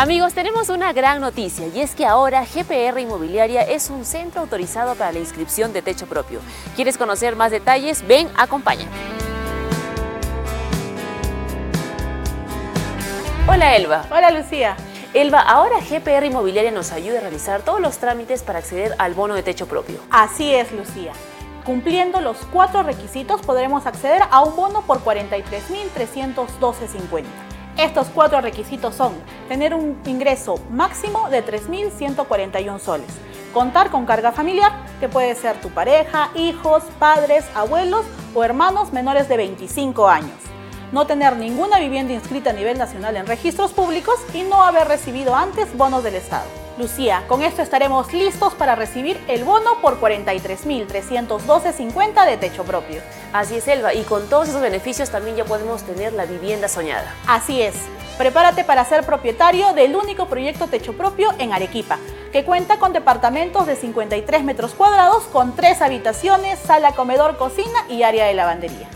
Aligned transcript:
Amigos, 0.00 0.32
tenemos 0.32 0.68
una 0.68 0.92
gran 0.92 1.20
noticia 1.20 1.66
y 1.74 1.80
es 1.80 1.96
que 1.96 2.06
ahora 2.06 2.44
GPR 2.44 3.00
Inmobiliaria 3.00 3.62
es 3.62 3.90
un 3.90 4.04
centro 4.04 4.42
autorizado 4.42 4.94
para 4.94 5.10
la 5.10 5.18
inscripción 5.18 5.72
de 5.72 5.82
techo 5.82 6.06
propio. 6.06 6.38
¿Quieres 6.76 6.96
conocer 6.96 7.34
más 7.34 7.50
detalles? 7.50 8.06
Ven, 8.06 8.28
acompáñame. 8.36 8.92
Hola 13.48 13.74
Elba. 13.74 14.06
Hola 14.08 14.30
Lucía. 14.30 14.76
Elba, 15.14 15.40
ahora 15.40 15.80
GPR 15.80 16.26
Inmobiliaria 16.26 16.70
nos 16.70 16.92
ayuda 16.92 17.18
a 17.18 17.22
realizar 17.22 17.62
todos 17.62 17.80
los 17.80 17.98
trámites 17.98 18.44
para 18.44 18.60
acceder 18.60 18.94
al 18.98 19.14
bono 19.14 19.34
de 19.34 19.42
techo 19.42 19.66
propio. 19.66 19.98
Así 20.12 20.54
es, 20.54 20.70
Lucía. 20.70 21.10
Cumpliendo 21.64 22.20
los 22.20 22.36
cuatro 22.52 22.84
requisitos 22.84 23.40
podremos 23.40 23.84
acceder 23.84 24.22
a 24.30 24.44
un 24.44 24.54
bono 24.54 24.82
por 24.82 25.02
43.312.50. 25.02 27.24
Estos 27.78 28.08
cuatro 28.08 28.40
requisitos 28.40 28.96
son 28.96 29.12
tener 29.46 29.72
un 29.72 29.96
ingreso 30.04 30.56
máximo 30.68 31.30
de 31.30 31.46
3.141 31.46 32.80
soles, 32.80 33.06
contar 33.54 33.92
con 33.92 34.04
carga 34.04 34.32
familiar, 34.32 34.72
que 34.98 35.08
puede 35.08 35.36
ser 35.36 35.60
tu 35.60 35.68
pareja, 35.68 36.30
hijos, 36.34 36.82
padres, 36.98 37.44
abuelos 37.54 38.04
o 38.34 38.42
hermanos 38.42 38.92
menores 38.92 39.28
de 39.28 39.36
25 39.36 40.08
años, 40.08 40.40
no 40.90 41.06
tener 41.06 41.36
ninguna 41.36 41.78
vivienda 41.78 42.12
inscrita 42.12 42.50
a 42.50 42.52
nivel 42.52 42.78
nacional 42.78 43.16
en 43.16 43.28
registros 43.28 43.72
públicos 43.72 44.16
y 44.34 44.42
no 44.42 44.64
haber 44.64 44.88
recibido 44.88 45.36
antes 45.36 45.72
bonos 45.76 46.02
del 46.02 46.16
Estado. 46.16 46.67
Lucía, 46.78 47.24
con 47.26 47.42
esto 47.42 47.60
estaremos 47.60 48.12
listos 48.12 48.54
para 48.54 48.76
recibir 48.76 49.20
el 49.26 49.42
bono 49.42 49.80
por 49.82 50.00
43.312.50 50.00 52.24
de 52.24 52.36
techo 52.36 52.62
propio. 52.62 53.02
Así 53.32 53.56
es, 53.56 53.66
Elba, 53.66 53.94
y 53.94 54.04
con 54.04 54.28
todos 54.28 54.48
esos 54.48 54.62
beneficios 54.62 55.10
también 55.10 55.34
ya 55.34 55.44
podemos 55.44 55.82
tener 55.82 56.12
la 56.12 56.24
vivienda 56.24 56.68
soñada. 56.68 57.12
Así 57.26 57.60
es. 57.60 57.74
Prepárate 58.16 58.62
para 58.62 58.84
ser 58.84 59.04
propietario 59.04 59.72
del 59.72 59.96
único 59.96 60.26
proyecto 60.26 60.68
techo 60.68 60.92
propio 60.92 61.34
en 61.38 61.52
Arequipa, 61.52 61.98
que 62.30 62.44
cuenta 62.44 62.78
con 62.78 62.92
departamentos 62.92 63.66
de 63.66 63.74
53 63.74 64.44
metros 64.44 64.74
cuadrados 64.74 65.24
con 65.24 65.56
tres 65.56 65.82
habitaciones, 65.82 66.60
sala, 66.60 66.92
comedor, 66.92 67.38
cocina 67.38 67.86
y 67.88 68.04
área 68.04 68.26
de 68.26 68.34
lavandería. 68.34 68.86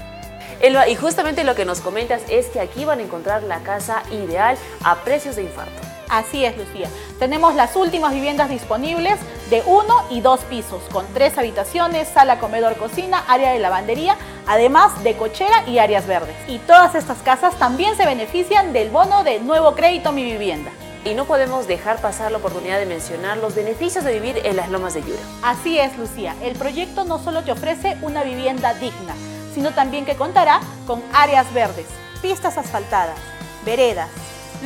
Elba, 0.61 0.87
y 0.87 0.95
justamente 0.95 1.43
lo 1.43 1.57
que 1.57 1.65
nos 1.65 1.81
comentas 1.81 2.23
es 2.29 2.47
que 2.47 2.61
aquí 2.61 2.85
van 2.85 3.01
a 3.01 3.03
encontrar 3.03 3.43
la 3.43 3.59
casa 3.65 4.05
ideal 4.13 4.57
a 4.85 5.03
precios 5.03 5.35
de 5.35 5.43
infarto. 5.43 5.92
Así 6.13 6.45
es, 6.45 6.55
Lucía. 6.59 6.91
Tenemos 7.19 7.55
las 7.55 7.75
últimas 7.75 8.13
viviendas 8.13 8.51
disponibles 8.51 9.19
de 9.49 9.63
uno 9.65 9.95
y 10.11 10.21
dos 10.21 10.41
pisos, 10.41 10.83
con 10.93 11.07
tres 11.15 11.39
habitaciones, 11.39 12.07
sala, 12.07 12.39
comedor, 12.39 12.77
cocina, 12.77 13.25
área 13.29 13.53
de 13.53 13.59
lavandería, 13.59 14.19
además 14.47 15.03
de 15.05 15.17
cochera 15.17 15.67
y 15.67 15.79
áreas 15.79 16.07
verdes. 16.07 16.37
Y 16.49 16.59
todas 16.59 16.95
estas 16.95 17.17
casas 17.23 17.59
también 17.59 17.97
se 17.97 18.05
benefician 18.05 18.75
del 18.75 18.91
bono 18.91 19.25
de 19.25 19.41
nuevo 19.41 19.75
crédito 19.75 20.13
Mi 20.13 20.23
Vivienda. 20.23 20.71
Y 21.07 21.15
no 21.15 21.25
podemos 21.25 21.67
dejar 21.67 21.99
pasar 22.03 22.31
la 22.31 22.37
oportunidad 22.37 22.79
de 22.79 22.85
mencionar 22.85 23.39
los 23.39 23.55
beneficios 23.55 24.05
de 24.05 24.13
vivir 24.13 24.43
en 24.45 24.57
las 24.57 24.69
lomas 24.69 24.93
de 24.93 25.01
Yura. 25.01 25.23
Así 25.43 25.79
es, 25.79 25.97
Lucía. 25.97 26.37
El 26.43 26.57
proyecto 26.57 27.05
no 27.05 27.21
solo 27.21 27.43
te 27.43 27.53
ofrece 27.53 27.97
una 28.03 28.23
vivienda 28.23 28.75
digna, 28.75 29.15
sino 29.55 29.71
también 29.71 30.05
que 30.05 30.17
contará 30.17 30.61
con 30.87 31.03
áreas 31.15 31.51
verdes, 31.55 31.87
pistas 32.21 32.59
asfaltadas, 32.59 33.17
veredas, 33.65 34.11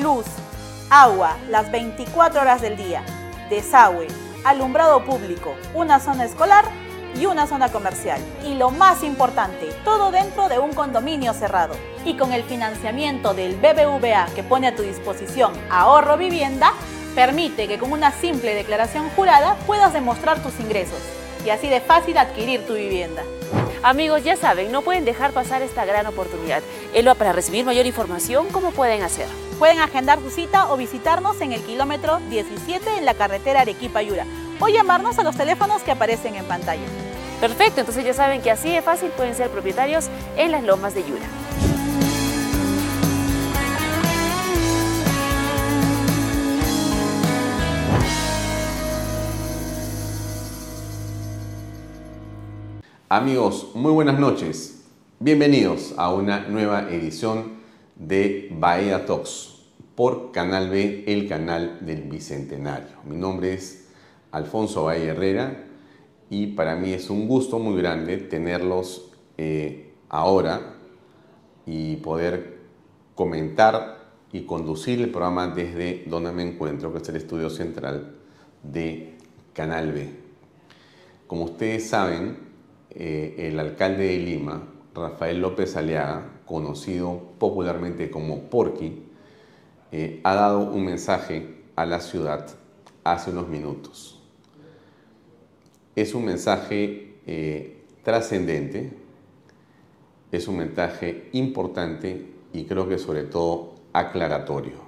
luz, 0.02 0.26
agua 0.90 1.36
las 1.50 1.70
24 1.70 2.40
horas 2.40 2.60
del 2.60 2.76
día, 2.76 3.02
desagüe, 3.50 4.06
alumbrado 4.44 5.04
público, 5.04 5.54
una 5.74 5.98
zona 6.00 6.24
escolar 6.24 6.64
y 7.18 7.26
una 7.26 7.46
zona 7.46 7.70
comercial. 7.70 8.20
Y 8.44 8.54
lo 8.54 8.70
más 8.70 9.02
importante, 9.02 9.68
todo 9.84 10.10
dentro 10.10 10.48
de 10.48 10.58
un 10.58 10.72
condominio 10.72 11.32
cerrado. 11.32 11.74
Y 12.04 12.16
con 12.16 12.32
el 12.32 12.44
financiamiento 12.44 13.34
del 13.34 13.56
BBVA 13.56 14.26
que 14.34 14.42
pone 14.42 14.68
a 14.68 14.76
tu 14.76 14.82
disposición 14.82 15.52
ahorro 15.70 16.16
vivienda, 16.16 16.72
permite 17.14 17.66
que 17.66 17.78
con 17.78 17.92
una 17.92 18.12
simple 18.12 18.54
declaración 18.54 19.08
jurada 19.10 19.56
puedas 19.66 19.92
demostrar 19.92 20.42
tus 20.42 20.60
ingresos 20.60 21.00
y 21.46 21.50
así 21.50 21.68
de 21.68 21.80
fácil 21.80 22.18
adquirir 22.18 22.66
tu 22.66 22.74
vivienda. 22.74 23.22
Amigos, 23.82 24.24
ya 24.24 24.36
saben, 24.36 24.72
no 24.72 24.82
pueden 24.82 25.04
dejar 25.04 25.30
pasar 25.30 25.62
esta 25.62 25.84
gran 25.84 26.06
oportunidad. 26.06 26.60
Elba, 26.92 27.14
para 27.14 27.32
recibir 27.32 27.64
mayor 27.64 27.86
información, 27.86 28.48
¿cómo 28.50 28.72
pueden 28.72 29.02
hacer? 29.02 29.28
Pueden 29.60 29.78
agendar 29.78 30.18
su 30.20 30.30
cita 30.30 30.72
o 30.72 30.76
visitarnos 30.76 31.40
en 31.40 31.52
el 31.52 31.62
kilómetro 31.62 32.18
17 32.28 32.98
en 32.98 33.04
la 33.04 33.14
carretera 33.14 33.60
Arequipa-Yura 33.60 34.26
o 34.58 34.68
llamarnos 34.68 35.18
a 35.20 35.22
los 35.22 35.36
teléfonos 35.36 35.82
que 35.82 35.92
aparecen 35.92 36.34
en 36.34 36.44
pantalla. 36.46 36.82
Perfecto, 37.40 37.80
entonces 37.80 38.04
ya 38.04 38.14
saben 38.14 38.42
que 38.42 38.50
así 38.50 38.70
de 38.70 38.82
fácil 38.82 39.10
pueden 39.10 39.36
ser 39.36 39.48
propietarios 39.50 40.08
en 40.36 40.50
las 40.50 40.64
lomas 40.64 40.94
de 40.94 41.04
Yura. 41.04 41.75
Amigos, 53.08 53.70
muy 53.74 53.92
buenas 53.92 54.18
noches. 54.18 54.84
Bienvenidos 55.20 55.94
a 55.96 56.12
una 56.12 56.48
nueva 56.48 56.90
edición 56.90 57.52
de 57.94 58.48
Bahía 58.50 59.06
Talks 59.06 59.62
por 59.94 60.32
Canal 60.32 60.70
B, 60.70 61.04
el 61.06 61.28
canal 61.28 61.86
del 61.86 62.02
Bicentenario. 62.02 62.96
Mi 63.04 63.14
nombre 63.14 63.54
es 63.54 63.90
Alfonso 64.32 64.86
Valle 64.86 65.06
Herrera 65.06 65.68
y 66.30 66.48
para 66.48 66.74
mí 66.74 66.94
es 66.94 67.08
un 67.08 67.28
gusto 67.28 67.60
muy 67.60 67.80
grande 67.80 68.16
tenerlos 68.16 69.12
eh, 69.38 69.92
ahora 70.08 70.74
y 71.64 71.98
poder 71.98 72.58
comentar 73.14 73.98
y 74.32 74.46
conducir 74.46 75.00
el 75.00 75.10
programa 75.10 75.46
desde 75.46 76.02
donde 76.08 76.32
me 76.32 76.42
encuentro, 76.42 76.92
que 76.92 76.98
es 76.98 77.08
el 77.08 77.14
estudio 77.14 77.50
central 77.50 78.16
de 78.64 79.14
Canal 79.52 79.92
B. 79.92 80.10
Como 81.28 81.44
ustedes 81.44 81.88
saben, 81.88 82.45
eh, 82.98 83.50
el 83.50 83.60
alcalde 83.60 84.04
de 84.04 84.18
Lima, 84.18 84.62
Rafael 84.94 85.38
López 85.38 85.76
Aliaga, 85.76 86.40
conocido 86.46 87.34
popularmente 87.38 88.10
como 88.10 88.44
Porky, 88.44 89.02
eh, 89.92 90.22
ha 90.24 90.34
dado 90.34 90.60
un 90.60 90.86
mensaje 90.86 91.64
a 91.76 91.84
la 91.84 92.00
ciudad 92.00 92.46
hace 93.04 93.32
unos 93.32 93.48
minutos. 93.48 94.22
Es 95.94 96.14
un 96.14 96.24
mensaje 96.24 97.18
eh, 97.26 97.84
trascendente, 98.02 98.90
es 100.32 100.48
un 100.48 100.56
mensaje 100.56 101.28
importante 101.32 102.32
y 102.54 102.64
creo 102.64 102.88
que 102.88 102.96
sobre 102.96 103.24
todo 103.24 103.74
aclaratorio. 103.92 104.86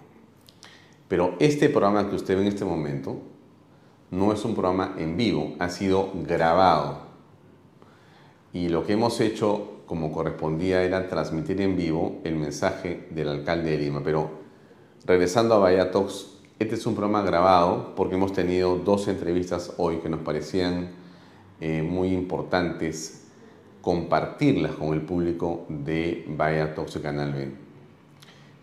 Pero 1.09 1.37
este 1.41 1.69
programa 1.69 2.09
que 2.09 2.17
usted 2.17 2.37
ve 2.37 2.41
en 2.41 2.49
este 2.49 2.65
momento 2.65 3.21
no 4.11 4.33
es 4.33 4.43
un 4.47 4.55
programa 4.55 4.95
en 4.97 5.19
vivo, 5.19 5.57
ha 5.59 5.69
sido 5.69 6.11
grabado 6.27 7.08
y 8.53 8.69
lo 8.69 8.85
que 8.85 8.95
hemos 8.95 9.21
hecho 9.21 9.83
como 9.87 10.12
correspondía 10.12 10.83
era 10.83 11.09
transmitir 11.09 11.61
en 11.61 11.77
vivo 11.77 12.21
el 12.25 12.37
mensaje 12.37 13.09
del 13.11 13.29
alcalde 13.29 13.71
de 13.71 13.79
Lima. 13.79 14.03
Pero 14.05 14.31
regresando 15.06 15.55
a 15.55 15.59
Bahía 15.59 15.91
este 16.59 16.75
es 16.75 16.87
un 16.87 16.95
programa 16.95 17.23
grabado 17.23 17.95
porque 17.95 18.17
hemos 18.17 18.33
tenido 18.33 18.77
dos 18.77 19.09
entrevistas 19.09 19.75
hoy 19.79 19.99
que 19.99 20.09
nos 20.09 20.21
parecían 20.21 20.91
eh, 21.61 21.83
muy 21.83 22.09
importantes 22.12 23.25
compartirlas 23.81 24.73
con 24.73 24.93
el 24.93 25.03
público 25.03 25.65
de 25.69 26.25
Bahía 26.29 26.75
Canal 27.03 27.33
B, 27.33 27.50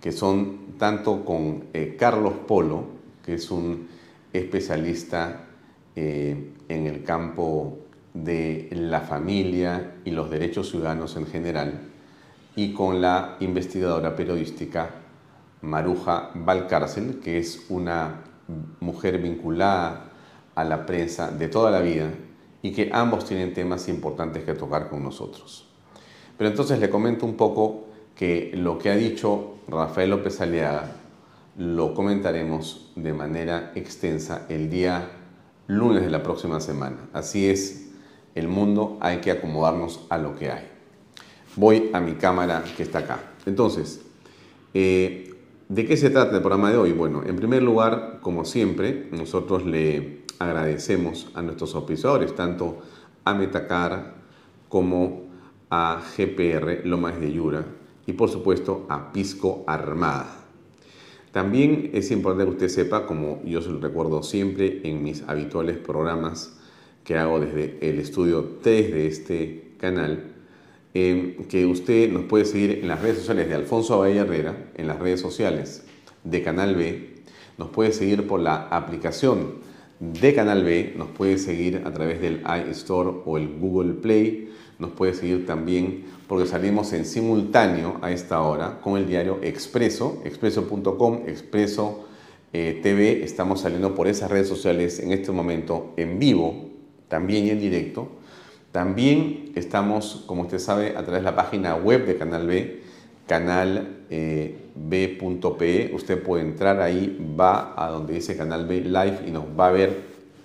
que 0.01 0.11
son 0.11 0.75
tanto 0.77 1.23
con 1.25 1.65
eh, 1.73 1.95
Carlos 1.97 2.33
Polo, 2.45 2.83
que 3.23 3.35
es 3.35 3.49
un 3.49 3.87
especialista 4.33 5.47
eh, 5.95 6.51
en 6.67 6.87
el 6.87 7.03
campo 7.03 7.77
de 8.15 8.69
la 8.71 9.01
familia 9.01 9.97
y 10.05 10.11
los 10.11 10.31
derechos 10.31 10.71
ciudadanos 10.71 11.15
en 11.17 11.27
general, 11.27 11.81
y 12.55 12.73
con 12.73 13.01
la 13.01 13.35
investigadora 13.41 14.15
periodística 14.15 14.89
Maruja 15.61 16.31
Valcárcel, 16.33 17.19
que 17.19 17.37
es 17.37 17.65
una 17.69 18.23
mujer 18.79 19.17
vinculada 19.19 20.11
a 20.55 20.63
la 20.63 20.85
prensa 20.85 21.29
de 21.31 21.49
toda 21.49 21.69
la 21.69 21.81
vida 21.81 22.09
y 22.61 22.71
que 22.71 22.89
ambos 22.93 23.25
tienen 23.25 23.53
temas 23.53 23.89
importantes 23.89 24.43
que 24.43 24.53
tocar 24.53 24.89
con 24.89 25.03
nosotros. 25.03 25.67
Pero 26.37 26.49
entonces 26.49 26.79
le 26.79 26.89
comento 26.89 27.25
un 27.25 27.35
poco 27.35 27.85
que 28.15 28.51
lo 28.55 28.77
que 28.77 28.89
ha 28.89 28.95
dicho 28.95 29.55
Rafael 29.67 30.11
López 30.11 30.39
Aliaga 30.39 30.91
lo 31.57 31.93
comentaremos 31.93 32.91
de 32.95 33.13
manera 33.13 33.71
extensa 33.75 34.45
el 34.49 34.69
día 34.69 35.09
lunes 35.67 36.03
de 36.03 36.09
la 36.09 36.23
próxima 36.23 36.59
semana. 36.59 37.09
Así 37.13 37.49
es 37.49 37.84
el 38.35 38.47
mundo, 38.47 38.97
hay 38.99 39.17
que 39.17 39.31
acomodarnos 39.31 40.05
a 40.09 40.17
lo 40.17 40.35
que 40.35 40.51
hay. 40.51 40.67
Voy 41.55 41.89
a 41.93 42.01
mi 42.01 42.13
cámara 42.13 42.63
que 42.75 42.83
está 42.83 42.99
acá. 42.99 43.31
Entonces, 43.45 44.01
eh, 44.73 45.33
¿de 45.69 45.85
qué 45.85 45.95
se 45.95 46.09
trata 46.09 46.35
el 46.35 46.41
programa 46.41 46.69
de 46.69 46.77
hoy? 46.77 46.91
Bueno, 46.91 47.23
en 47.25 47.37
primer 47.37 47.63
lugar, 47.63 48.19
como 48.21 48.43
siempre, 48.43 49.07
nosotros 49.11 49.65
le 49.65 50.25
agradecemos 50.37 51.29
a 51.33 51.41
nuestros 51.41 51.73
auspiciadores, 51.75 52.35
tanto 52.35 52.81
a 53.23 53.33
Metacar 53.33 54.15
como 54.67 55.23
a 55.69 56.01
GPR 56.17 56.85
Lomas 56.85 57.19
de 57.19 57.31
Yura 57.31 57.65
y 58.05 58.13
por 58.13 58.29
supuesto 58.29 58.85
a 58.89 59.11
Pisco 59.11 59.63
Armada. 59.65 60.41
También 61.31 61.91
es 61.93 62.11
importante 62.11 62.45
que 62.45 62.51
usted 62.51 62.69
sepa, 62.69 63.05
como 63.05 63.41
yo 63.43 63.61
se 63.61 63.69
lo 63.69 63.79
recuerdo 63.79 64.23
siempre 64.23 64.81
en 64.83 65.03
mis 65.03 65.23
habituales 65.27 65.77
programas 65.77 66.57
que 67.05 67.17
hago 67.17 67.39
desde 67.39 67.77
el 67.81 67.99
estudio 67.99 68.57
3 68.61 68.91
de 68.91 69.07
este 69.07 69.63
canal, 69.77 70.33
eh, 70.93 71.37
que 71.47 71.65
usted 71.65 72.11
nos 72.11 72.23
puede 72.23 72.45
seguir 72.45 72.79
en 72.81 72.87
las 72.87 73.01
redes 73.01 73.19
sociales 73.19 73.47
de 73.47 73.55
Alfonso 73.55 74.01
Abella 74.01 74.21
Herrera, 74.21 74.71
en 74.75 74.87
las 74.87 74.99
redes 74.99 75.21
sociales 75.21 75.85
de 76.23 76.41
Canal 76.41 76.75
B, 76.75 77.15
nos 77.57 77.69
puede 77.69 77.93
seguir 77.93 78.27
por 78.27 78.39
la 78.39 78.67
aplicación 78.69 79.63
de 79.99 80.33
Canal 80.33 80.63
B, 80.63 80.93
nos 80.97 81.09
puede 81.09 81.37
seguir 81.37 81.83
a 81.85 81.93
través 81.93 82.19
del 82.19 82.43
iStore 82.69 83.11
o 83.25 83.37
el 83.37 83.47
Google 83.59 83.93
Play, 83.93 84.51
nos 84.79 84.91
puede 84.91 85.13
seguir 85.13 85.45
también 85.45 86.05
porque 86.27 86.47
salimos 86.47 86.91
en 86.93 87.05
simultáneo 87.05 87.97
a 88.01 88.11
esta 88.11 88.41
hora 88.41 88.81
con 88.81 88.97
el 88.97 89.07
diario 89.07 89.39
Expreso, 89.41 90.21
expreso.com, 90.25 91.21
Expreso 91.27 92.05
eh, 92.51 92.79
TV. 92.81 93.23
Estamos 93.23 93.61
saliendo 93.61 93.93
por 93.93 94.07
esas 94.07 94.31
redes 94.31 94.49
sociales 94.49 94.99
en 94.99 95.11
este 95.11 95.31
momento 95.31 95.93
en 95.97 96.19
vivo, 96.19 96.64
también 97.07 97.47
en 97.49 97.59
directo. 97.59 98.09
También 98.71 99.51
estamos, 99.55 100.23
como 100.25 100.43
usted 100.43 100.59
sabe, 100.59 100.89
a 100.97 101.03
través 101.03 101.21
de 101.21 101.23
la 101.23 101.35
página 101.35 101.75
web 101.75 102.05
de 102.05 102.17
Canal 102.17 102.45
B, 102.47 102.83
canalb.pe. 103.25 103.85
Eh, 104.09 105.91
usted 105.93 106.21
puede 106.21 106.43
entrar 106.43 106.81
ahí, 106.81 107.35
va 107.39 107.73
a 107.77 107.89
donde 107.89 108.13
dice 108.13 108.35
Canal 108.35 108.65
B 108.67 108.81
Live 108.81 109.19
y 109.27 109.31
nos 109.31 109.45
va 109.57 109.67
a 109.67 109.71
ver 109.71 109.97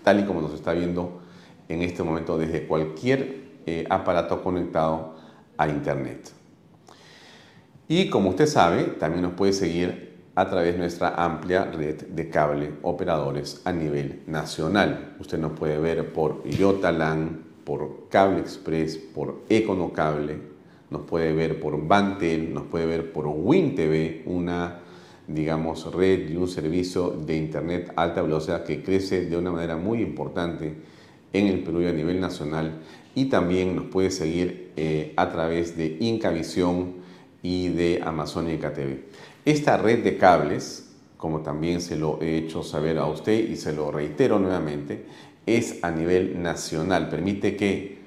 tal 0.05 0.21
y 0.21 0.25
como 0.25 0.41
nos 0.41 0.55
está 0.55 0.73
viendo 0.73 1.21
en 1.69 1.83
este 1.83 2.03
momento 2.03 2.39
desde 2.39 2.67
cualquier 2.67 3.41
eh, 3.67 3.85
aparato 3.91 4.43
conectado 4.43 5.17
a 5.57 5.69
Internet. 5.69 6.33
Y 7.89 8.09
como 8.09 8.31
usted 8.31 8.47
sabe, 8.47 8.85
también 8.85 9.23
nos 9.23 9.33
puede 9.33 9.53
seguir 9.53 10.10
a 10.35 10.49
través 10.49 10.75
de 10.75 10.79
nuestra 10.79 11.15
amplia 11.17 11.65
red 11.65 12.03
de 12.03 12.29
cable 12.31 12.73
operadores 12.83 13.63
a 13.65 13.73
nivel 13.73 14.23
nacional. 14.27 15.17
Usted 15.19 15.39
nos 15.39 15.53
puede 15.53 15.79
ver 15.79 16.13
por 16.13 16.45
Yotalan, 16.49 17.43
por 17.65 18.09
Cable 18.09 18.41
Express, 18.41 18.97
por 18.97 19.43
Econocable, 19.49 20.39
nos 20.91 21.03
puede 21.03 21.33
ver 21.33 21.61
por 21.61 21.87
Bantel, 21.87 22.53
nos 22.53 22.65
puede 22.65 22.87
ver 22.87 23.13
por 23.13 23.27
WinTV, 23.27 24.23
una 24.27 24.81
digamos 25.27 25.93
red 25.95 26.29
y 26.29 26.37
un 26.37 26.49
servicio 26.49 27.11
de 27.11 27.37
internet 27.37 27.93
alta 27.95 28.23
velocidad 28.23 28.65
que 28.65 28.83
crece 28.83 29.27
de 29.27 29.37
una 29.37 29.53
manera 29.53 29.77
muy 29.77 30.03
importante 30.03 30.75
en 31.33 31.47
el 31.47 31.63
Perú 31.63 31.83
y 31.83 31.87
a 31.87 31.93
nivel 31.93 32.21
nacional 32.21 32.81
y 33.15 33.27
también 33.27 33.77
nos 33.77 33.87
puede 33.87 34.11
seguir 34.11 34.73
eh, 34.77 35.13
a 35.17 35.31
través 35.31 35.77
de 35.77 35.97
Incavisión 36.01 36.95
y 37.43 37.69
de 37.69 38.01
Amazónica 38.05 38.73
TV. 38.73 39.05
Esta 39.45 39.77
red 39.77 40.05
de 40.05 40.17
cables, 40.17 40.91
como 41.17 41.41
también 41.41 41.81
se 41.81 41.97
lo 41.97 42.21
he 42.21 42.37
hecho 42.37 42.63
saber 42.63 42.99
a 42.99 43.07
usted 43.07 43.49
y 43.49 43.57
se 43.57 43.73
lo 43.73 43.91
reitero 43.91 44.39
nuevamente, 44.39 45.07
es 45.47 45.83
a 45.83 45.91
nivel 45.91 46.43
nacional. 46.43 47.09
Permite 47.09 47.57
que, 47.57 47.99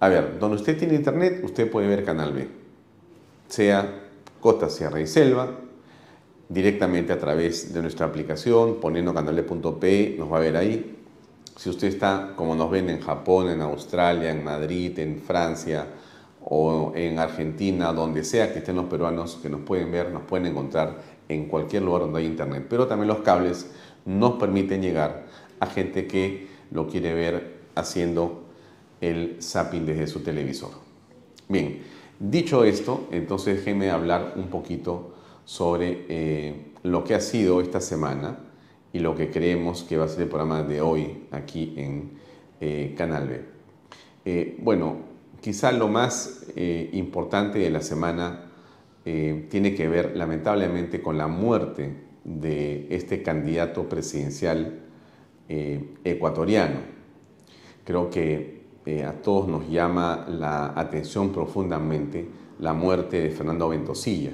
a 0.00 0.08
ver, 0.08 0.38
donde 0.38 0.56
usted 0.56 0.78
tiene 0.78 0.94
internet, 0.94 1.40
usted 1.42 1.70
puede 1.70 1.88
ver 1.88 2.04
Canal 2.04 2.32
B, 2.32 2.48
sea 3.48 4.02
Costa, 4.40 4.68
Sierra 4.68 5.00
y 5.00 5.06
Selva, 5.06 5.50
directamente 6.48 7.12
a 7.12 7.18
través 7.18 7.72
de 7.72 7.80
nuestra 7.80 8.06
aplicación, 8.06 8.78
poniendo 8.80 9.14
canal.p, 9.14 10.16
nos 10.18 10.30
va 10.30 10.36
a 10.36 10.40
ver 10.40 10.56
ahí, 10.56 10.96
si 11.56 11.70
usted 11.70 11.88
está, 11.88 12.32
como 12.36 12.54
nos 12.54 12.70
ven 12.70 12.90
en 12.90 13.00
Japón, 13.00 13.48
en 13.48 13.62
Australia, 13.62 14.30
en 14.30 14.44
Madrid, 14.44 14.98
en 14.98 15.20
Francia 15.20 15.86
o 16.46 16.92
en 16.94 17.18
Argentina, 17.18 17.92
donde 17.92 18.22
sea 18.22 18.52
que 18.52 18.58
estén 18.58 18.76
los 18.76 18.86
peruanos 18.86 19.38
que 19.42 19.48
nos 19.48 19.62
pueden 19.62 19.90
ver, 19.90 20.10
nos 20.10 20.22
pueden 20.22 20.46
encontrar 20.46 21.00
en 21.28 21.48
cualquier 21.48 21.82
lugar 21.82 22.02
donde 22.02 22.20
hay 22.20 22.26
internet. 22.26 22.66
Pero 22.68 22.86
también 22.86 23.08
los 23.08 23.18
cables 23.18 23.70
nos 24.04 24.32
permiten 24.34 24.82
llegar 24.82 25.26
a 25.60 25.66
gente 25.66 26.06
que 26.06 26.48
lo 26.70 26.86
quiere 26.86 27.14
ver 27.14 27.60
haciendo 27.74 28.44
el 29.00 29.38
zapping 29.40 29.86
desde 29.86 30.06
su 30.06 30.20
televisor. 30.20 30.70
Bien, 31.48 31.82
dicho 32.18 32.64
esto, 32.64 33.08
entonces 33.10 33.56
déjeme 33.56 33.90
hablar 33.90 34.34
un 34.36 34.48
poquito 34.48 35.14
sobre 35.44 36.06
eh, 36.08 36.72
lo 36.82 37.04
que 37.04 37.14
ha 37.14 37.20
sido 37.20 37.60
esta 37.60 37.80
semana 37.80 38.38
y 38.92 38.98
lo 39.00 39.14
que 39.14 39.30
creemos 39.30 39.82
que 39.82 39.96
va 39.96 40.04
a 40.04 40.08
ser 40.08 40.22
el 40.22 40.28
programa 40.28 40.62
de 40.62 40.80
hoy 40.80 41.24
aquí 41.30 41.74
en 41.76 42.12
eh, 42.60 42.94
Canal 42.96 43.28
B. 43.28 43.44
Eh, 44.24 44.56
bueno, 44.60 45.13
quizá 45.44 45.72
lo 45.72 45.88
más 45.88 46.46
eh, 46.56 46.88
importante 46.94 47.58
de 47.58 47.68
la 47.68 47.82
semana 47.82 48.50
tiene 49.04 49.74
que 49.74 49.86
ver 49.86 50.16
lamentablemente 50.16 51.02
con 51.02 51.18
la 51.18 51.26
muerte 51.26 51.94
de 52.24 52.86
este 52.88 53.22
candidato 53.22 53.86
presidencial 53.86 54.80
ecuatoriano. 55.46 56.76
Creo 57.84 58.08
que 58.08 58.62
a 59.06 59.12
todos 59.12 59.46
nos 59.46 59.68
llama 59.68 60.24
la 60.26 60.72
atención 60.74 61.32
profundamente 61.32 62.26
la 62.60 62.72
muerte 62.72 63.20
de 63.20 63.30
Fernando 63.30 63.68
Ventosilla, 63.68 64.32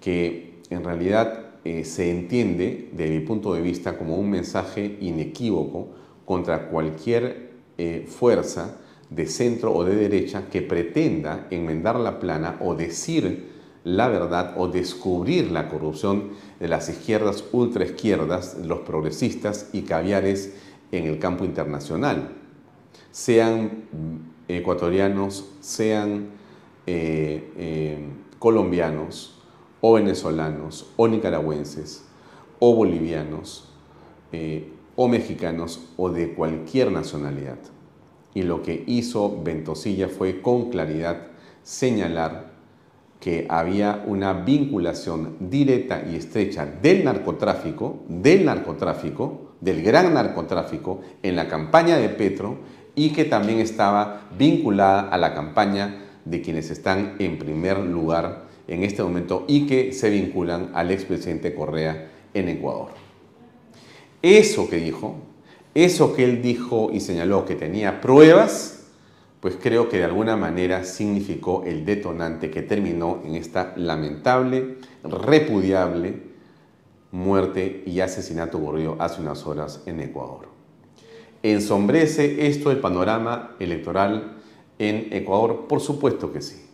que 0.00 0.60
en 0.70 0.82
realidad 0.82 1.50
eh, 1.62 1.84
se 1.84 2.10
entiende, 2.10 2.88
desde 2.92 3.18
mi 3.18 3.26
punto 3.26 3.52
de 3.52 3.60
vista, 3.60 3.98
como 3.98 4.16
un 4.16 4.30
mensaje 4.30 4.96
inequívoco 5.00 5.88
contra 6.24 6.70
cualquier 6.70 7.50
eh, 7.76 8.06
fuerza 8.08 8.78
de 9.10 9.26
centro 9.26 9.74
o 9.74 9.84
de 9.84 9.96
derecha 9.96 10.48
que 10.50 10.62
pretenda 10.62 11.46
enmendar 11.50 11.98
la 11.98 12.20
plana 12.20 12.56
o 12.60 12.74
decir 12.74 13.50
la 13.84 14.08
verdad 14.08 14.54
o 14.56 14.68
descubrir 14.68 15.50
la 15.50 15.68
corrupción 15.68 16.30
de 16.58 16.68
las 16.68 16.88
izquierdas 16.88 17.44
ultraizquierdas, 17.52 18.58
los 18.64 18.80
progresistas 18.80 19.70
y 19.72 19.82
caviares 19.82 20.54
en 20.92 21.06
el 21.06 21.18
campo 21.18 21.44
internacional. 21.44 22.36
Sean 23.10 23.84
ecuatorianos, 24.48 25.46
sean 25.60 26.30
eh, 26.86 27.98
colombianos, 28.38 29.36
o 29.80 29.94
venezolanos, 29.94 30.90
o 30.96 31.08
nicaragüenses, 31.08 32.04
o 32.58 32.74
bolivianos, 32.74 33.68
eh, 34.32 34.72
o 34.96 35.08
mexicanos, 35.08 35.88
o 35.96 36.10
de 36.10 36.34
cualquier 36.34 36.92
nacionalidad. 36.92 37.58
Y 38.34 38.42
lo 38.42 38.62
que 38.62 38.84
hizo 38.86 39.40
Ventosilla 39.42 40.08
fue 40.08 40.40
con 40.40 40.70
claridad 40.70 41.28
señalar 41.62 42.50
que 43.20 43.46
había 43.48 44.02
una 44.06 44.32
vinculación 44.32 45.36
directa 45.40 46.02
y 46.10 46.16
estrecha 46.16 46.66
del 46.66 47.04
narcotráfico, 47.04 48.00
del 48.08 48.46
narcotráfico, 48.46 49.52
del 49.60 49.82
gran 49.82 50.14
narcotráfico 50.14 51.02
en 51.22 51.36
la 51.36 51.46
campaña 51.46 51.98
de 51.98 52.08
Petro 52.08 52.58
y 52.94 53.10
que 53.10 53.24
también 53.24 53.60
estaba 53.60 54.28
vinculada 54.38 55.08
a 55.10 55.18
la 55.18 55.34
campaña 55.34 56.06
de 56.24 56.40
quienes 56.40 56.70
están 56.70 57.16
en 57.18 57.38
primer 57.38 57.78
lugar 57.78 58.46
en 58.68 58.84
este 58.84 59.02
momento 59.02 59.44
y 59.48 59.66
que 59.66 59.92
se 59.92 60.10
vinculan 60.10 60.70
al 60.74 60.90
expresidente 60.90 61.54
Correa 61.54 62.10
en 62.32 62.48
Ecuador. 62.48 62.88
Eso 64.22 64.68
que 64.68 64.76
dijo, 64.76 65.16
eso 65.74 66.14
que 66.14 66.24
él 66.24 66.42
dijo 66.42 66.90
y 66.92 67.00
señaló 67.00 67.44
que 67.44 67.54
tenía 67.54 68.00
pruebas, 68.00 68.84
pues 69.40 69.56
creo 69.60 69.88
que 69.88 69.98
de 69.98 70.04
alguna 70.04 70.36
manera 70.36 70.84
significó 70.84 71.64
el 71.64 71.84
detonante 71.84 72.50
que 72.50 72.62
terminó 72.62 73.22
en 73.24 73.36
esta 73.36 73.72
lamentable, 73.76 74.76
repudiable 75.02 76.30
muerte 77.12 77.82
y 77.86 78.00
asesinato 78.00 78.58
ocurrido 78.58 78.96
hace 78.98 79.20
unas 79.20 79.46
horas 79.46 79.82
en 79.86 80.00
Ecuador. 80.00 80.48
¿Ensombrece 81.42 82.46
esto 82.48 82.70
el 82.70 82.78
panorama 82.78 83.56
electoral 83.58 84.36
en 84.78 85.08
Ecuador? 85.10 85.66
Por 85.68 85.80
supuesto 85.80 86.32
que 86.32 86.42
sí. 86.42 86.66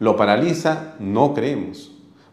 ¿Lo 0.00 0.16
paraliza? 0.16 0.96
No 0.98 1.34
creemos. 1.34 1.91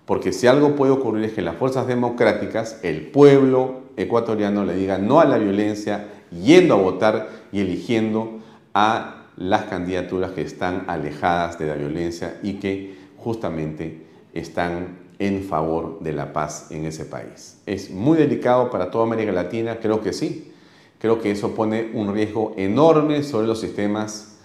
Porque 0.10 0.34
si 0.34 0.48
algo 0.48 0.76
puede 0.76 0.92
ocurrir 0.92 1.26
es 1.26 1.34
que 1.34 1.44
las 1.44 1.58
fuerzas 1.58 1.86
democráticas, 1.86 2.80
el 2.82 3.12
pueblo 3.12 3.82
ecuatoriano 3.96 4.66
le 4.66 4.74
diga 4.74 4.98
no 4.98 5.20
a 5.20 5.26
la 5.26 5.38
violencia, 5.38 6.08
yendo 6.32 6.74
a 6.74 6.78
votar 6.78 7.30
y 7.52 7.60
eligiendo 7.60 8.40
a 8.74 9.28
las 9.38 9.66
candidaturas 9.66 10.32
que 10.32 10.42
están 10.42 10.86
alejadas 10.88 11.60
de 11.60 11.68
la 11.68 11.76
violencia 11.76 12.40
y 12.42 12.54
que 12.54 12.96
justamente 13.18 14.08
están 14.34 14.98
en 15.20 15.44
favor 15.44 16.00
de 16.00 16.14
la 16.14 16.34
paz 16.34 16.72
en 16.72 16.86
ese 16.86 17.06
país. 17.06 17.62
Es 17.68 17.92
muy 17.92 18.18
delicado 18.18 18.72
para 18.72 18.90
toda 18.90 19.04
América 19.04 19.32
Latina, 19.32 19.78
creo 19.80 20.02
que 20.02 20.12
sí. 20.12 20.52
Creo 20.98 21.22
que 21.22 21.30
eso 21.30 21.54
pone 21.54 21.92
un 21.94 22.16
riesgo 22.16 22.56
enorme 22.58 23.22
sobre 23.22 23.46
los 23.46 23.60
sistemas 23.60 24.40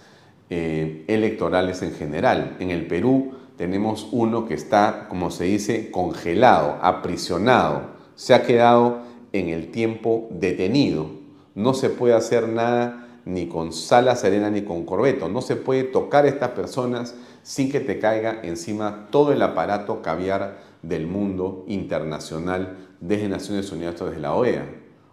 eh, 0.50 1.06
electorales 1.08 1.80
en 1.80 1.94
general. 1.94 2.54
En 2.60 2.70
el 2.70 2.86
Perú 2.86 3.33
tenemos 3.56 4.08
uno 4.10 4.46
que 4.46 4.54
está, 4.54 5.06
como 5.08 5.30
se 5.30 5.44
dice, 5.44 5.90
congelado, 5.90 6.78
aprisionado, 6.82 7.82
se 8.16 8.34
ha 8.34 8.42
quedado 8.42 9.02
en 9.32 9.48
el 9.48 9.70
tiempo 9.70 10.28
detenido. 10.30 11.06
No 11.54 11.74
se 11.74 11.90
puede 11.90 12.14
hacer 12.14 12.48
nada 12.48 13.20
ni 13.24 13.46
con 13.46 13.72
Sala 13.72 14.16
Serena 14.16 14.50
ni 14.50 14.62
con 14.62 14.84
Corbeto. 14.84 15.28
No 15.28 15.40
se 15.40 15.56
puede 15.56 15.84
tocar 15.84 16.24
a 16.24 16.28
estas 16.28 16.50
personas 16.50 17.14
sin 17.42 17.70
que 17.70 17.80
te 17.80 17.98
caiga 17.98 18.40
encima 18.42 19.08
todo 19.10 19.32
el 19.32 19.42
aparato 19.42 20.02
caviar 20.02 20.58
del 20.82 21.06
mundo 21.06 21.64
internacional 21.68 22.76
desde 23.00 23.28
Naciones 23.28 23.70
Unidas 23.70 24.00
o 24.00 24.06
desde 24.06 24.20
la 24.20 24.34
OEA. 24.34 24.66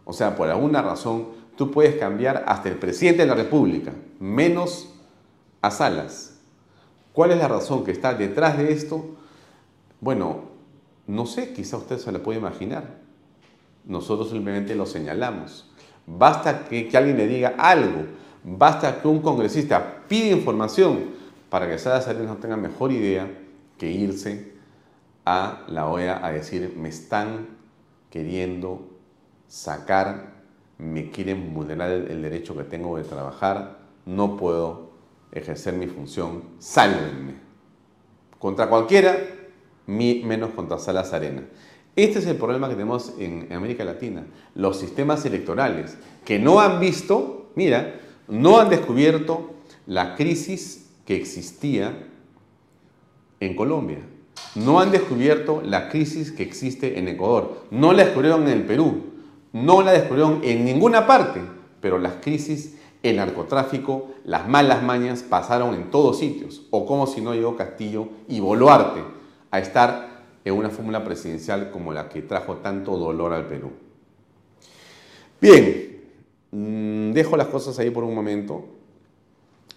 O 0.06 0.14
sea, 0.14 0.36
por 0.36 0.50
alguna 0.50 0.82
razón 0.82 1.28
tú 1.56 1.72
puedes 1.72 1.96
cambiar 1.96 2.44
hasta 2.48 2.70
el 2.70 2.76
presidente 2.76 3.22
de 3.22 3.28
la 3.28 3.36
República, 3.36 3.94
menos 4.20 4.90
a 5.62 5.72
Salas. 5.72 6.31
¿Cuál 7.14 7.32
es 7.32 7.38
la 7.38 7.48
razón 7.48 7.84
que 7.84 7.92
está 7.92 8.14
detrás 8.14 8.58
de 8.58 8.72
esto? 8.72 9.06
Bueno, 10.00 10.46
no 11.08 11.26
sé, 11.26 11.54
quizá 11.54 11.78
usted 11.78 11.98
se 11.98 12.12
lo 12.12 12.24
puede 12.24 12.40
imaginar. 12.40 13.02
Nosotros 13.86 14.30
simplemente 14.30 14.76
lo 14.76 14.86
señalamos. 14.86 15.70
Basta 16.06 16.66
que, 16.66 16.90
alguien 16.96 17.18
le 17.18 17.28
diga 17.28 17.56
algo, 17.58 18.06
basta 18.44 19.02
que 19.02 19.08
un 19.08 19.22
congresista 19.22 20.04
pida 20.08 20.36
información 20.36 21.12
para 21.50 21.68
que 21.68 21.78
Salas 21.78 22.08
no 22.18 22.38
tenga 22.38 22.58
mejor 22.58 22.92
idea 22.92 23.30
que 23.78 23.92
irse 23.92 24.54
a 25.26 25.64
la 25.68 25.88
OEA 25.88 26.26
a 26.26 26.32
decir, 26.32 26.74
me 26.78 26.90
están 26.90 27.48
queriendo 28.10 28.88
sacar, 29.48 30.34
me 30.78 31.12
quieren 31.12 31.54
vulnerar 31.54 31.92
el, 31.92 32.22
derecho 32.22 32.56
que 32.56 32.64
tengo 32.64 32.98
de 32.98 33.04
trabajar, 33.04 33.80
no 34.06 34.38
puedo 34.38 34.91
ejercer 35.32 35.74
mi 35.74 35.88
función, 35.88 36.44
sálvenme. 36.60 37.36
Contra 38.40 38.68
cualquiera, 38.68 39.18
menos 39.88 40.52
contra 40.52 40.80
Salas 40.80 41.14
Arena. 41.14 41.44
Este 41.96 42.20
es 42.20 42.26
el 42.26 42.38
problema 42.38 42.70
que 42.70 42.76
tenemos 42.76 43.14
en 43.20 43.52
América 43.52 43.84
Latina. 43.84 44.26
Los 44.56 44.80
sistemas 44.80 45.26
electorales 45.26 45.98
que 46.24 46.40
no 46.40 46.60
han 46.62 46.80
visto, 46.80 47.52
mira, 47.56 48.00
no 48.28 48.60
han 48.60 48.70
descubierto 48.70 49.54
la 49.86 50.16
crisis 50.16 50.90
que 51.06 51.16
existía 51.16 52.08
en 53.40 53.56
Colombia. 53.56 54.00
No 54.56 54.80
han 54.80 54.92
descubierto 54.92 55.62
la 55.62 55.90
crisis 55.90 56.32
que 56.32 56.44
existe 56.44 56.98
en 56.98 57.08
Ecuador. 57.10 57.66
No 57.72 57.92
la 57.92 58.06
descubrieron 58.06 58.44
en 58.44 58.50
el 58.50 58.64
Perú. 58.64 59.04
No 59.52 59.82
la 59.82 59.92
descubrieron 59.92 60.42
en 60.44 60.64
ninguna 60.64 61.06
parte. 61.06 61.42
Pero 61.82 61.98
las 61.98 62.16
crisis, 62.22 62.78
el 63.04 63.16
narcotráfico, 63.16 64.10
las 64.24 64.48
malas 64.48 64.84
mañas 64.84 65.24
pasaron 65.24 65.74
en 65.76 65.92
todos 65.92 66.20
sitios. 66.20 66.68
O 66.70 66.86
como 66.86 67.08
si 67.08 67.22
no 67.22 67.34
llegó 67.34 67.56
Castillo 67.56 68.10
y 68.28 68.40
Boluarte 68.40 69.02
a 69.50 69.60
estar 69.60 70.26
en 70.46 70.54
una 70.54 70.70
fórmula 70.70 71.04
presidencial 71.04 71.72
como 71.72 71.94
la 71.94 72.10
que 72.10 72.22
trajo 72.22 72.58
tanto 72.58 72.98
dolor 72.98 73.34
al 73.34 73.48
Perú. 73.48 73.72
Bien, 75.40 76.02
mm, 76.52 77.12
dejo 77.14 77.38
las 77.38 77.48
cosas 77.48 77.78
ahí 77.80 77.90
por 77.90 78.04
un 78.04 78.16
momento 78.16 78.66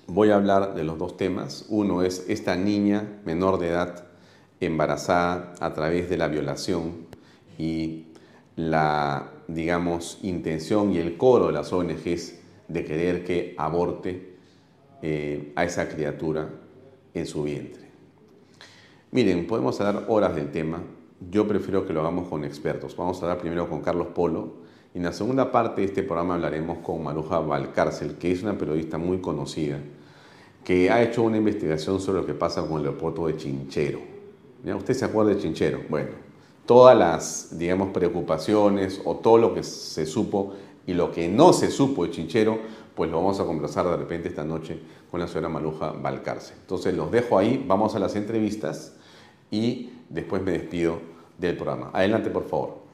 voy 0.07 0.31
a 0.31 0.37
hablar 0.37 0.75
de 0.75 0.85
los 0.85 0.99
dos 0.99 1.17
temas. 1.17 1.67
Uno 1.69 2.03
es 2.03 2.27
esta 2.29 2.57
niña 2.57 3.21
menor 3.25 3.59
de 3.59 3.69
edad 3.69 4.05
embarazada 4.61 5.55
a 5.61 5.73
través 5.75 6.09
de 6.09 6.17
la 6.17 6.29
violación 6.29 7.07
y 7.59 8.07
la, 8.57 9.31
digamos, 9.49 10.19
intención 10.23 10.93
y 10.93 10.99
el 10.99 11.17
coro 11.17 11.49
de 11.49 11.53
las 11.53 11.73
ONGs 11.73 12.35
de 12.75 12.85
querer 12.85 13.25
que 13.25 13.55
aborte 13.57 14.35
eh, 15.01 15.53
a 15.55 15.65
esa 15.65 15.89
criatura 15.89 16.51
en 17.15 17.25
su 17.25 17.45
vientre. 17.45 17.85
Miren, 19.13 19.47
podemos 19.47 19.81
hablar 19.81 20.07
horas 20.09 20.35
del 20.35 20.51
tema. 20.51 20.83
Yo 21.31 21.47
prefiero 21.47 21.87
que 21.87 21.93
lo 21.93 22.01
hagamos 22.01 22.29
con 22.29 22.45
expertos. 22.45 22.97
Vamos 22.97 23.19
a 23.19 23.27
hablar 23.27 23.39
primero 23.39 23.71
con 23.71 23.81
Carlos 23.81 24.09
Polo 24.09 24.55
y 24.93 24.99
en 24.99 25.05
la 25.05 25.13
segunda 25.13 25.53
parte 25.53 25.83
de 25.83 25.87
este 25.87 26.03
programa 26.03 26.35
hablaremos 26.35 26.79
con 26.79 27.05
Maruja 27.05 27.39
Valcárcel, 27.39 28.17
que 28.17 28.33
es 28.33 28.43
una 28.43 28.59
periodista 28.59 28.99
muy 28.99 29.19
conocida, 29.19 29.79
que 30.65 30.91
ha 30.91 31.01
hecho 31.01 31.23
una 31.23 31.37
investigación 31.37 32.01
sobre 32.01 32.23
lo 32.23 32.27
que 32.27 32.35
pasa 32.35 32.63
con 32.63 32.81
el 32.81 32.87
aeropuerto 32.87 33.29
de 33.29 33.37
Chinchero. 33.37 34.01
¿Usted 34.65 34.95
se 34.95 35.05
acuerda 35.05 35.33
de 35.33 35.39
Chinchero? 35.41 35.83
Bueno, 35.89 36.11
todas 36.67 36.99
las, 36.99 37.57
digamos, 37.57 37.91
preocupaciones 37.91 39.01
o 39.05 39.15
todo 39.15 39.39
lo 39.39 39.55
que 39.55 39.63
se 39.63 40.07
supo 40.07 40.55
y 40.87 40.95
lo 40.95 41.11
que 41.11 41.29
no 41.29 41.53
se 41.53 41.71
supo 41.71 42.05
de 42.05 42.13
Chinchero, 42.13 42.59
pues 42.95 43.11
lo 43.11 43.19
vamos 43.19 43.41
a 43.41 43.45
conversar 43.45 43.87
de 43.87 43.97
repente 43.97 44.29
esta 44.29 44.45
noche 44.45 44.79
con 45.11 45.21
la 45.21 45.27
señora 45.27 45.49
Maruja 45.49 45.93
Valcarce. 45.93 46.55
Entonces 46.61 46.95
los 46.95 47.11
dejo 47.11 47.39
ahí, 47.39 47.65
vamos 47.67 47.95
a 47.95 47.99
las 47.99 48.17
entrevistas 48.17 48.97
y 49.51 49.91
después 50.09 50.43
me 50.43 50.53
despido 50.53 51.01
del 51.39 51.57
programa. 51.57 51.91
Adelante, 51.93 52.31
por 52.31 52.45
favor. 52.45 52.85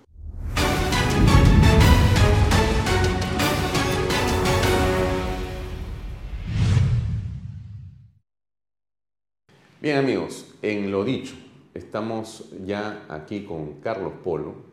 Bien 9.81 9.97
amigos, 9.97 10.47
en 10.61 10.91
lo 10.91 11.05
dicho, 11.05 11.35
estamos 11.73 12.51
ya 12.67 13.07
aquí 13.09 13.45
con 13.45 13.81
Carlos 13.81 14.13
Polo. 14.23 14.70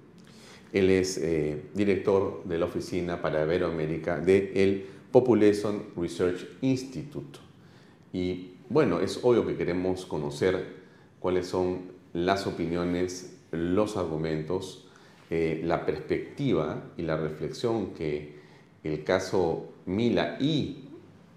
Él 0.74 0.90
es 0.90 1.18
eh, 1.18 1.62
director 1.74 2.44
de 2.44 2.58
la 2.58 2.66
oficina 2.66 3.22
para 3.22 3.44
Iberoamérica 3.44 4.20
del 4.20 4.52
el 4.56 4.86
Population 5.12 5.84
Research 5.96 6.46
Institute. 6.62 7.40
Y 8.14 8.52
bueno, 8.70 9.00
es 9.00 9.20
obvio 9.24 9.46
que 9.46 9.56
queremos 9.56 10.06
conocer 10.06 10.76
cuáles 11.20 11.48
son 11.48 11.92
las 12.14 12.48
opiniones, 12.48 13.38
los 13.52 13.98
argumentos, 13.98 14.88
eh, 15.30 15.62
la 15.64 15.86
perspectiva 15.86 16.92
y 16.98 17.04
la 17.04 17.18
reflexión 17.18 17.94
que 17.94 18.38
el 18.84 19.04
caso 19.04 19.74
Mila 19.86 20.38
y 20.40 20.86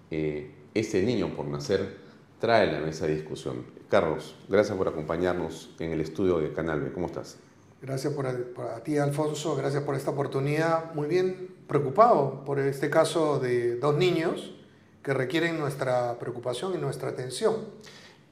eh, 0.09 0.51
ese 0.73 1.03
niño 1.03 1.29
por 1.35 1.47
nacer 1.47 1.97
trae 2.39 2.69
a 2.69 2.71
la 2.71 2.79
mesa 2.79 3.07
de 3.07 3.15
discusión. 3.15 3.65
Carlos, 3.89 4.35
gracias 4.49 4.77
por 4.77 4.87
acompañarnos 4.87 5.75
en 5.79 5.91
el 5.91 6.01
estudio 6.01 6.39
de 6.39 6.51
Canal 6.53 6.81
B. 6.81 6.91
¿Cómo 6.91 7.07
estás? 7.07 7.37
Gracias 7.81 8.13
por, 8.13 8.27
a 8.27 8.83
ti, 8.83 8.99
Alfonso. 8.99 9.55
Gracias 9.55 9.81
por 9.81 9.95
esta 9.95 10.11
oportunidad. 10.11 10.93
Muy 10.93 11.07
bien, 11.07 11.49
preocupado 11.67 12.45
por 12.45 12.59
este 12.59 12.91
caso 12.91 13.39
de 13.39 13.77
dos 13.77 13.97
niños 13.97 14.53
que 15.01 15.15
requieren 15.15 15.59
nuestra 15.59 16.19
preocupación 16.19 16.75
y 16.75 16.77
nuestra 16.77 17.09
atención. 17.09 17.55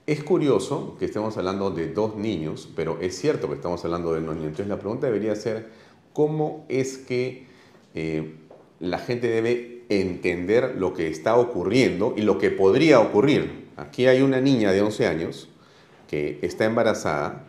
Es 0.05 0.23
curioso 0.23 0.95
que 0.99 1.05
estemos 1.05 1.35
hablando 1.37 1.71
de 1.71 1.91
dos 1.91 2.15
niños, 2.15 2.69
pero 2.75 2.99
es 3.01 3.17
cierto 3.17 3.47
que 3.47 3.55
estamos 3.55 3.83
hablando 3.83 4.13
de 4.13 4.21
dos 4.21 4.35
niños. 4.35 4.49
Entonces 4.49 4.67
la 4.67 4.77
pregunta 4.77 5.07
debería 5.07 5.35
ser, 5.35 5.69
¿cómo 6.13 6.67
es 6.69 6.99
que 6.99 7.47
eh, 7.95 8.35
la 8.79 8.99
gente 8.99 9.29
debe 9.29 9.83
entender 9.89 10.75
lo 10.77 10.93
que 10.93 11.07
está 11.07 11.35
ocurriendo 11.37 12.13
y 12.15 12.21
lo 12.21 12.37
que 12.37 12.51
podría 12.51 12.99
ocurrir? 12.99 13.69
Aquí 13.77 14.05
hay 14.05 14.21
una 14.21 14.41
niña 14.41 14.71
de 14.71 14.83
11 14.83 15.07
años 15.07 15.49
que 16.07 16.37
está 16.43 16.65
embarazada, 16.65 17.48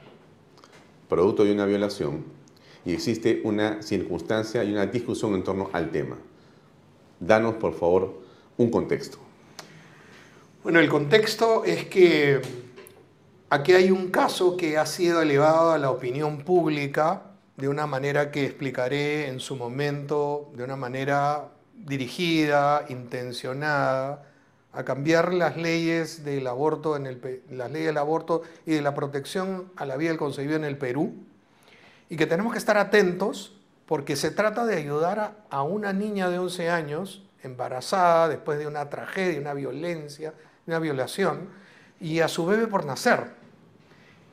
producto 1.11 1.45
de 1.45 1.53
una 1.53 1.67
violación, 1.67 2.25
y 2.87 2.95
existe 2.95 3.43
una 3.45 3.83
circunstancia 3.83 4.65
y 4.65 4.73
una 4.73 4.87
discusión 4.87 5.35
en 5.35 5.45
torno 5.45 5.69
al 5.75 5.91
tema. 5.91 6.17
Danos, 7.19 7.57
por 7.57 7.75
favor, 7.75 8.23
un 8.57 8.71
contexto. 8.71 9.19
Bueno, 10.63 10.81
el 10.81 10.89
contexto 10.89 11.65
es 11.65 11.85
que 11.87 12.41
aquí 13.51 13.73
hay 13.73 13.91
un 13.91 14.11
caso 14.11 14.57
que 14.57 14.79
ha 14.79 14.87
sido 14.87 15.21
elevado 15.21 15.73
a 15.73 15.79
la 15.79 15.91
opinión 15.91 16.39
pública 16.39 17.25
de 17.57 17.69
una 17.69 17.87
manera 17.87 18.31
que 18.31 18.47
explicaré 18.47 19.29
en 19.29 19.41
su 19.41 19.57
momento, 19.57 20.51
de 20.55 20.65
una 20.65 20.77
manera 20.77 21.49
dirigida, 21.75 22.87
intencionada, 22.89 24.30
a 24.73 24.85
cambiar 24.85 25.35
las 25.35 25.57
leyes 25.57 26.25
del 26.25 26.47
aborto, 26.47 26.97
en 26.97 27.07
el, 27.07 27.43
las 27.51 27.71
leyes 27.71 27.89
del 27.89 27.99
aborto 27.99 28.43
y 28.67 28.73
de 28.73 28.83
la 28.83 28.95
protección 28.95 29.71
a 29.77 29.85
la 29.85 29.97
vida 29.97 30.11
del 30.11 30.19
concebido 30.19 30.57
en 30.57 30.65
el 30.65 30.79
Perú, 30.79 31.15
y 32.09 32.17
que 32.17 32.27
tenemos 32.27 32.53
que 32.53 32.59
estar 32.59 32.77
atentos 32.77 33.57
porque 33.87 34.15
se 34.15 34.31
trata 34.31 34.65
de 34.67 34.77
ayudar 34.77 35.45
a, 35.51 35.63
una 35.63 35.93
niña 35.93 36.29
de 36.29 36.39
11 36.39 36.71
años 36.71 37.25
embarazada 37.43 38.29
después 38.29 38.59
de 38.59 38.69
una 38.69 38.89
tragedia, 38.89 39.41
una 39.41 39.55
violencia, 39.55 40.33
una 40.67 40.79
violación, 40.79 41.49
y 42.01 42.21
a 42.21 42.29
su 42.29 42.47
bebé 42.47 42.69
por 42.69 42.85
nacer. 42.85 43.33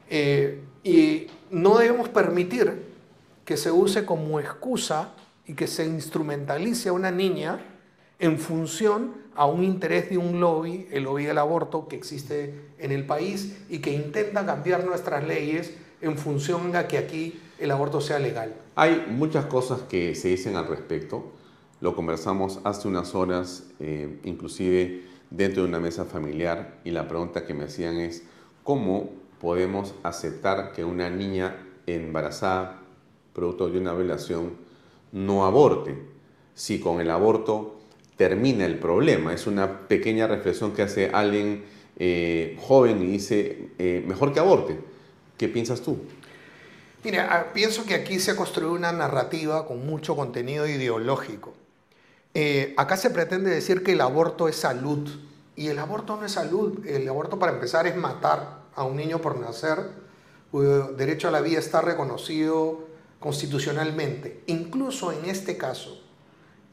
Eh, 0.10 0.63
y 0.84 1.27
no 1.50 1.77
debemos 1.79 2.10
permitir 2.10 2.84
que 3.44 3.58
se 3.58 3.72
use 3.72 4.06
como 4.06 4.39
excusa 4.39 5.13
y 5.48 5.53
que 5.53 5.65
se 5.65 5.86
instrumentalice 5.86 6.89
a 6.89 6.94
una 6.94 7.10
niña 7.10 7.60
en 8.20 8.38
función 8.38 9.15
a 9.38 9.46
un 9.46 9.63
interés 9.63 10.10
de 10.10 10.17
un 10.17 10.39
lobby, 10.39 10.88
el 10.91 11.03
lobby 11.03 11.25
del 11.25 11.38
aborto 11.38 11.88
que 11.88 11.96
existe 11.96 12.60
en 12.79 12.91
el 12.91 13.06
país 13.06 13.56
y 13.70 13.79
que 13.79 13.94
intenta 13.94 14.44
cambiar 14.46 14.84
nuestras 14.84 15.25
leyes 15.27 15.75
en 16.01 16.17
función 16.17 16.75
a 16.75 16.88
que 16.88 16.98
aquí 16.98 17.39
el 17.60 17.70
aborto 17.70 18.01
sea 18.01 18.17
legal. 18.17 18.56
Hay 18.75 19.06
muchas 19.10 19.46
cosas 19.46 19.82
que 19.82 20.15
se 20.15 20.29
dicen 20.29 20.56
al 20.56 20.67
respecto. 20.67 21.32
Lo 21.82 21.96
conversamos 21.96 22.60
hace 22.63 22.88
unas 22.88 23.13
horas, 23.13 23.65
eh, 23.79 24.20
inclusive 24.24 25.03
dentro 25.29 25.62
de 25.62 25.70
una 25.70 25.79
mesa 25.79 26.06
familiar, 26.06 26.79
y 26.84 26.89
la 26.89 27.08
pregunta 27.08 27.46
que 27.46 27.53
me 27.53 27.65
hacían 27.65 27.98
es, 27.98 28.24
¿cómo 28.63 29.12
podemos 29.39 29.94
aceptar 30.01 30.72
que 30.72 30.84
una 30.84 31.12
niña 31.12 31.63
embarazada, 31.86 32.82
producto 33.34 33.70
de 33.70 33.77
una 33.77 33.94
violación, 33.94 34.53
no 35.12 35.46
aborte? 35.46 35.96
Si 36.56 36.79
con 36.79 37.00
el 37.01 37.12
aborto 37.12 37.77
termina 38.18 38.66
el 38.66 38.78
problema. 38.80 39.34
Es 39.34 39.48
una 39.48 39.88
pequeña 39.88 40.28
reflexión 40.28 40.74
que 40.74 40.82
hace 40.82 41.10
alguien 41.14 41.64
eh, 41.98 42.58
joven 42.60 43.02
y 43.02 43.06
dice, 43.06 43.70
eh, 43.78 44.04
mejor 44.06 44.34
que 44.34 44.40
aborte. 44.40 44.78
¿Qué 45.38 45.48
piensas 45.48 45.82
tú? 45.82 46.00
Mira, 47.04 47.30
ah, 47.32 47.54
pienso 47.54 47.86
que 47.86 47.94
aquí 47.94 48.20
se 48.20 48.32
ha 48.32 48.36
construido 48.36 48.74
una 48.74 48.92
narrativa 48.92 49.66
con 49.66 49.86
mucho 49.86 50.16
contenido 50.16 50.68
ideológico. 50.68 51.54
Eh, 52.34 52.74
acá 52.76 52.98
se 52.98 53.12
pretende 53.12 53.50
decir 53.50 53.84
que 53.84 53.94
el 53.94 54.02
aborto 54.02 54.48
es 54.48 54.58
salud. 54.58 55.08
Y 55.56 55.68
el 55.68 55.80
aborto 55.80 56.18
no 56.18 56.26
es 56.26 56.34
salud. 56.34 56.86
El 56.86 57.08
aborto, 57.08 57.40
para 57.40 57.54
empezar, 57.54 57.88
es 57.88 57.96
matar 57.96 58.64
a 58.76 58.84
un 58.84 58.96
niño 58.96 59.20
por 59.20 59.40
nacer. 59.40 59.80
El 60.54 60.98
derecho 60.98 61.28
a 61.28 61.32
la 61.32 61.42
vida 61.42 61.60
está 61.60 61.82
reconocido 61.82 62.88
constitucionalmente. 63.20 64.42
Incluso 64.48 65.12
en 65.12 65.26
este 65.30 65.58
caso, 65.58 66.02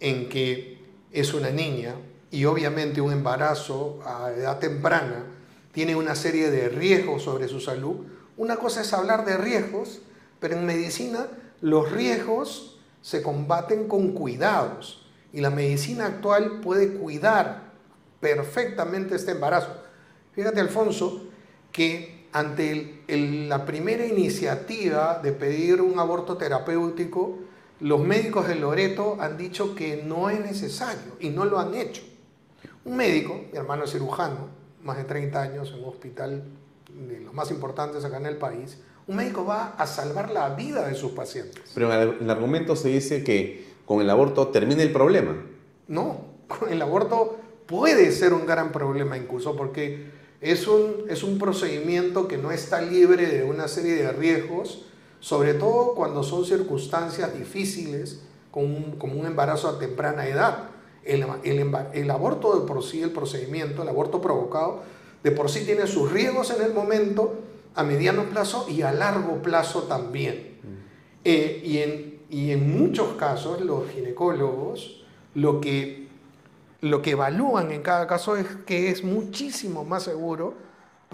en 0.00 0.28
que 0.28 0.73
es 1.14 1.32
una 1.32 1.50
niña 1.50 1.94
y 2.30 2.44
obviamente 2.44 3.00
un 3.00 3.12
embarazo 3.12 4.00
a 4.04 4.32
edad 4.32 4.58
temprana 4.58 5.24
tiene 5.72 5.94
una 5.94 6.16
serie 6.16 6.50
de 6.50 6.68
riesgos 6.68 7.22
sobre 7.22 7.48
su 7.48 7.60
salud, 7.60 8.04
una 8.36 8.56
cosa 8.56 8.82
es 8.82 8.92
hablar 8.92 9.24
de 9.24 9.36
riesgos, 9.36 10.00
pero 10.40 10.56
en 10.56 10.66
medicina 10.66 11.28
los 11.60 11.90
riesgos 11.92 12.80
se 13.00 13.22
combaten 13.22 13.86
con 13.86 14.12
cuidados 14.12 15.06
y 15.32 15.40
la 15.40 15.50
medicina 15.50 16.06
actual 16.06 16.60
puede 16.60 16.94
cuidar 16.94 17.72
perfectamente 18.20 19.14
este 19.14 19.32
embarazo. 19.32 19.70
Fíjate, 20.32 20.60
Alfonso, 20.60 21.28
que 21.70 22.26
ante 22.32 23.02
la 23.48 23.64
primera 23.64 24.04
iniciativa 24.04 25.20
de 25.22 25.32
pedir 25.32 25.80
un 25.80 25.98
aborto 26.00 26.36
terapéutico, 26.36 27.38
los 27.84 28.00
médicos 28.00 28.48
de 28.48 28.54
Loreto 28.54 29.18
han 29.20 29.36
dicho 29.36 29.74
que 29.74 30.02
no 30.06 30.30
es 30.30 30.40
necesario 30.40 31.18
y 31.20 31.28
no 31.28 31.44
lo 31.44 31.58
han 31.58 31.74
hecho. 31.74 32.00
Un 32.86 32.96
médico, 32.96 33.42
mi 33.52 33.58
hermano 33.58 33.84
es 33.84 33.92
cirujano, 33.92 34.48
más 34.82 34.96
de 34.96 35.04
30 35.04 35.42
años 35.42 35.70
en 35.70 35.80
un 35.80 35.90
hospital 35.90 36.44
de 36.88 37.20
los 37.20 37.34
más 37.34 37.50
importantes 37.50 38.02
acá 38.02 38.16
en 38.16 38.24
el 38.24 38.38
país, 38.38 38.78
un 39.06 39.16
médico 39.16 39.44
va 39.44 39.74
a 39.76 39.86
salvar 39.86 40.30
la 40.30 40.48
vida 40.54 40.88
de 40.88 40.94
sus 40.94 41.12
pacientes. 41.12 41.72
Pero 41.74 41.92
en 41.92 42.22
el 42.22 42.30
argumento 42.30 42.74
se 42.74 42.88
dice 42.88 43.22
que 43.22 43.66
con 43.84 44.00
el 44.00 44.08
aborto 44.08 44.48
termina 44.48 44.82
el 44.82 44.90
problema. 44.90 45.36
No, 45.86 46.24
con 46.48 46.72
el 46.72 46.80
aborto 46.80 47.36
puede 47.66 48.12
ser 48.12 48.32
un 48.32 48.46
gran 48.46 48.72
problema 48.72 49.18
incluso 49.18 49.56
porque 49.56 50.06
es 50.40 50.66
un, 50.66 51.04
es 51.10 51.22
un 51.22 51.38
procedimiento 51.38 52.28
que 52.28 52.38
no 52.38 52.50
está 52.50 52.80
libre 52.80 53.26
de 53.26 53.44
una 53.44 53.68
serie 53.68 53.96
de 53.96 54.10
riesgos, 54.10 54.86
sobre 55.24 55.54
todo 55.54 55.94
cuando 55.94 56.22
son 56.22 56.44
circunstancias 56.44 57.32
difíciles, 57.32 58.20
como 58.50 58.66
un, 58.66 59.24
embarazo 59.24 59.70
a 59.70 59.78
temprana 59.78 60.28
edad. 60.28 60.68
El, 61.02 61.24
el, 61.94 62.10
aborto 62.10 62.60
de 62.60 62.66
por 62.66 62.82
sí, 62.84 63.00
el 63.00 63.10
procedimiento, 63.10 63.80
el 63.80 63.88
aborto 63.88 64.20
provocado, 64.20 64.82
de 65.22 65.30
por 65.30 65.48
sí 65.48 65.64
tiene 65.64 65.86
sus 65.86 66.12
riesgos 66.12 66.50
en 66.50 66.60
el 66.60 66.74
momento, 66.74 67.36
a 67.74 67.82
mediano 67.84 68.24
plazo 68.24 68.66
y 68.68 68.82
a 68.82 68.92
largo 68.92 69.40
plazo 69.40 69.84
también. 69.84 70.58
Mm. 70.62 70.66
Eh, 71.24 71.62
y, 71.64 71.78
en, 71.78 72.20
y, 72.28 72.50
en, 72.50 72.78
muchos 72.78 73.14
casos 73.14 73.62
los 73.62 73.88
ginecólogos 73.92 75.06
lo 75.34 75.58
que, 75.58 76.06
lo 76.82 77.00
que 77.00 77.12
evalúan 77.12 77.72
en 77.72 77.80
cada 77.80 78.06
caso 78.06 78.36
es 78.36 78.46
que 78.66 78.90
es 78.90 79.02
muchísimo 79.02 79.86
más 79.86 80.02
seguro 80.02 80.52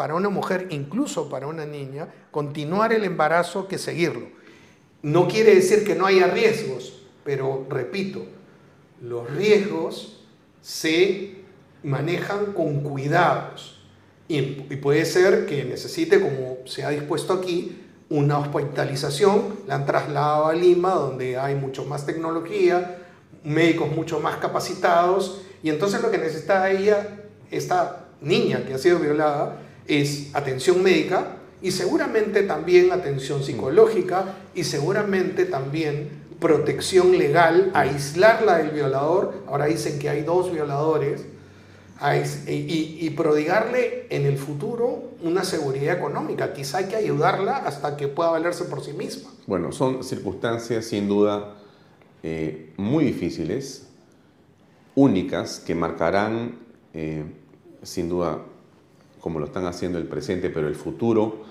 para 0.01 0.15
una 0.15 0.31
mujer, 0.31 0.69
incluso 0.71 1.29
para 1.29 1.47
una 1.47 1.67
niña, 1.67 2.09
continuar 2.31 2.91
el 2.95 3.05
embarazo 3.05 3.69
que 3.69 3.77
seguirlo. 3.77 4.29
No 5.03 5.29
quiere 5.29 5.55
decir 5.55 5.85
que 5.85 5.95
no 5.95 6.07
haya 6.07 6.27
riesgos, 6.27 7.03
pero 7.23 7.67
repito, 7.69 8.25
los 9.03 9.29
riesgos 9.31 10.25
se 10.63 11.43
manejan 11.83 12.55
con 12.55 12.81
cuidados. 12.81 13.83
Y, 14.27 14.41
puede 14.77 15.05
ser 15.05 15.45
que 15.45 15.67
necesite, 15.67 16.19
como 16.19 16.57
se 16.65 16.83
ha 16.83 16.89
dispuesto 16.89 17.35
aquí, 17.35 17.83
una 18.09 18.39
hospitalización, 18.39 19.57
la 19.67 19.75
han 19.75 19.85
trasladado 19.85 20.47
a 20.47 20.55
Lima, 20.55 20.95
donde 20.95 21.37
hay 21.37 21.57
mucho 21.57 21.85
más 21.85 22.07
tecnología, 22.07 23.03
médicos 23.45 23.95
mucho 23.95 24.19
más 24.19 24.39
capacitados, 24.39 25.43
y 25.63 25.69
entonces 25.69 26.01
lo 26.01 26.11
que 26.11 26.17
necesita 26.17 26.71
ella, 26.71 27.21
esta 27.51 28.07
niña 28.23 28.65
que 28.67 28.73
ha 28.73 28.79
sido 28.79 28.99
violada, 28.99 29.67
es 29.91 30.35
atención 30.35 30.83
médica 30.83 31.37
y 31.61 31.73
seguramente 31.73 32.43
también 32.45 32.93
atención 32.93 33.43
psicológica 33.43 34.37
y 34.55 34.65
seguramente 34.65 35.45
también 35.45 36.21
protección 36.39 37.19
legal, 37.19 37.71
aislarla 37.75 38.59
del 38.59 38.71
violador. 38.71 39.45
Ahora 39.47 39.67
dicen 39.67 39.99
que 39.99 40.09
hay 40.09 40.23
dos 40.23 40.53
violadores. 40.53 41.27
Y, 42.47 42.97
y, 42.99 43.11
prodigarle 43.11 44.07
en 44.09 44.25
el 44.25 44.39
futuro 44.39 45.11
una 45.23 45.45
seguridad 45.45 45.99
económica. 45.99 46.55
Quizá 46.55 46.79
hay 46.79 46.87
que 46.87 46.97
ayudarla 46.97 47.59
hasta 47.59 47.99
que 47.99 48.09
pueda 48.09 48.31
valerse 48.31 48.65
por 48.65 48.83
sí 48.83 48.95
misma. 48.95 49.29
Bueno, 49.47 49.71
son 49.71 50.03
circunstancias 50.03 50.87
sin 50.87 51.09
duda 51.09 51.57
eh, 52.23 52.73
muy 52.79 53.05
difíciles, 53.05 53.87
únicas, 54.95 55.59
que 55.61 55.75
marcarán 55.75 56.59
eh, 56.95 57.25
sin 57.83 58.09
duda 58.09 58.39
como 59.21 59.39
lo 59.39 59.47
están 59.47 59.67
haciendo 59.67 59.99
el 59.99 60.07
presente, 60.07 60.51
pero 60.51 60.69
el 60.69 60.75
futuro 60.75 61.45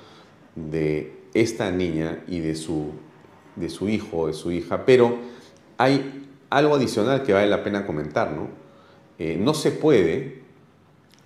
de 0.56 1.14
esta 1.34 1.72
niña 1.72 2.24
y 2.28 2.40
de 2.40 2.56
su, 2.56 2.92
de 3.56 3.70
su 3.70 3.90
hijo 3.90 4.18
o 4.18 4.28
de 4.28 4.34
su 4.34 4.52
hija. 4.52 4.86
Pero 4.86 5.18
hay 5.78 6.28
algo 6.50 6.76
adicional 6.76 7.24
que 7.24 7.34
vale 7.34 7.48
la 7.48 7.64
pena 7.64 7.86
comentar, 7.86 8.32
¿no? 8.32 8.48
Eh, 9.20 9.38
no 9.40 9.54
se 9.54 9.72
puede, 9.72 10.42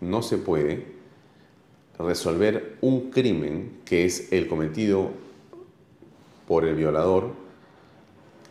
no 0.02 0.22
se 0.22 0.38
puede 0.38 0.94
resolver 2.00 2.78
un 2.82 3.12
crimen 3.12 3.80
que 3.86 4.06
es 4.06 4.34
el 4.34 4.48
cometido 4.48 5.12
por 6.48 6.66
el 6.66 6.76
violador 6.76 7.32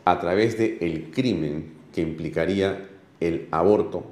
a 0.05 0.19
través 0.21 0.57
del 0.59 0.79
el 0.81 1.11
crimen 1.11 1.73
que 1.93 2.01
implicaría 2.01 2.89
el 3.21 3.49
aborto 3.51 4.12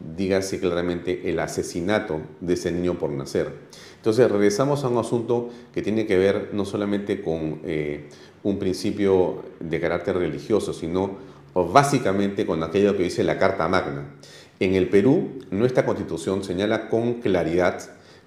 dígase 0.00 0.60
claramente 0.60 1.28
el 1.30 1.38
asesinato 1.38 2.20
de 2.40 2.54
ese 2.54 2.72
niño 2.72 2.98
por 2.98 3.10
nacer. 3.10 3.52
Entonces 3.96 4.30
regresamos 4.30 4.84
a 4.84 4.88
un 4.88 4.98
asunto 4.98 5.50
que 5.72 5.82
tiene 5.82 6.06
que 6.06 6.16
ver 6.16 6.50
no 6.52 6.64
solamente 6.64 7.22
con 7.22 7.60
eh, 7.64 8.08
un 8.42 8.58
principio 8.58 9.42
de 9.58 9.80
carácter 9.80 10.16
religioso, 10.16 10.72
sino 10.72 11.16
básicamente 11.54 12.44
con 12.44 12.62
aquello 12.62 12.96
que 12.96 13.04
dice 13.04 13.24
la 13.24 13.38
Carta 13.38 13.66
Magna. 13.68 14.14
En 14.60 14.74
el 14.74 14.88
Perú, 14.88 15.40
nuestra 15.50 15.84
constitución 15.84 16.44
señala 16.44 16.88
con 16.88 17.14
claridad 17.14 17.78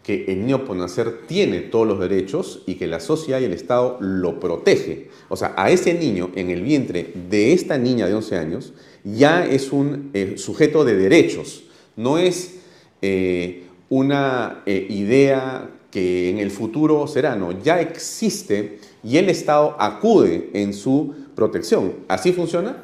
que 0.04 0.26
el 0.26 0.42
niño 0.42 0.66
por 0.66 0.76
nacer 0.76 1.28
tiene 1.28 1.60
todos 1.60 1.88
los 1.88 2.00
derechos 2.00 2.64
y 2.66 2.76
que 2.76 2.88
la 2.88 3.00
sociedad 3.00 3.40
y 3.40 3.46
el 3.46 3.54
Estado 3.54 3.98
lo 4.00 4.40
protege. 4.40 5.10
O 5.28 5.36
sea, 5.36 5.54
a 5.56 5.70
ese 5.70 5.94
niño 5.94 6.32
en 6.36 6.50
el 6.50 6.62
vientre 6.62 7.14
de 7.30 7.54
esta 7.54 7.78
niña 7.78 8.08
de 8.08 8.16
11 8.16 8.38
años 8.38 8.74
ya 9.04 9.46
es 9.46 9.72
un 9.72 10.12
eh, 10.14 10.36
sujeto 10.38 10.86
de 10.86 10.96
derechos, 10.96 11.64
no 11.96 12.18
es 12.18 12.56
eh, 13.02 13.66
una 13.90 14.64
eh, 14.66 14.86
idea 14.90 15.70
que 15.92 16.30
en 16.30 16.38
el 16.38 16.52
futuro 16.52 17.08
será, 17.08 17.36
no, 17.36 17.52
ya 17.64 17.82
existe 17.82 18.80
y 19.04 19.18
el 19.18 19.30
Estado 19.30 19.76
acude 19.80 20.52
en 20.54 20.74
su 20.74 21.16
protección. 21.36 21.96
¿Así 22.08 22.32
funciona? 22.32 22.84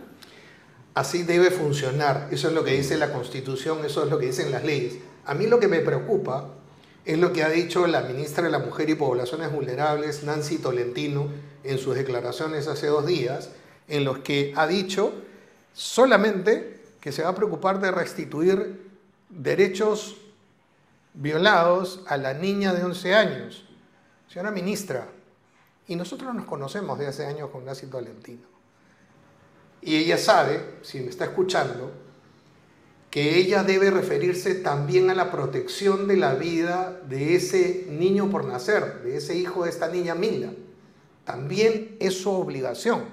Así 0.94 1.24
debe 1.24 1.52
funcionar. 1.52 2.30
Eso 2.32 2.48
es 2.48 2.54
lo 2.54 2.64
que 2.64 2.72
dice 2.72 2.98
la 2.98 3.12
Constitución, 3.12 3.80
eso 3.86 4.04
es 4.04 4.10
lo 4.10 4.18
que 4.18 4.28
dicen 4.28 4.52
las 4.52 4.64
leyes. 4.64 4.96
A 5.26 5.34
mí 5.34 5.46
lo 5.46 5.60
que 5.60 5.68
me 5.68 5.80
preocupa 5.80 6.50
es 7.04 7.20
lo 7.20 7.34
que 7.34 7.44
ha 7.44 7.50
dicho 7.50 7.86
la 7.86 8.02
ministra 8.02 8.44
de 8.44 8.50
la 8.50 8.60
Mujer 8.60 8.90
y 8.90 8.96
Poblaciones 8.96 9.52
Vulnerables, 9.52 10.24
Nancy 10.24 10.58
Tolentino, 10.58 11.28
en 11.64 11.78
sus 11.78 11.96
declaraciones 11.96 12.68
hace 12.68 12.88
dos 12.88 13.06
días, 13.06 13.52
en 13.88 14.04
los 14.04 14.20
que 14.20 14.54
ha 14.56 14.68
dicho 14.68 15.14
solamente 15.76 16.82
que 17.02 17.12
se 17.12 17.22
va 17.22 17.30
a 17.30 17.36
preocupar 17.36 17.80
de 17.80 17.92
restituir 17.92 18.90
derechos 19.30 20.18
violados 21.14 22.04
a 22.08 22.18
la 22.18 22.34
niña 22.34 22.74
de 22.74 22.84
11 22.84 23.14
años. 23.14 23.66
Señora 24.28 24.52
ministra, 24.52 25.08
y 25.88 25.96
nosotros 25.96 26.34
nos 26.34 26.46
conocemos 26.46 26.98
de 26.98 27.08
hace 27.08 27.26
años 27.26 27.50
con 27.52 27.64
Nancy 27.66 27.88
Tolentino. 27.88 28.48
Y 29.82 29.98
ella 29.98 30.18
sabe, 30.18 30.78
si 30.82 31.00
me 31.00 31.10
está 31.10 31.26
escuchando, 31.26 31.92
que 33.12 33.38
ella 33.38 33.64
debe 33.64 33.92
referirse 33.92 34.56
también 34.56 35.10
a 35.10 35.16
la 35.16 35.32
protección 35.32 36.08
de 36.08 36.18
la 36.18 36.34
vida 36.34 37.00
de 37.08 37.36
ese 37.36 37.86
niño 37.90 38.30
por 38.30 38.46
nacer, 38.46 39.04
de 39.04 39.18
ese 39.18 39.38
hijo 39.38 39.64
de 39.64 39.70
esta 39.70 39.88
niña 39.88 40.16
Mila. 40.16 40.52
También 41.24 41.98
es 42.00 42.20
su 42.20 42.32
obligación, 42.32 43.06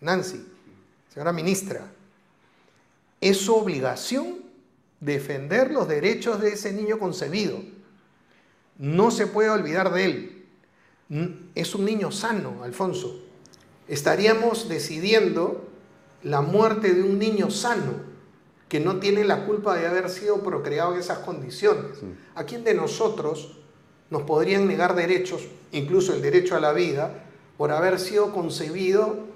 Nancy, 0.00 0.46
señora 1.12 1.32
ministra, 1.32 1.90
es 3.22 3.38
su 3.38 3.54
obligación 3.54 4.42
defender 5.00 5.70
los 5.70 5.88
derechos 5.88 6.40
de 6.40 6.52
ese 6.52 6.72
niño 6.72 6.98
concebido. 6.98 7.60
No 8.78 9.12
se 9.12 9.28
puede 9.28 9.48
olvidar 9.48 9.92
de 9.92 10.04
él. 10.04 10.46
Es 11.54 11.74
un 11.74 11.84
niño 11.84 12.10
sano, 12.10 12.64
Alfonso. 12.64 13.22
Estaríamos 13.86 14.68
decidiendo 14.68 15.68
la 16.24 16.40
muerte 16.40 16.94
de 16.94 17.02
un 17.02 17.18
niño 17.18 17.50
sano 17.50 18.12
que 18.68 18.80
no 18.80 18.98
tiene 18.98 19.24
la 19.24 19.46
culpa 19.46 19.76
de 19.76 19.86
haber 19.86 20.10
sido 20.10 20.42
procreado 20.42 20.94
en 20.94 21.00
esas 21.00 21.18
condiciones. 21.18 21.98
¿A 22.34 22.44
quién 22.44 22.64
de 22.64 22.74
nosotros 22.74 23.58
nos 24.10 24.22
podrían 24.22 24.66
negar 24.66 24.96
derechos, 24.96 25.46
incluso 25.70 26.12
el 26.12 26.22
derecho 26.22 26.56
a 26.56 26.60
la 26.60 26.72
vida, 26.72 27.24
por 27.56 27.70
haber 27.70 28.00
sido 28.00 28.32
concebido 28.32 29.26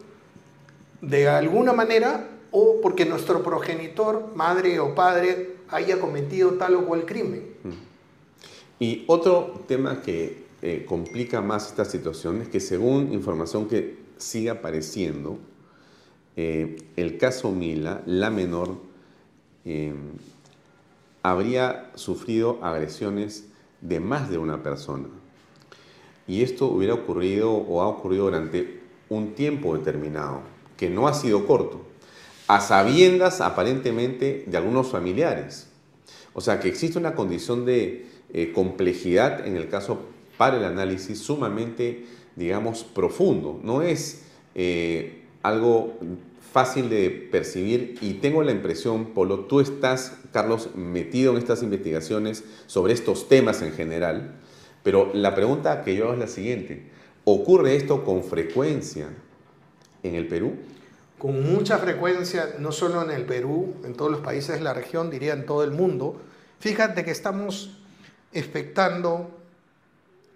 de 1.01 1.29
alguna 1.29 1.73
manera 1.73 2.31
o 2.57 2.81
porque 2.81 3.05
nuestro 3.05 3.43
progenitor, 3.43 4.33
madre 4.35 4.81
o 4.81 4.95
padre, 4.95 5.57
haya 5.69 6.01
cometido 6.01 6.53
tal 6.53 6.77
o 6.77 6.87
cual 6.87 7.05
crimen? 7.05 7.43
Y 8.79 9.05
otro 9.09 9.65
tema 9.69 10.01
que 10.01 10.47
eh, 10.63 10.87
complica 10.89 11.43
más 11.43 11.67
esta 11.67 11.85
situación 11.85 12.41
es 12.41 12.49
que 12.49 12.61
según 12.61 13.13
información 13.13 13.69
que 13.69 13.99
sigue 14.17 14.49
apareciendo, 14.49 15.39
eh, 16.37 16.79
el 16.97 17.19
caso 17.19 17.51
Mila, 17.51 18.03
la 18.07 18.31
menor, 18.31 18.87
Em, 19.67 20.13
habría 21.25 21.91
sufrido 21.97 22.61
agresiones 22.63 23.49
de 23.81 23.99
más 23.99 24.31
de 24.31 24.39
una 24.39 24.63
persona. 24.63 25.09
Y 26.29 26.43
esto 26.43 26.69
hubiera 26.69 26.95
ocurrido 26.95 27.53
o 27.53 27.83
ha 27.83 27.89
ocurrido 27.89 28.27
durante 28.27 28.81
un 29.09 29.35
tiempo 29.35 29.77
determinado, 29.77 30.43
que 30.77 30.89
no 30.89 31.09
ha 31.09 31.15
sido 31.15 31.49
corto, 31.49 31.81
a 32.49 32.61
sabiendas 32.61 33.41
aparentemente 33.41 34.45
de 34.47 34.57
algunos 34.57 34.89
familiares. 34.89 35.69
O 36.33 36.41
sea 36.41 36.61
que 36.61 36.69
existe 36.69 36.99
una 36.99 37.15
condición 37.15 37.65
de 37.65 38.07
eh, 38.33 38.53
complejidad 38.53 39.47
en 39.47 39.57
el 39.57 39.69
caso 39.69 40.01
para 40.37 40.59
el 40.59 40.65
análisis 40.65 41.19
sumamente, 41.19 42.05
digamos, 42.37 42.85
profundo. 42.85 43.61
No 43.63 43.83
es 43.83 44.25
eh, 44.55 45.23
algo 45.43 45.95
fácil 46.53 46.89
de 46.89 47.11
percibir 47.11 47.99
y 48.01 48.15
tengo 48.15 48.43
la 48.43 48.53
impresión, 48.53 49.07
Polo, 49.07 49.41
tú 49.41 49.61
estás, 49.61 50.19
Carlos, 50.33 50.71
metido 50.75 51.33
en 51.33 51.39
estas 51.39 51.63
investigaciones 51.63 52.45
sobre 52.67 52.95
estos 52.95 53.29
temas 53.29 53.63
en 53.63 53.73
general, 53.73 54.37
pero 54.83 55.11
la 55.13 55.35
pregunta 55.35 55.83
que 55.83 55.95
yo 55.95 56.05
hago 56.05 56.15
es 56.15 56.19
la 56.19 56.29
siguiente, 56.29 56.85
¿ocurre 57.25 57.77
esto 57.77 58.05
con 58.05 58.25
frecuencia 58.25 59.09
en 60.03 60.15
el 60.15 60.29
Perú? 60.29 60.55
Con 61.19 61.53
mucha 61.53 61.79
frecuencia, 61.79 62.57
no 62.59 62.73
solo 62.73 63.03
en 63.03 63.11
el 63.11 63.25
Perú, 63.25 63.75
en 63.85 63.95
todos 63.95 64.11
los 64.11 64.21
países 64.21 64.57
de 64.57 64.61
la 64.61 64.75
región, 64.75 65.11
diría 65.11 65.33
en 65.33 65.47
todo 65.47 65.65
el 65.65 65.71
mundo. 65.71 66.21
Fíjate 66.61 67.05
que 67.05 67.11
estamos 67.11 67.79
expectando, 68.33 69.31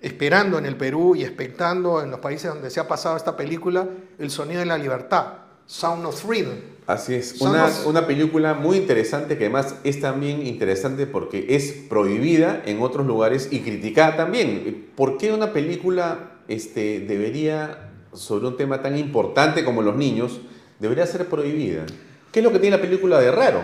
esperando 0.01 0.59
en 0.59 0.67
el 0.67 0.77
Perú 0.77 1.15
y 1.17 1.23
expectando 1.23 2.03
en 2.03 2.11
los 2.11 2.21
países 2.21 2.53
donde 2.53 2.71
se 2.71 2.81
ha 2.81 2.89
pasado 2.89 3.17
esta 3.17 3.37
película, 3.37 3.87
El 4.19 4.31
Sonido 4.31 4.61
de 4.61 4.67
la 4.67 4.79
Libertad 4.79 5.27
Sound 5.71 6.05
of 6.05 6.21
Freedom. 6.21 6.55
Así 6.87 7.15
es, 7.15 7.41
una, 7.41 7.71
una, 7.87 8.07
película 8.09 8.55
muy 8.55 8.77
interesante 8.77 9.39
que 9.39 9.45
además 9.45 9.77
es 9.85 10.01
también 10.01 10.45
interesante 10.45 11.07
porque 11.07 11.47
es 11.51 11.73
prohibida 11.89 12.63
en 12.67 12.83
otros 12.83 13.07
lugares 13.07 13.49
y 13.53 13.61
criticada 13.61 14.17
también. 14.17 14.91
¿Por 14.97 15.17
qué 15.17 15.33
una 15.33 15.53
película 15.53 16.33
este, 16.49 16.99
debería, 16.99 17.93
sobre 18.13 18.49
un 18.49 18.57
tema 18.57 18.83
tan 18.83 18.99
importante 18.99 19.65
como 19.65 19.83
los 19.83 19.95
niños, 19.95 20.41
debería 20.81 21.07
ser 21.07 21.29
prohibida? 21.29 21.87
¿Qué 22.33 22.41
es 22.41 22.45
lo 22.45 22.51
que 22.51 22.59
tiene 22.59 22.77
la 22.77 22.83
película 22.83 23.21
de 23.21 23.31
raro? 23.31 23.63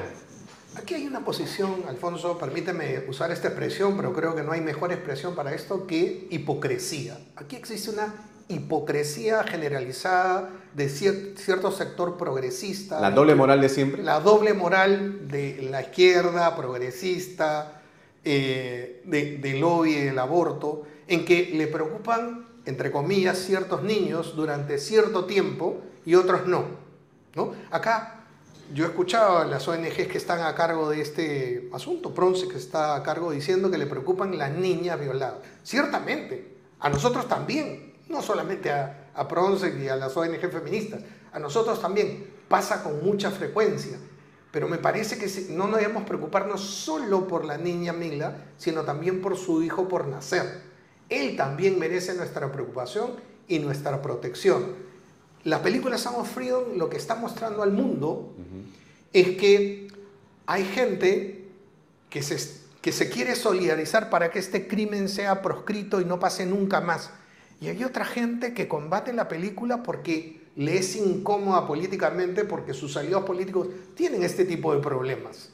Aquí 0.77 0.95
hay 0.95 1.07
una 1.07 1.25
posición, 1.25 1.85
Alfonso, 1.89 2.37
permíteme 2.39 3.05
usar 3.09 3.31
esta 3.31 3.49
expresión, 3.49 3.97
pero 3.97 4.13
creo 4.13 4.35
que 4.37 4.43
no 4.43 4.53
hay 4.53 4.61
mejor 4.61 4.93
expresión 4.93 5.35
para 5.35 5.55
esto 5.55 5.87
que 5.87 6.29
hipocresía. 6.31 7.19
Aquí 7.37 7.57
existe 7.57 7.91
una 7.91 8.13
hipocresía 8.49 9.43
generalizada 9.45 10.51
de 10.75 10.89
cierto 10.91 11.73
sector 11.73 12.19
progresista. 12.19 13.01
¿La 13.01 13.11
doble 13.11 13.35
moral 13.35 13.63
de 13.63 13.71
siempre? 13.71 14.03
La 14.03 14.21
doble 14.21 14.53
moral 14.53 15.29
de 15.29 15.67
la 15.71 15.81
izquierda 15.81 16.55
progresista, 16.55 17.81
eh, 18.23 19.03
de, 19.07 19.39
del 19.39 19.61
lobby 19.61 19.95
del 19.95 20.19
aborto, 20.19 20.83
en 21.09 21.25
que 21.25 21.53
le 21.55 21.69
preocupan, 21.69 22.47
entre 22.67 22.91
comillas, 22.91 23.39
ciertos 23.39 23.83
niños 23.83 24.37
durante 24.37 24.79
cierto 24.79 25.25
tiempo 25.25 25.81
y 26.05 26.17
otros 26.17 26.47
no. 26.47 26.86
¿No? 27.37 27.53
Acá 27.71 28.25
yo 28.75 28.85
he 28.85 28.89
escuchado 28.89 29.39
a 29.39 29.45
las 29.45 29.69
ONGs 29.69 30.09
que 30.09 30.19
están 30.19 30.41
a 30.41 30.55
cargo 30.55 30.91
de 30.91 31.01
este 31.01 31.71
asunto, 31.73 32.13
Pronce 32.13 32.49
que 32.49 32.57
está 32.57 32.97
a 32.97 33.03
cargo 33.05 33.31
diciendo 33.31 33.71
que 33.71 33.79
le 33.79 33.87
preocupan 33.87 34.37
las 34.37 34.51
niñas 34.51 34.99
violadas. 34.99 35.39
Ciertamente, 35.63 36.57
a 36.81 36.89
nosotros 36.89 37.29
también, 37.29 37.95
no 38.09 38.23
solamente 38.23 38.73
a, 38.73 39.11
a 39.15 39.29
Pronce 39.29 39.73
y 39.81 39.87
a 39.87 39.95
las 39.95 40.17
ONG 40.17 40.41
feministas, 40.51 41.03
a 41.33 41.39
nosotros 41.39 41.81
también 41.81 42.35
pasa 42.49 42.83
con 42.83 43.05
mucha 43.05 43.31
frecuencia. 43.31 43.99
Pero 44.51 44.69
me 44.69 44.79
parece 44.79 45.19
que 45.19 45.29
no 45.53 45.67
nos 45.69 45.79
debemos 45.79 46.05
preocuparnos 46.05 46.61
solo 46.63 47.29
por 47.29 47.45
la 47.45 47.59
niña 47.59 47.93
Mila, 47.93 48.47
sino 48.57 48.83
también 48.83 49.21
por 49.21 49.37
su 49.37 49.63
hijo 49.63 49.87
por 49.87 50.07
nacer. 50.07 50.63
Él 51.09 51.37
también 51.37 51.79
merece 51.79 52.15
nuestra 52.15 52.51
preocupación 52.51 53.13
y 53.49 53.59
nuestra 53.59 54.01
protección. 54.03 54.75
La 55.47 55.63
película 55.63 55.97
Sound 55.97 56.19
of 56.19 56.35
Freedom 56.35 56.77
lo 56.77 56.91
que 56.91 56.97
está 56.97 57.15
mostrando 57.15 57.63
al 57.63 57.71
mundo 57.71 58.35
es 59.13 59.37
que 59.37 59.87
hay 60.45 60.65
gente 60.65 61.45
que 62.11 62.21
se, 62.21 62.63
que 62.83 62.91
se 62.91 63.09
quiere 63.09 63.37
solidarizar 63.37 64.11
para 64.11 64.33
que 64.33 64.41
este 64.41 64.67
crimen 64.67 65.09
sea 65.09 65.43
proscrito 65.43 66.01
y 66.01 66.05
no 66.05 66.19
pase 66.19 66.47
nunca 66.47 66.81
más. 66.81 67.13
Y 67.61 67.69
hay 67.69 67.85
otra 67.85 68.05
gente 68.05 68.55
que 68.55 68.67
combate 68.67 69.13
la 69.13 69.29
película 69.29 69.85
porque 69.85 70.41
le 70.57 70.79
es 70.79 70.97
incómoda 70.97 71.65
políticamente, 71.65 72.45
porque 72.45 72.75
sus 72.75 72.97
aliados 72.97 73.25
políticos 73.25 73.69
tienen 73.95 74.25
este 74.25 74.47
tipo 74.47 74.75
de 74.75 74.81
problemas. 74.81 75.53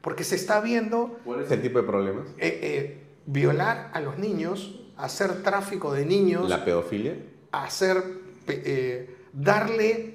Porque 0.00 0.22
se 0.22 0.36
está 0.36 0.60
viendo... 0.60 1.18
¿Cuál 1.24 1.42
es 1.42 1.50
el 1.50 1.60
tipo 1.60 1.80
de 1.80 1.88
problemas? 1.88 2.28
Eh, 2.38 2.60
eh, 2.62 3.02
violar 3.26 3.90
a 3.94 4.00
los 4.00 4.16
niños, 4.16 4.80
hacer 4.96 5.42
tráfico 5.42 5.92
de 5.92 6.06
niños. 6.06 6.48
¿La 6.48 6.64
pedofilia? 6.64 7.16
Hacer... 7.50 8.22
Eh, 8.46 9.13
darle 9.34 10.14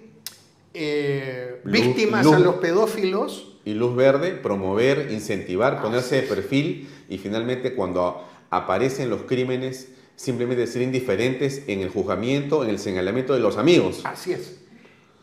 víctimas 1.63 2.25
a 2.25 2.39
los 2.39 2.55
pedófilos. 2.55 3.57
Y 3.65 3.73
luz 3.73 3.95
verde, 3.95 4.31
promover, 4.31 5.11
incentivar, 5.11 5.81
ponerse 5.81 6.15
de 6.15 6.23
perfil 6.23 6.89
y 7.09 7.17
finalmente 7.17 7.75
cuando 7.75 8.25
aparecen 8.49 9.09
los 9.09 9.23
crímenes 9.23 9.89
simplemente 10.15 10.65
ser 10.65 10.81
indiferentes 10.81 11.63
en 11.67 11.81
el 11.81 11.89
juzgamiento, 11.89 12.63
en 12.63 12.69
el 12.69 12.79
señalamiento 12.79 13.33
de 13.33 13.39
los 13.39 13.57
amigos. 13.57 14.01
Así 14.05 14.33
es. 14.33 14.59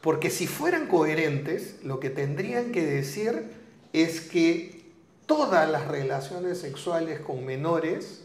Porque 0.01 0.31
si 0.31 0.47
fueran 0.47 0.87
coherentes, 0.87 1.77
lo 1.83 1.99
que 1.99 2.11
tendrían 2.11 2.71
que 2.71 2.85
decir 2.85 3.45
es 3.93 4.21
que 4.21 4.85
todas 5.27 5.69
las 5.69 5.89
relaciones 5.89 6.59
sexuales 6.59 7.19
con 7.21 7.45
menores 7.45 8.25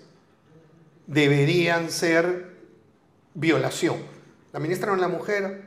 deberían 1.07 1.89
ser 1.89 2.51
violación. 3.33 3.97
La 4.53 4.59
ministra 4.59 4.93
de 4.93 4.99
la 4.99 5.07
Mujer, 5.07 5.61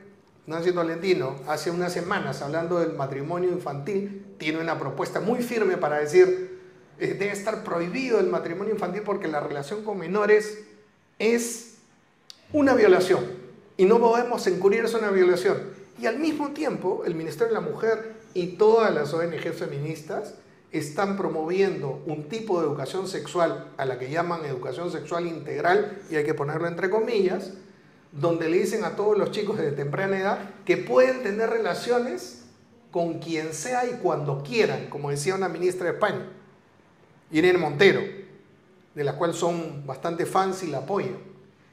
Nancy 0.46 0.72
Tolentino, 0.72 1.36
hace 1.48 1.70
unas 1.70 1.92
semanas, 1.92 2.42
hablando 2.42 2.80
del 2.80 2.92
matrimonio 2.92 3.50
infantil, 3.50 4.26
tiene 4.38 4.60
una 4.60 4.78
propuesta 4.78 5.20
muy 5.20 5.42
firme 5.42 5.78
para 5.78 5.98
decir, 5.98 6.60
eh, 6.98 7.14
debe 7.14 7.32
estar 7.32 7.64
prohibido 7.64 8.20
el 8.20 8.26
matrimonio 8.26 8.74
infantil 8.74 9.00
porque 9.02 9.26
la 9.26 9.40
relación 9.40 9.84
con 9.84 9.98
menores 9.98 10.64
es 11.18 11.76
una 12.52 12.74
violación 12.74 13.24
y 13.78 13.86
no 13.86 13.98
podemos 13.98 14.46
encubrir 14.46 14.84
una 14.96 15.10
violación. 15.10 15.62
Y 15.98 16.04
al 16.04 16.18
mismo 16.18 16.50
tiempo, 16.50 17.04
el 17.06 17.14
Ministerio 17.14 17.54
de 17.54 17.60
la 17.60 17.66
Mujer 17.66 18.16
y 18.34 18.58
todas 18.58 18.92
las 18.92 19.14
ONG 19.14 19.52
feministas 19.54 20.34
están 20.72 21.16
promoviendo 21.16 22.02
un 22.04 22.28
tipo 22.28 22.60
de 22.60 22.66
educación 22.66 23.08
sexual 23.08 23.70
a 23.78 23.86
la 23.86 23.98
que 23.98 24.10
llaman 24.10 24.44
educación 24.44 24.90
sexual 24.90 25.26
integral, 25.26 26.02
y 26.10 26.16
hay 26.16 26.24
que 26.24 26.34
ponerlo 26.34 26.66
entre 26.66 26.90
comillas, 26.90 27.54
donde 28.14 28.48
le 28.48 28.58
dicen 28.58 28.84
a 28.84 28.96
todos 28.96 29.18
los 29.18 29.30
chicos 29.30 29.58
de 29.58 29.72
temprana 29.72 30.18
edad 30.18 30.38
que 30.64 30.76
pueden 30.76 31.22
tener 31.22 31.50
relaciones 31.50 32.44
con 32.90 33.18
quien 33.18 33.52
sea 33.52 33.86
y 33.86 33.98
cuando 34.02 34.42
quieran, 34.42 34.88
como 34.88 35.10
decía 35.10 35.34
una 35.34 35.48
ministra 35.48 35.86
de 35.86 35.94
España, 35.94 36.26
Irene 37.32 37.58
Montero, 37.58 38.00
de 38.94 39.04
la 39.04 39.16
cual 39.16 39.34
son 39.34 39.84
bastante 39.84 40.26
fans 40.26 40.62
y 40.62 40.68
la 40.68 40.78
apoyan. 40.78 41.18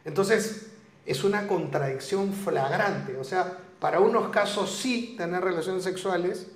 Entonces, 0.03 0.71
es 1.05 1.23
una 1.23 1.47
contradicción 1.47 2.33
flagrante. 2.33 3.17
O 3.17 3.23
sea, 3.23 3.59
para 3.79 3.99
unos 3.99 4.29
casos 4.29 4.75
sí 4.75 5.13
tener 5.17 5.43
relaciones 5.43 5.83
sexuales, 5.83 6.47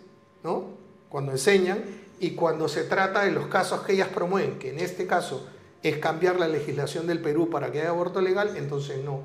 ¿no? 0.44 0.66
Cuando 1.10 1.32
enseñan, 1.32 1.84
y 2.20 2.32
cuando 2.32 2.68
se 2.68 2.84
trata 2.84 3.24
de 3.24 3.32
los 3.32 3.48
casos 3.48 3.82
que 3.82 3.94
ellas 3.94 4.08
promueven, 4.08 4.58
que 4.58 4.70
en 4.70 4.80
este 4.80 5.06
caso 5.06 5.48
es 5.84 5.98
cambiar 5.98 6.40
la 6.40 6.48
legislación 6.48 7.08
del 7.08 7.22
Perú 7.22 7.50
para 7.50 7.72
que 7.72 7.82
haya 7.82 7.90
aborto 7.90 8.22
legal, 8.22 8.56
entonces 8.56 9.04
no. 9.04 9.22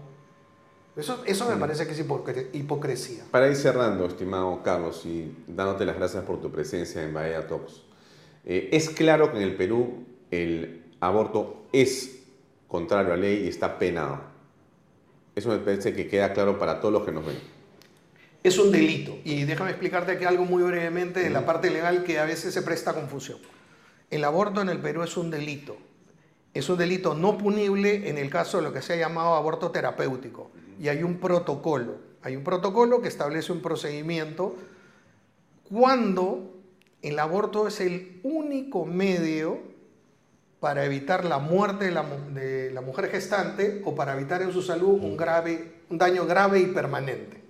Eso, 1.01 1.23
eso 1.27 1.49
me 1.49 1.57
parece 1.57 1.87
que 1.87 1.93
es 1.93 2.05
hipocresía. 2.53 3.25
Para 3.31 3.49
ir 3.49 3.57
cerrando, 3.57 4.07
estimado 4.07 4.63
Carlos, 4.63 5.05
y 5.07 5.35
dándote 5.47 5.85
las 5.85 5.97
gracias 5.97 6.25
por 6.25 6.41
tu 6.41 6.53
presencia 6.53 7.03
en 7.03 7.15
Bahía 7.15 7.47
Talks, 7.47 7.83
eh, 8.45 8.69
es 8.73 8.91
claro 8.91 9.33
que 9.33 9.39
en 9.39 9.45
el 9.45 9.57
Perú 9.57 10.05
el 10.31 10.83
aborto 11.01 11.65
es 11.73 12.21
contrario 12.69 13.13
a 13.13 13.17
ley 13.17 13.45
y 13.45 13.49
está 13.49 13.79
penado. 13.79 14.21
Eso 15.35 15.49
me 15.49 15.59
parece 15.59 15.93
que 15.95 16.07
queda 16.07 16.33
claro 16.33 16.59
para 16.59 16.81
todos 16.81 16.93
los 16.93 17.05
que 17.05 17.13
nos 17.13 17.25
ven. 17.25 17.39
Es 18.43 18.59
un 18.59 18.71
delito. 18.73 19.19
Y 19.25 19.45
déjame 19.45 19.71
explicarte 19.71 20.13
aquí 20.13 20.25
algo 20.25 20.45
muy 20.45 20.63
brevemente 20.63 21.21
de 21.21 21.31
la 21.31 21.45
parte 21.45 21.71
legal 21.71 22.05
que 22.05 22.19
a 22.19 22.25
veces 22.25 22.55
se 22.55 22.63
presta 22.63 22.95
confusión. 22.95 23.39
El 24.11 24.25
aborto 24.25 24.61
en 24.61 24.69
el 24.69 24.79
Perú 24.79 25.03
es 25.03 25.17
un 25.17 25.31
delito. 25.31 25.77
Es 26.53 26.69
un 26.69 26.79
delito 26.79 27.15
no 27.15 27.39
punible 27.39 28.09
en 28.09 28.19
el 28.19 28.29
caso 28.29 28.57
de 28.57 28.65
lo 28.65 28.73
que 28.73 28.83
se 28.83 28.95
ha 28.95 28.97
llamado 28.97 29.35
aborto 29.35 29.71
terapéutico. 29.71 30.51
Y 30.81 30.89
hay 30.89 31.03
un 31.03 31.19
protocolo. 31.19 31.99
Hay 32.23 32.37
un 32.37 32.43
protocolo 32.43 33.01
que 33.01 33.09
establece 33.09 33.53
un 33.53 33.61
procedimiento 33.61 34.57
cuando 35.71 36.55
el 37.03 37.19
aborto 37.19 37.69
es 37.69 37.81
el 37.81 38.21
único 38.25 38.85
medio 38.85 39.59
para 40.59 40.85
evitar 40.85 41.25
la 41.25 41.39
muerte 41.39 41.87
de 41.87 42.71
la, 42.73 42.81
mujer 42.83 43.11
gestante 43.11 43.83
o 43.85 43.95
para 43.95 44.15
evitar 44.15 44.43
en 44.43 44.53
su 44.53 44.63
salud 44.63 45.03
un, 45.03 45.17
grave, 45.17 45.81
un 45.89 45.97
daño 45.97 46.27
grave 46.27 46.61
y 46.61 46.67
permanente. 46.67 47.43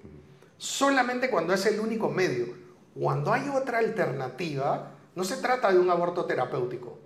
Solamente 0.58 1.30
cuando 1.30 1.54
es 1.54 1.64
el 1.66 1.80
único 1.80 2.10
medio. 2.10 2.46
Cuando 2.94 3.32
hay 3.32 3.48
otra 3.48 3.78
alternativa, 3.78 4.92
no 5.14 5.24
se 5.24 5.38
trata 5.38 5.72
de 5.72 5.78
un 5.78 5.90
aborto 5.90 6.26
terapéutico. 6.26 6.98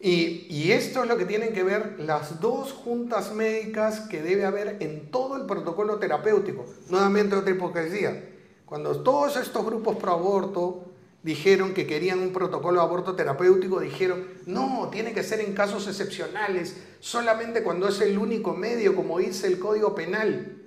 Y, 0.00 0.46
y, 0.48 0.70
esto 0.72 1.02
es 1.02 1.08
lo 1.08 1.16
que 1.16 1.24
tienen 1.24 1.52
que 1.52 1.64
ver 1.64 1.96
las 1.98 2.40
dos 2.40 2.72
juntas 2.72 3.34
médicas 3.34 4.00
que 4.00 4.22
debe 4.22 4.44
haber 4.44 4.76
en 4.80 5.10
todo 5.10 5.36
el 5.36 5.46
protocolo 5.46 5.98
terapéutico. 5.98 6.66
Nuevamente 6.88 7.34
otra 7.34 7.52
hipocresía. 7.52 8.28
Cuando 8.64 9.00
todos 9.02 9.36
estos 9.36 9.64
grupos 9.64 9.96
pro 9.96 10.12
aborto, 10.12 10.84
dijeron 11.22 11.74
que 11.74 11.86
querían 11.86 12.20
un 12.20 12.32
protocolo 12.32 12.80
de 12.80 12.86
aborto 12.86 13.16
terapéutico, 13.16 13.80
dijeron, 13.80 14.24
no, 14.46 14.88
tiene 14.92 15.12
que 15.12 15.22
ser 15.22 15.40
en 15.40 15.52
casos 15.52 15.86
excepcionales, 15.88 16.76
solamente 17.00 17.62
cuando 17.62 17.88
es 17.88 18.00
el 18.00 18.18
único 18.18 18.54
medio, 18.54 18.94
como 18.94 19.18
dice 19.18 19.46
el 19.46 19.58
Código 19.58 19.94
Penal. 19.94 20.62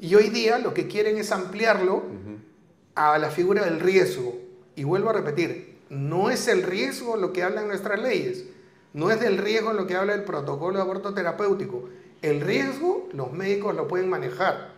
Y 0.00 0.14
hoy 0.14 0.30
día 0.30 0.58
lo 0.58 0.74
que 0.74 0.88
quieren 0.88 1.16
es 1.16 1.30
ampliarlo 1.30 2.02
a 2.94 3.18
la 3.18 3.30
figura 3.30 3.64
del 3.64 3.80
riesgo. 3.80 4.34
Y 4.74 4.84
vuelvo 4.84 5.10
a 5.10 5.12
repetir, 5.12 5.78
no 5.90 6.30
es 6.30 6.48
el 6.48 6.62
riesgo 6.62 7.16
lo 7.16 7.32
que 7.32 7.42
hablan 7.42 7.68
nuestras 7.68 8.00
leyes, 8.00 8.44
no 8.94 9.10
es 9.10 9.20
del 9.20 9.38
riesgo 9.38 9.72
lo 9.72 9.86
que 9.86 9.96
habla 9.96 10.14
el 10.14 10.24
protocolo 10.24 10.76
de 10.76 10.82
aborto 10.82 11.14
terapéutico. 11.14 11.88
El 12.20 12.40
riesgo 12.40 13.08
los 13.12 13.32
médicos 13.32 13.74
lo 13.74 13.88
pueden 13.88 14.08
manejar. 14.08 14.72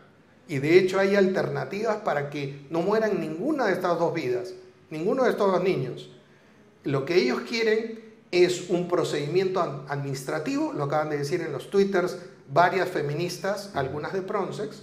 Y 0.47 0.59
de 0.59 0.79
hecho 0.79 0.99
hay 0.99 1.17
alternativas 1.17 1.99
para 1.99 2.31
que 2.31 2.67
no 2.71 2.83
mueran 2.83 3.21
ninguna 3.21 3.67
de 3.67 3.73
estas 3.73 3.99
dos 3.99 4.13
vidas 4.13 4.55
ninguno 4.95 5.25
de 5.25 5.31
estos 5.31 5.53
dos 5.53 5.63
niños. 5.63 6.11
Lo 6.85 7.05
que 7.05 7.17
ellos 7.17 7.41
quieren 7.49 8.03
es 8.31 8.71
un 8.71 8.89
procedimiento 8.89 9.61
administrativo, 9.89 10.73
lo 10.73 10.85
acaban 10.85 11.11
de 11.11 11.19
decir 11.19 11.41
en 11.41 11.53
los 11.53 11.71
twitters 11.71 12.19
varias 12.49 12.89
feministas, 12.89 13.71
algunas 13.75 14.13
de 14.13 14.23
Pronsex, 14.23 14.83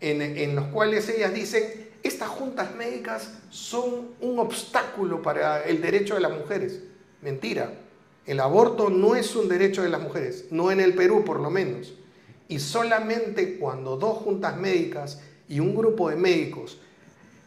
en, 0.00 0.22
en 0.22 0.54
los 0.54 0.66
cuales 0.66 1.08
ellas 1.08 1.32
dicen, 1.32 1.90
estas 2.02 2.28
juntas 2.28 2.74
médicas 2.74 3.32
son 3.50 4.10
un 4.20 4.38
obstáculo 4.38 5.22
para 5.22 5.62
el 5.64 5.80
derecho 5.80 6.14
de 6.14 6.20
las 6.20 6.32
mujeres. 6.32 6.80
Mentira, 7.22 7.72
el 8.26 8.40
aborto 8.40 8.90
no 8.90 9.14
es 9.14 9.36
un 9.36 9.48
derecho 9.48 9.82
de 9.82 9.88
las 9.88 10.02
mujeres, 10.02 10.46
no 10.50 10.70
en 10.70 10.80
el 10.80 10.94
Perú 10.94 11.24
por 11.24 11.40
lo 11.40 11.50
menos. 11.50 11.94
Y 12.48 12.58
solamente 12.58 13.58
cuando 13.58 13.96
dos 13.96 14.18
juntas 14.18 14.56
médicas 14.56 15.20
y 15.48 15.60
un 15.60 15.74
grupo 15.74 16.10
de 16.10 16.16
médicos 16.16 16.78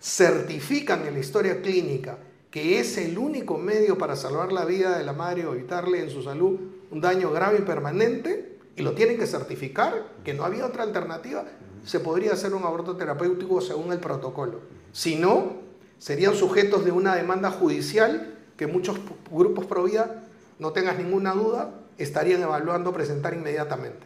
certifican 0.02 1.06
en 1.06 1.14
la 1.14 1.20
historia 1.20 1.62
clínica 1.62 2.18
que 2.52 2.80
es 2.80 2.98
el 2.98 3.18
único 3.18 3.58
medio 3.58 3.98
para 3.98 4.16
salvar 4.16 4.52
la 4.52 4.66
vida 4.66 4.98
de 4.98 5.04
la 5.04 5.14
madre 5.14 5.46
o 5.46 5.54
evitarle 5.54 6.02
en 6.02 6.10
su 6.10 6.24
salud 6.24 6.60
un 6.90 7.02
daño 7.02 7.32
grave 7.32 7.60
y 7.60 7.62
permanente, 7.62 8.58
y 8.76 8.82
lo 8.82 8.94
tienen 8.94 9.20
que 9.20 9.28
certificar, 9.28 10.14
que 10.24 10.34
no 10.34 10.44
había 10.44 10.66
otra 10.66 10.84
alternativa, 10.84 11.46
se 11.86 12.00
podría 12.00 12.34
hacer 12.34 12.54
un 12.54 12.64
aborto 12.64 12.96
terapéutico 12.96 13.62
según 13.62 13.92
el 13.92 14.00
protocolo. 14.00 14.62
Si 14.92 15.16
no, 15.16 15.58
serían 16.00 16.34
sujetos 16.34 16.86
de 16.86 16.92
una 16.92 17.16
demanda 17.16 17.52
judicial 17.52 18.38
que 18.58 18.66
muchos 18.66 18.98
grupos 19.30 19.66
pro 19.66 19.84
vida, 19.84 20.24
no 20.60 20.72
tengas 20.72 20.98
ninguna 20.98 21.34
duda, 21.34 21.72
estarían 21.98 22.42
evaluando 22.42 22.94
presentar 22.94 23.34
inmediatamente. 23.34 24.06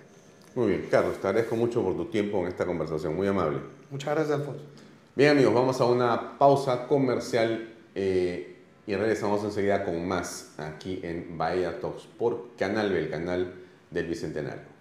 Muy 0.55 0.67
bien, 0.67 0.87
Carlos, 0.89 1.19
te 1.19 1.27
agradezco 1.27 1.55
mucho 1.55 1.83
por 1.83 1.95
tu 1.95 2.05
tiempo 2.05 2.39
en 2.39 2.47
esta 2.47 2.65
conversación, 2.65 3.15
muy 3.15 3.27
amable. 3.27 3.59
Muchas 3.89 4.13
gracias, 4.13 4.39
Alfonso. 4.39 4.63
Bien 5.15 5.31
amigos, 5.31 5.53
vamos 5.53 5.81
a 5.81 5.85
una 5.85 6.37
pausa 6.37 6.87
comercial 6.87 7.73
eh, 7.95 8.55
y 8.85 8.95
regresamos 8.95 9.43
enseguida 9.43 9.83
con 9.83 10.07
más 10.07 10.53
aquí 10.57 10.99
en 11.03 11.37
Bahía 11.37 11.79
Talks 11.79 12.03
por 12.17 12.55
Canal 12.57 12.91
B, 12.91 12.99
el 12.99 13.09
canal 13.09 13.53
del 13.89 14.07
Bicentenario. 14.07 14.72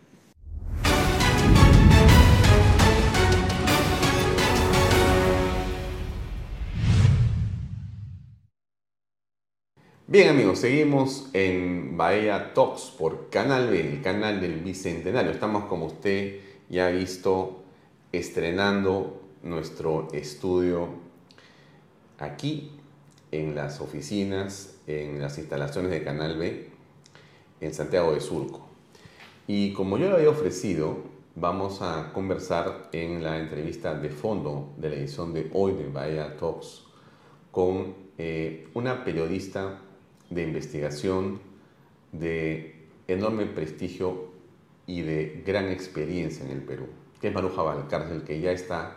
Bien 10.08 10.28
amigos, 10.28 10.58
seguimos 10.58 11.30
en 11.32 11.96
Bahía 11.96 12.54
Talks 12.54 12.92
por 12.98 13.30
Canal 13.30 13.70
B, 13.70 13.80
el 13.80 14.02
canal 14.02 14.40
del 14.40 14.58
Bicentenario. 14.58 15.30
Estamos 15.30 15.66
como 15.66 15.86
usted 15.86 16.40
ya 16.68 16.88
ha 16.88 16.90
visto 16.90 17.62
estrenando 18.10 19.22
nuestro 19.44 20.08
estudio 20.12 20.88
aquí 22.18 22.72
en 23.30 23.54
las 23.54 23.80
oficinas, 23.80 24.74
en 24.88 25.22
las 25.22 25.38
instalaciones 25.38 25.92
de 25.92 26.02
Canal 26.02 26.36
B, 26.36 26.68
en 27.60 27.72
Santiago 27.72 28.12
de 28.12 28.20
Surco. 28.20 28.66
Y 29.46 29.72
como 29.72 29.98
yo 29.98 30.10
lo 30.10 30.16
había 30.16 30.30
ofrecido, 30.30 30.96
vamos 31.36 31.80
a 31.80 32.12
conversar 32.12 32.88
en 32.90 33.22
la 33.22 33.38
entrevista 33.38 33.94
de 33.94 34.10
fondo 34.10 34.74
de 34.78 34.90
la 34.90 34.96
edición 34.96 35.32
de 35.32 35.48
hoy 35.54 35.74
de 35.74 35.88
Bahía 35.88 36.36
Talks 36.36 36.82
con 37.52 37.94
eh, 38.18 38.68
una 38.74 39.04
periodista 39.04 39.78
de 40.34 40.42
investigación 40.42 41.40
de 42.12 42.88
enorme 43.08 43.46
prestigio 43.46 44.32
y 44.86 45.02
de 45.02 45.42
gran 45.46 45.68
experiencia 45.68 46.44
en 46.44 46.52
el 46.52 46.62
Perú, 46.62 46.86
que 47.20 47.28
es 47.28 47.34
Maruja 47.34 47.62
Valcárcel, 47.62 48.24
que 48.24 48.40
ya 48.40 48.52
está 48.52 48.96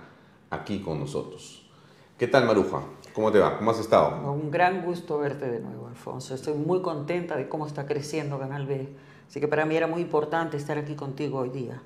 aquí 0.50 0.80
con 0.80 1.00
nosotros. 1.00 1.69
¿Qué 2.17 2.28
tal, 2.28 2.45
Maruja? 2.45 2.82
¿Cómo 3.13 3.32
te 3.32 3.39
va? 3.39 3.58
¿Cómo 3.58 3.71
has 3.71 3.80
estado? 3.80 4.32
Un 4.32 4.50
gran 4.52 4.84
gusto 4.86 5.17
verte 5.17 5.50
de 5.50 5.60
nuevo, 5.60 5.88
Alfonso. 5.88 6.34
Estoy 6.34 6.54
muy 6.54 6.82
contenta 6.82 7.36
de 7.36 7.50
cómo 7.50 7.67
está 7.67 7.86
creciendo 7.86 8.39
Canal 8.39 8.65
B. 8.65 8.88
Así 9.28 9.39
que 9.39 9.48
para 9.48 9.65
mí 9.65 9.76
era 9.76 9.88
muy 9.88 10.02
importante 10.02 10.58
estar 10.58 10.78
aquí 10.78 10.95
contigo 10.95 11.39
hoy 11.39 11.50
día. 11.50 11.82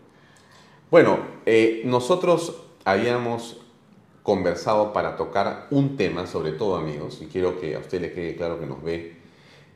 Bueno, 0.91 1.19
eh, 1.45 1.81
nosotros 1.85 2.63
habíamos 2.85 3.61
conversado 4.23 4.93
para 4.93 5.15
tocar 5.15 5.67
un 5.71 5.97
tema, 5.97 6.27
sobre 6.27 6.51
todo 6.51 6.75
amigos, 6.75 7.21
y 7.21 7.27
quiero 7.27 7.59
que 7.59 7.75
a 7.75 7.79
usted 7.79 8.01
le 8.01 8.11
quede 8.13 8.35
claro 8.35 8.59
que 8.59 8.65
nos 8.65 8.83
ve, 8.83 9.18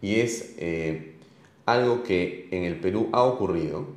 y 0.04 0.20
es 0.20 0.54
eh, 0.58 1.16
algo 1.66 2.04
que 2.04 2.50
en 2.52 2.66
el 2.66 2.80
Perú 2.82 3.08
ha 3.14 3.24
ocurrido, 3.24 3.88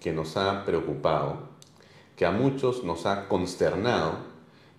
que 0.00 0.12
nos 0.12 0.36
ha 0.36 0.64
preocupado, 0.64 1.38
que 2.16 2.26
a 2.26 2.32
muchos 2.32 2.82
nos 2.82 3.06
ha 3.06 3.28
consternado 3.28 4.18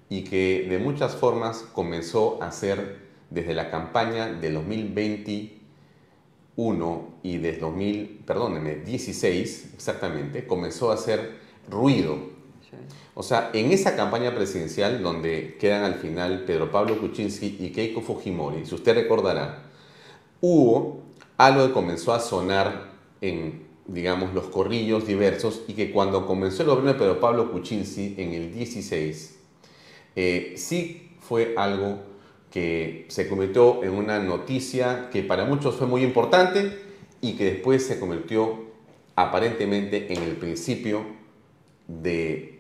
y 0.09 0.25
que 0.25 0.67
de 0.69 0.77
muchas 0.77 1.15
formas 1.15 1.59
comenzó 1.71 2.43
a 2.43 2.51
ser 2.51 3.07
desde 3.29 3.53
la 3.53 3.71
campaña 3.71 4.27
del 4.27 4.55
2021 4.55 7.07
y 7.23 7.37
desde 7.37 7.61
2000, 7.61 8.23
perdónenme, 8.25 8.75
16 8.75 9.71
exactamente, 9.73 10.45
comenzó 10.45 10.91
a 10.91 10.95
hacer 10.95 11.37
ruido. 11.69 12.35
O 13.15 13.23
sea, 13.23 13.51
en 13.53 13.71
esa 13.71 13.95
campaña 13.95 14.35
presidencial 14.35 15.01
donde 15.01 15.55
quedan 15.61 15.85
al 15.85 15.95
final 15.95 16.43
Pedro 16.43 16.71
Pablo 16.71 16.99
Kuczynski 16.99 17.55
y 17.57 17.71
Keiko 17.71 18.01
Fujimori, 18.01 18.65
si 18.65 18.75
usted 18.75 18.93
recordará, 18.93 19.66
hubo 20.41 21.01
algo 21.37 21.67
que 21.67 21.73
comenzó 21.73 22.13
a 22.13 22.19
sonar 22.19 22.91
en 23.21 23.67
digamos, 23.87 24.33
los 24.33 24.45
corrillos 24.47 25.07
diversos 25.07 25.63
y 25.67 25.73
que 25.73 25.91
cuando 25.91 26.25
comenzó 26.25 26.63
el 26.63 26.69
gobierno 26.69 26.93
de 26.93 26.99
Pedro 26.99 27.19
Pablo 27.19 27.51
Kuczynski 27.51 28.15
en 28.17 28.33
el 28.33 28.53
16, 28.53 29.39
eh, 30.15 30.53
sí 30.57 31.11
fue 31.21 31.53
algo 31.57 31.99
que 32.51 33.05
se 33.09 33.27
convirtió 33.29 33.83
en 33.83 33.93
una 33.93 34.19
noticia 34.19 35.09
que 35.09 35.23
para 35.23 35.45
muchos 35.45 35.75
fue 35.75 35.87
muy 35.87 36.03
importante 36.03 36.79
y 37.21 37.33
que 37.33 37.45
después 37.45 37.85
se 37.85 37.99
convirtió 37.99 38.67
aparentemente 39.15 40.13
en 40.13 40.21
el 40.21 40.35
principio 40.35 41.03
de 41.87 42.59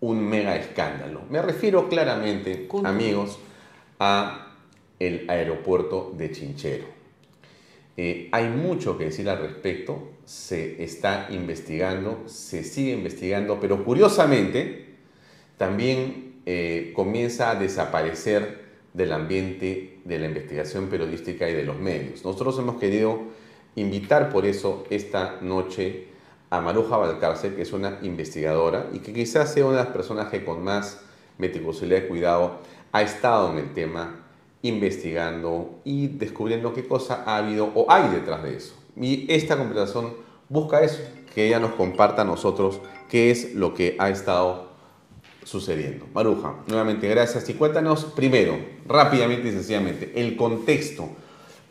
un 0.00 0.24
mega 0.24 0.56
escándalo. 0.56 1.22
Me 1.30 1.40
refiero 1.40 1.88
claramente, 1.88 2.68
amigos, 2.84 3.38
a 3.98 4.45
el 4.98 5.28
aeropuerto 5.28 6.12
de 6.16 6.30
Chinchero. 6.32 6.84
Eh, 7.96 8.28
hay 8.32 8.48
mucho 8.48 8.98
que 8.98 9.04
decir 9.04 9.28
al 9.28 9.38
respecto, 9.38 10.10
se 10.24 10.82
está 10.82 11.28
investigando, 11.30 12.24
se 12.26 12.62
sigue 12.62 12.92
investigando, 12.92 13.58
pero 13.60 13.84
curiosamente 13.84 14.86
también 15.56 16.40
eh, 16.44 16.92
comienza 16.94 17.50
a 17.50 17.54
desaparecer 17.54 18.66
del 18.92 19.12
ambiente 19.12 19.98
de 20.04 20.18
la 20.18 20.26
investigación 20.26 20.88
periodística 20.88 21.48
y 21.48 21.54
de 21.54 21.62
los 21.62 21.78
medios. 21.78 22.24
Nosotros 22.24 22.58
hemos 22.58 22.76
querido 22.76 23.20
invitar 23.76 24.30
por 24.30 24.46
eso 24.46 24.84
esta 24.90 25.38
noche 25.40 26.08
a 26.50 26.60
Maruja 26.60 26.96
Valcárcel, 26.96 27.54
que 27.54 27.62
es 27.62 27.72
una 27.72 27.98
investigadora 28.02 28.88
y 28.92 29.00
que 29.00 29.12
quizás 29.12 29.52
sea 29.52 29.64
una 29.64 29.78
de 29.78 29.84
las 29.84 29.92
personas 29.92 30.28
que 30.28 30.44
con 30.44 30.62
más 30.62 31.00
meticulosidad 31.38 31.98
y 31.98 32.08
cuidado 32.08 32.60
ha 32.92 33.02
estado 33.02 33.52
en 33.52 33.58
el 33.58 33.72
tema 33.74 34.25
investigando 34.62 35.80
y 35.84 36.08
descubriendo 36.08 36.74
qué 36.74 36.86
cosa 36.86 37.24
ha 37.26 37.36
habido 37.36 37.70
o 37.74 37.86
hay 37.90 38.08
detrás 38.10 38.42
de 38.42 38.56
eso. 38.56 38.74
Y 39.00 39.26
esta 39.32 39.56
conversación 39.56 40.14
busca 40.48 40.80
eso, 40.80 41.00
que 41.34 41.46
ella 41.46 41.58
nos 41.58 41.72
comparta 41.72 42.22
a 42.22 42.24
nosotros 42.24 42.80
qué 43.08 43.30
es 43.30 43.54
lo 43.54 43.74
que 43.74 43.96
ha 43.98 44.08
estado 44.08 44.66
sucediendo. 45.44 46.06
Maruja, 46.12 46.56
nuevamente 46.66 47.08
gracias 47.08 47.48
y 47.48 47.54
cuéntanos 47.54 48.04
primero, 48.04 48.58
rápidamente 48.86 49.48
y 49.48 49.52
sencillamente, 49.52 50.12
el 50.16 50.36
contexto. 50.36 51.08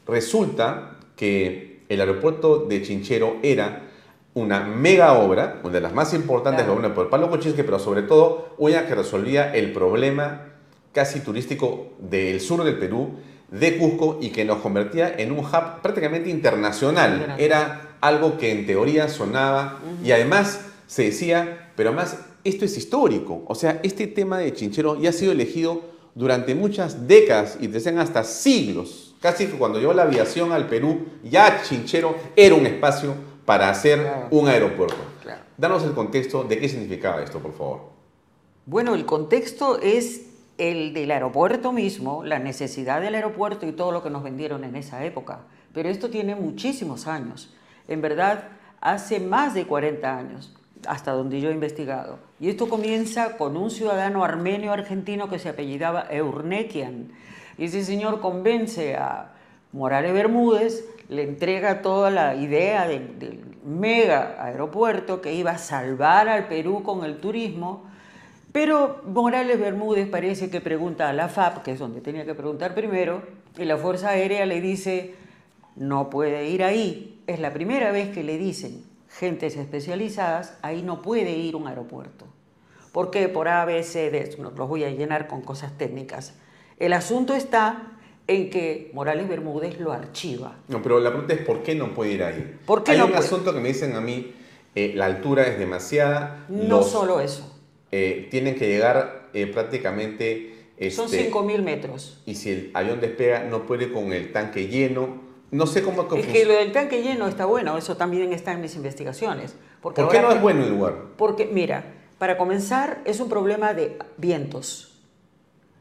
Resulta 0.07 0.97
que 1.15 1.83
el 1.89 1.99
aeropuerto 1.99 2.59
de 2.59 2.81
Chinchero 2.81 3.37
era 3.43 3.89
una 4.33 4.61
mega 4.61 5.13
obra, 5.13 5.61
una 5.63 5.73
de 5.73 5.81
las 5.81 5.93
más 5.93 6.13
importantes 6.13 6.67
de 6.67 6.75
la 6.75 6.93
por 6.93 7.09
Pablo 7.09 7.29
Kuczynski, 7.29 7.63
pero 7.63 7.79
sobre 7.79 8.03
todo 8.03 8.55
una 8.57 8.85
que 8.85 8.95
resolvía 8.95 9.53
el 9.53 9.71
problema 9.71 10.54
casi 10.95 11.19
turístico 11.19 11.89
del 11.99 12.39
sur 12.39 12.63
del 12.63 12.79
Perú, 12.79 13.15
de 13.51 13.77
Cusco, 13.77 14.17
y 14.21 14.29
que 14.29 14.45
nos 14.45 14.59
convertía 14.59 15.13
en 15.17 15.33
un 15.33 15.39
hub 15.39 15.81
prácticamente 15.83 16.29
internacional. 16.29 17.35
Era 17.37 17.97
algo 17.99 18.37
que 18.37 18.51
en 18.51 18.65
teoría 18.65 19.09
sonaba 19.09 19.81
y 20.01 20.13
además 20.13 20.61
se 20.87 21.03
decía, 21.03 21.71
pero 21.75 21.89
además 21.89 22.17
esto 22.45 22.63
es 22.63 22.77
histórico. 22.77 23.43
O 23.47 23.55
sea, 23.55 23.81
este 23.83 24.07
tema 24.07 24.39
de 24.39 24.53
Chinchero 24.53 24.97
ya 24.97 25.09
ha 25.09 25.13
sido 25.13 25.33
elegido 25.33 25.81
durante 26.15 26.55
muchas 26.55 27.07
décadas 27.09 27.57
y 27.59 27.67
decían 27.67 27.99
hasta 27.99 28.23
siglos. 28.23 29.15
Casi 29.19 29.47
que 29.47 29.57
cuando 29.57 29.79
llegó 29.79 29.91
la 29.93 30.03
aviación 30.03 30.53
al 30.53 30.69
Perú, 30.69 31.07
ya 31.23 31.61
Chinchero 31.61 32.15
era 32.37 32.55
un 32.55 32.65
espacio 32.65 33.15
para 33.43 33.69
hacer 33.69 33.99
un 34.31 34.47
aeropuerto. 34.47 34.95
Danos 35.57 35.83
el 35.83 35.91
contexto 35.91 36.45
de 36.45 36.57
qué 36.57 36.69
significaba 36.69 37.21
esto, 37.21 37.39
por 37.39 37.53
favor. 37.53 37.79
Bueno, 38.65 38.95
el 38.95 39.05
contexto 39.05 39.79
es 39.81 40.34
el 40.57 40.93
del 40.93 41.11
aeropuerto 41.11 41.71
mismo, 41.71 42.23
la 42.23 42.39
necesidad 42.39 43.01
del 43.01 43.15
aeropuerto 43.15 43.65
y 43.65 43.71
todo 43.71 43.91
lo 43.91 44.03
que 44.03 44.09
nos 44.09 44.23
vendieron 44.23 44.63
en 44.63 44.75
esa 44.75 45.03
época. 45.03 45.41
Pero 45.73 45.89
esto 45.89 46.09
tiene 46.09 46.35
muchísimos 46.35 47.07
años. 47.07 47.53
En 47.87 48.01
verdad, 48.01 48.49
hace 48.81 49.19
más 49.19 49.53
de 49.53 49.65
40 49.65 50.17
años, 50.17 50.55
hasta 50.87 51.11
donde 51.11 51.41
yo 51.41 51.49
he 51.49 51.53
investigado. 51.53 52.19
Y 52.39 52.49
esto 52.49 52.69
comienza 52.69 53.37
con 53.37 53.57
un 53.57 53.69
ciudadano 53.69 54.23
armenio 54.23 54.71
argentino 54.71 55.29
que 55.29 55.39
se 55.39 55.49
apellidaba 55.49 56.07
Eurnekian. 56.09 57.11
Y 57.57 57.65
ese 57.65 57.83
señor 57.83 58.21
convence 58.21 58.95
a 58.95 59.33
Morales 59.71 60.13
Bermúdez 60.13 60.85
le 61.09 61.23
entrega 61.23 61.81
toda 61.81 62.09
la 62.09 62.35
idea 62.35 62.87
del, 62.87 63.43
mega 63.65 64.35
aeropuerto 64.39 65.21
que 65.21 65.33
iba 65.33 65.51
a 65.51 65.57
salvar 65.57 66.29
al 66.29 66.47
Perú 66.47 66.83
con 66.83 67.03
el 67.03 67.17
turismo, 67.17 67.83
pero 68.55 69.01
Morales 69.03 69.59
Bermúdez 69.59 70.07
parece 70.07 70.49
que 70.49 70.61
pregunta 70.61 71.09
a 71.09 71.13
la 71.13 71.27
FAP, 71.27 71.61
que 71.61 71.71
es 71.73 71.79
donde 71.79 71.99
tenía 71.99 72.23
que 72.23 72.35
preguntar 72.35 72.73
primero, 72.73 73.21
y 73.57 73.65
la 73.65 73.75
Fuerza 73.75 74.11
Aérea 74.11 74.45
le 74.45 74.61
dice, 74.61 75.13
no 75.75 76.09
puede 76.09 76.47
ir 76.47 76.63
ahí. 76.63 77.21
Es 77.27 77.41
la 77.41 77.51
primera 77.51 77.91
vez 77.91 78.13
que 78.13 78.23
le 78.23 78.37
dicen 78.37 78.85
gentes 79.09 79.57
especializadas, 79.57 80.57
ahí 80.61 80.83
no 80.83 81.01
puede 81.01 81.31
ir 81.31 81.57
un 81.57 81.67
aeropuerto. 81.67 82.27
¿Por 82.93 83.11
qué? 83.11 83.27
Por 83.27 83.49
ABC, 83.49 84.37
no 84.39 84.51
los 84.51 84.69
voy 84.69 84.85
a 84.85 84.89
llenar 84.89 85.27
con 85.27 85.41
cosas 85.41 85.77
técnicas. 85.77 86.35
El 86.79 86.93
asunto 86.93 87.33
está 87.33 87.91
en 88.25 88.49
que 88.49 88.89
Morales 88.93 89.27
Bermúdez 89.27 89.81
lo 89.81 89.91
archiva. 89.91 90.55
No, 90.69 90.81
pero 90.81 91.01
la 91.01 91.09
pregunta 91.09 91.33
es 91.33 91.41
¿por 91.41 91.61
qué 91.61 91.75
no 91.75 91.93
puede 91.93 92.13
ir 92.13 92.23
ahí? 92.23 92.57
¿Por 92.65 92.85
qué 92.85 92.93
Hay 92.93 92.99
no 92.99 93.07
un 93.07 93.11
puede? 93.11 93.25
asunto 93.25 93.53
que 93.53 93.59
me 93.59 93.67
dicen 93.67 93.97
a 93.97 93.99
mí, 93.99 94.33
eh, 94.75 94.93
la 94.95 95.07
altura 95.07 95.45
es 95.45 95.59
demasiada. 95.59 96.45
No 96.47 96.83
solo 96.83 97.19
eso. 97.19 97.51
Eh, 97.97 98.27
tienen 98.29 98.55
que 98.55 98.67
llegar 98.67 99.29
eh, 99.33 99.47
prácticamente... 99.47 100.51
Son 100.91 101.05
este, 101.05 101.31
5.000 101.31 101.61
metros. 101.61 102.21
Y 102.25 102.35
si 102.35 102.49
el 102.51 102.71
avión 102.73 102.99
despega, 102.99 103.45
no 103.45 103.65
puede 103.65 103.89
con 103.93 104.11
el 104.11 104.33
tanque 104.33 104.67
lleno. 104.67 105.21
No 105.51 105.65
sé 105.65 105.81
cómo... 105.81 106.05
Es 106.17 106.27
que 106.27 106.43
lo 106.43 106.51
del 106.55 106.73
tanque 106.73 107.01
lleno 107.01 107.29
está 107.29 107.45
bueno, 107.45 107.77
eso 107.77 107.95
también 107.95 108.33
está 108.33 108.51
en 108.51 108.59
mis 108.59 108.75
investigaciones. 108.75 109.55
Porque 109.81 110.01
¿Por 110.01 110.11
qué 110.11 110.21
no 110.21 110.27
que- 110.27 110.35
es 110.35 110.41
bueno 110.41 110.63
el 110.65 110.71
lugar? 110.71 110.95
Porque, 111.15 111.45
mira, 111.45 111.85
para 112.17 112.37
comenzar, 112.37 113.01
es 113.05 113.21
un 113.21 113.29
problema 113.29 113.73
de 113.73 113.97
vientos. 114.17 114.99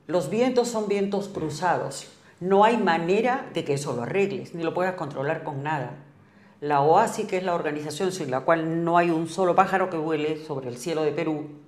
Los 0.06 0.30
vientos 0.30 0.68
son 0.68 0.86
vientos 0.86 1.26
cruzados. 1.26 2.06
No 2.38 2.62
hay 2.62 2.76
manera 2.76 3.50
de 3.54 3.64
que 3.64 3.74
eso 3.74 3.96
lo 3.96 4.02
arregles, 4.02 4.54
ni 4.54 4.62
lo 4.62 4.72
puedas 4.72 4.94
controlar 4.94 5.42
con 5.42 5.64
nada. 5.64 5.96
La 6.60 6.80
OASI, 6.80 7.24
que 7.24 7.38
es 7.38 7.42
la 7.42 7.56
organización 7.56 8.12
sin 8.12 8.30
la 8.30 8.42
cual 8.42 8.84
no 8.84 8.98
hay 8.98 9.10
un 9.10 9.26
solo 9.26 9.56
pájaro 9.56 9.90
que 9.90 9.96
vuele 9.96 10.36
sobre 10.44 10.68
el 10.68 10.76
cielo 10.76 11.02
de 11.02 11.10
Perú, 11.10 11.63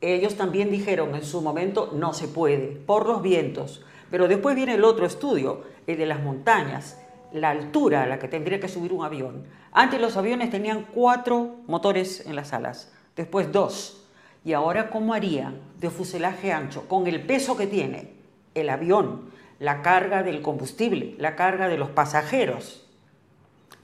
ellos 0.00 0.36
también 0.36 0.70
dijeron 0.70 1.14
en 1.14 1.24
su 1.24 1.40
momento 1.40 1.90
no 1.94 2.12
se 2.12 2.28
puede, 2.28 2.68
por 2.68 3.06
los 3.06 3.22
vientos. 3.22 3.84
Pero 4.10 4.28
después 4.28 4.54
viene 4.54 4.74
el 4.74 4.84
otro 4.84 5.06
estudio, 5.06 5.62
el 5.86 5.98
de 5.98 6.06
las 6.06 6.22
montañas, 6.22 7.00
la 7.32 7.50
altura 7.50 8.02
a 8.02 8.06
la 8.06 8.18
que 8.18 8.28
tendría 8.28 8.60
que 8.60 8.68
subir 8.68 8.92
un 8.92 9.04
avión. 9.04 9.44
Antes 9.72 10.00
los 10.00 10.16
aviones 10.16 10.50
tenían 10.50 10.86
cuatro 10.94 11.56
motores 11.66 12.26
en 12.26 12.36
las 12.36 12.52
alas, 12.52 12.92
después 13.14 13.52
dos. 13.52 14.06
Y 14.44 14.52
ahora, 14.52 14.90
¿cómo 14.90 15.12
harían 15.12 15.60
de 15.80 15.90
fuselaje 15.90 16.52
ancho? 16.52 16.88
Con 16.88 17.06
el 17.06 17.26
peso 17.26 17.56
que 17.56 17.66
tiene 17.66 18.12
el 18.54 18.70
avión, 18.70 19.30
la 19.58 19.82
carga 19.82 20.22
del 20.22 20.40
combustible, 20.40 21.14
la 21.18 21.34
carga 21.34 21.68
de 21.68 21.78
los 21.78 21.90
pasajeros. 21.90 22.85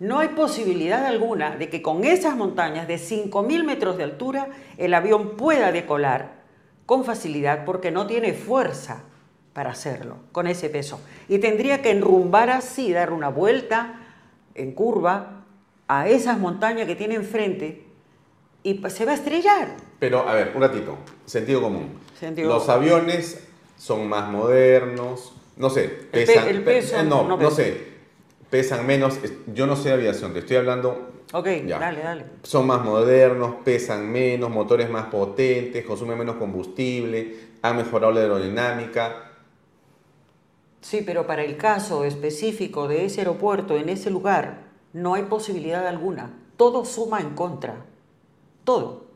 No 0.02 0.18
hay 0.18 0.30
posibilidad 0.30 1.06
alguna 1.06 1.54
de 1.54 1.68
que 1.68 1.80
con 1.80 2.02
esas 2.02 2.34
montañas 2.34 2.88
de 2.88 2.96
5.000 2.96 3.62
metros 3.62 3.96
de 3.96 4.02
altura 4.02 4.48
el 4.76 4.94
avión 4.94 5.36
pueda 5.36 5.70
decolar 5.70 6.42
con 6.86 7.04
facilidad 7.04 7.64
porque 7.64 7.92
no 7.92 8.08
tiene 8.08 8.32
fuerza 8.32 9.04
para 9.52 9.70
hacerlo 9.70 10.16
con 10.32 10.48
ese 10.48 10.68
peso. 10.70 11.00
Y 11.28 11.38
tendría 11.38 11.82
que 11.82 11.90
enrumbar 11.92 12.50
así, 12.50 12.92
dar 12.92 13.12
una 13.12 13.28
vuelta 13.28 14.00
en 14.56 14.72
curva 14.72 15.44
a 15.86 16.08
esas 16.08 16.36
montañas 16.36 16.88
que 16.88 16.96
tiene 16.96 17.14
enfrente 17.14 17.84
y 18.64 18.82
se 18.88 19.04
va 19.04 19.12
a 19.12 19.14
estrellar. 19.14 19.76
Pero, 20.00 20.28
a 20.28 20.34
ver, 20.34 20.50
un 20.56 20.62
ratito. 20.62 20.96
Sentido 21.26 21.62
común. 21.62 21.90
Sentido 22.18 22.48
Los 22.48 22.64
común. 22.64 22.76
aviones 22.76 23.46
son 23.78 24.08
más 24.08 24.28
modernos. 24.28 25.32
No 25.56 25.70
sé, 25.70 25.84
El 25.84 26.06
pe- 26.06 26.26
pesan. 26.26 26.48
el 26.48 26.64
pe- 26.64 26.72
peso 26.72 26.96
eh, 26.98 27.04
no, 27.04 27.36
no 27.36 27.50
sé. 27.52 27.91
Pesan 28.52 28.86
menos. 28.86 29.18
Yo 29.54 29.66
no 29.66 29.76
sé 29.76 29.88
de 29.88 29.94
aviación, 29.94 30.34
te 30.34 30.40
estoy 30.40 30.56
hablando. 30.56 31.08
Ok, 31.32 31.46
Ya. 31.66 31.78
dale, 31.78 32.02
dale. 32.02 32.24
Son 32.42 32.66
más 32.66 32.84
modernos, 32.84 33.54
pesan 33.64 34.12
menos, 34.12 34.50
motores 34.50 34.90
más 34.90 35.06
potentes, 35.06 35.82
consumen 35.86 36.18
menos 36.18 36.36
combustible, 36.36 37.34
han 37.62 37.78
mejorado 37.78 38.12
la 38.12 38.20
aerodinámica. 38.20 39.30
Sí, 40.82 41.00
pero 41.00 41.26
para 41.26 41.42
el 41.44 41.56
caso 41.56 42.04
específico 42.04 42.88
de 42.88 43.06
ese 43.06 43.22
aeropuerto, 43.22 43.78
en 43.78 43.88
ese 43.88 44.10
lugar, 44.10 44.64
no 44.92 45.14
hay 45.14 45.22
posibilidad 45.22 45.86
alguna. 45.86 46.34
Todo 46.58 46.84
suma 46.84 47.20
en 47.20 47.30
contra. 47.30 47.86
Todo. 48.64 49.06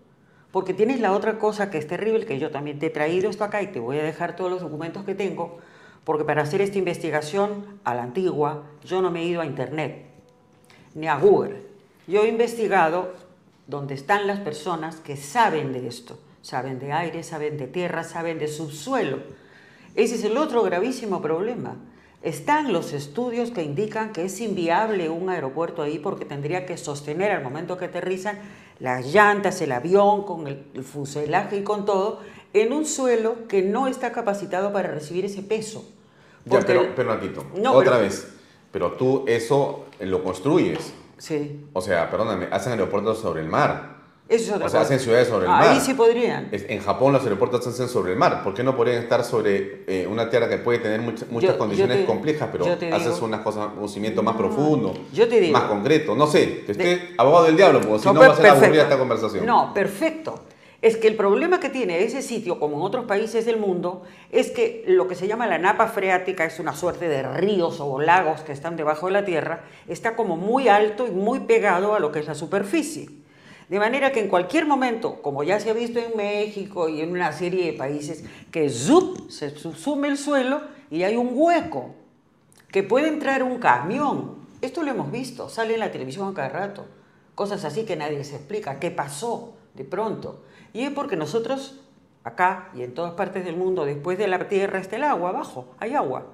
Porque 0.51 0.72
tienes 0.72 0.99
la 0.99 1.12
otra 1.12 1.39
cosa 1.39 1.68
que 1.70 1.76
es 1.76 1.87
terrible, 1.87 2.24
que 2.24 2.39
yo 2.39 2.51
también 2.51 2.78
te 2.78 2.87
he 2.87 2.91
traído 2.91 3.28
esto 3.28 3.45
acá 3.45 3.61
y 3.61 3.66
te 3.66 3.80
voy 3.80 3.99
a 3.99 4.03
dejar 4.03 4.34
todos 4.34 4.51
los 4.51 4.62
documentos 4.62 5.05
que 5.05 5.14
tengo, 5.14 5.59
porque 6.07 6.24
para 6.24 6.42
hacer 6.42 6.61
esta 6.61 6.78
investigación 6.78 7.80
a 7.82 7.92
la 7.92 8.04
antigua, 8.04 8.62
yo 8.84 9.02
no 9.02 9.11
me 9.11 9.22
he 9.22 9.26
ido 9.26 9.40
a 9.40 9.46
Internet, 9.46 10.07
ni 10.94 11.09
a 11.09 11.18
Google. 11.18 11.64
Yo 12.07 12.22
he 12.22 12.28
investigado 12.28 13.12
donde 13.66 13.94
están 13.94 14.28
las 14.28 14.38
personas 14.38 14.98
que 15.00 15.16
saben 15.16 15.72
de 15.72 15.88
esto. 15.88 16.16
Saben 16.42 16.78
de 16.78 16.92
aire, 16.92 17.24
saben 17.24 17.59
de 17.59 17.66
tierra, 17.66 18.04
saben 18.04 18.38
de 18.38 18.46
subsuelo. 18.46 19.18
Ese 19.96 20.14
es 20.14 20.22
el 20.22 20.36
otro 20.36 20.62
gravísimo 20.62 21.20
problema. 21.20 21.74
Están 22.22 22.72
los 22.72 22.92
estudios 22.92 23.50
que 23.50 23.64
indican 23.64 24.12
que 24.12 24.26
es 24.26 24.40
inviable 24.40 25.09
un 25.09 25.28
aeropuerto 25.28 25.82
ahí 25.82 25.98
porque 25.98 26.24
tendría 26.24 26.66
que 26.66 26.76
sostener 26.76 27.32
al 27.32 27.42
momento 27.42 27.78
que 27.78 27.86
aterrizan 27.86 28.38
las 28.78 29.12
llantas, 29.12 29.61
el 29.61 29.72
avión, 29.72 30.22
con 30.22 30.46
el, 30.46 30.66
el 30.72 30.84
fuselaje 30.84 31.57
y 31.57 31.62
con 31.64 31.84
todo, 31.84 32.20
en 32.52 32.72
un 32.72 32.86
suelo 32.86 33.48
que 33.48 33.62
no 33.62 33.88
está 33.88 34.12
capacitado 34.12 34.72
para 34.72 34.92
recibir 34.92 35.24
ese 35.24 35.42
peso. 35.42 35.95
Ya, 36.47 36.61
pero, 36.61 36.86
pero 36.94 37.14
Natito, 37.14 37.44
No, 37.57 37.72
otra 37.72 37.92
pero- 37.92 38.03
vez. 38.05 38.32
Pero 38.72 38.92
tú 38.92 39.24
eso 39.26 39.86
lo 40.01 40.22
construyes. 40.22 40.92
Sí, 41.18 41.66
O 41.72 41.80
sea, 41.80 42.11
perdóname, 42.11 42.47
hacen 42.51 42.72
aeropuertos 42.72 43.18
sobre 43.20 43.40
el 43.40 43.49
mar. 43.49 43.97
eso 44.28 44.44
es 44.44 44.51
otra 44.53 44.66
O 44.66 44.68
sea, 44.68 44.80
cosa. 44.80 44.86
hacen 44.94 45.01
ciudades 45.01 45.28
sobre 45.28 45.47
el 45.47 45.53
Ah, 45.53 45.57
mar. 45.59 45.68
Ahí 45.68 45.80
sí 45.80 45.94
podrían. 45.94 46.49
En 46.53 46.80
Japón 46.80 47.12
los 47.12 47.22
aeropuertos 47.22 47.62
se 47.64 47.70
hacen 47.70 47.88
sobre 47.88 48.12
el 48.12 48.18
mar. 48.18 48.42
¿Por 48.44 48.53
qué 48.55 48.62
no 48.64 48.76
podrían 48.76 48.99
estar 49.03 49.24
sobre 49.24 49.84
eh, 49.86 50.07
una 50.11 50.28
tierra 50.28 50.49
que 50.49 50.59
puede 50.59 50.78
tener 50.80 51.01
mucha- 51.01 51.24
muchas 51.30 51.53
yo 51.53 51.59
condiciones 51.59 51.99
te- 52.01 52.05
complejas, 52.07 52.49
pero 52.53 52.64
haces 52.66 53.14
digo- 53.14 53.24
unas 53.26 53.40
cosas, 53.40 53.68
un 53.80 53.88
cimiento 53.88 54.22
más 54.22 54.36
profundo, 54.36 54.94
yo 55.12 55.26
te 55.28 55.40
digo- 55.40 55.53
más 55.59 55.68
concreto? 55.68 56.14
No 56.16 56.26
sé, 56.26 56.64
que 56.66 56.72
esté 56.72 57.14
abogado 57.16 57.47
del 57.47 57.57
diablo, 57.57 57.80
porque 57.80 58.01
si 58.01 58.09
no 58.12 58.20
va 58.20 58.26
a 58.26 58.36
ser 58.36 58.47
aburrida 58.49 58.82
esta 58.82 58.99
conversación. 58.99 59.47
No, 59.47 59.72
perfecto. 59.72 60.40
Es 60.83 60.97
que 60.97 61.09
el 61.09 61.16
problema 61.16 61.59
que 61.59 61.70
tiene 61.70 62.03
ese 62.05 62.20
sitio, 62.20 62.61
como 62.61 62.77
en 62.77 62.83
otros 62.83 63.07
países 63.07 63.47
del 63.47 63.57
mundo, 63.57 64.03
es 64.31 64.51
que 64.51 64.85
lo 64.87 65.09
que 65.09 65.14
se 65.14 65.27
llama 65.27 65.47
la 65.47 65.59
napa 65.59 65.89
freática 65.89 66.45
es 66.45 66.61
una 66.61 66.77
suerte 66.77 67.09
de 67.09 67.22
ríos 67.22 67.81
o 67.81 67.99
lagos 68.01 68.43
que 68.43 68.53
están 68.53 68.77
debajo 68.77 69.07
de 69.07 69.12
la 69.12 69.24
tierra, 69.24 69.64
está 69.89 70.16
como 70.16 70.37
muy 70.37 70.68
alto 70.68 71.07
y 71.07 71.11
muy 71.11 71.41
pegado 71.41 71.95
a 71.95 72.01
lo 72.01 72.12
que 72.12 72.18
es 72.18 72.27
la 72.27 72.35
superficie. 72.35 73.09
De 73.68 73.81
manera 73.81 74.12
que 74.12 74.20
en 74.20 74.29
cualquier 74.29 74.66
momento, 74.66 75.22
como 75.22 75.43
ya 75.43 75.59
se 75.59 75.70
ha 75.70 75.72
visto 75.72 75.99
en 75.99 76.16
México 76.16 76.89
y 76.89 77.01
en 77.01 77.11
una 77.11 77.33
serie 77.33 77.72
de 77.72 77.77
países, 77.77 78.24
que 78.53 78.68
zup, 78.68 79.29
se 79.31 79.51
subsume 79.51 80.09
el 80.09 80.18
suelo 80.18 80.61
y 80.91 81.03
hay 81.03 81.16
un 81.16 81.31
hueco 81.33 81.95
que 82.70 82.83
puede 82.83 83.09
entrar 83.09 83.43
un 83.43 83.59
camión. 83.59 84.37
Esto 84.61 84.83
lo 84.83 84.91
hemos 84.91 85.11
visto, 85.11 85.49
sale 85.49 85.74
en 85.74 85.81
la 85.81 85.91
televisión 85.91 86.29
a 86.29 86.35
cada 86.35 86.49
rato. 86.49 86.87
Cosas 87.35 87.64
así 87.64 87.85
que 87.85 87.97
nadie 87.97 88.22
se 88.22 88.37
explica. 88.37 88.79
¿Qué 88.79 88.91
pasó 88.91 89.55
de 89.74 89.85
pronto? 89.85 90.43
Y 90.77 90.83
es 90.85 90.91
porque 90.91 91.16
nosotros, 91.16 91.81
acá 92.22 92.68
y 92.74 92.83
en 92.83 92.93
todas 92.93 93.14
partes 93.14 93.45
del 93.47 93.57
mundo, 93.57 93.87
después 93.87 94.18
de 94.18 94.29
la 94.29 94.39
tierra 94.47 94.79
está 94.79 94.97
el 94.97 95.05
agua 95.05 95.31
abajo, 95.31 95.74
hay 95.79 95.95
agua. 95.95 96.27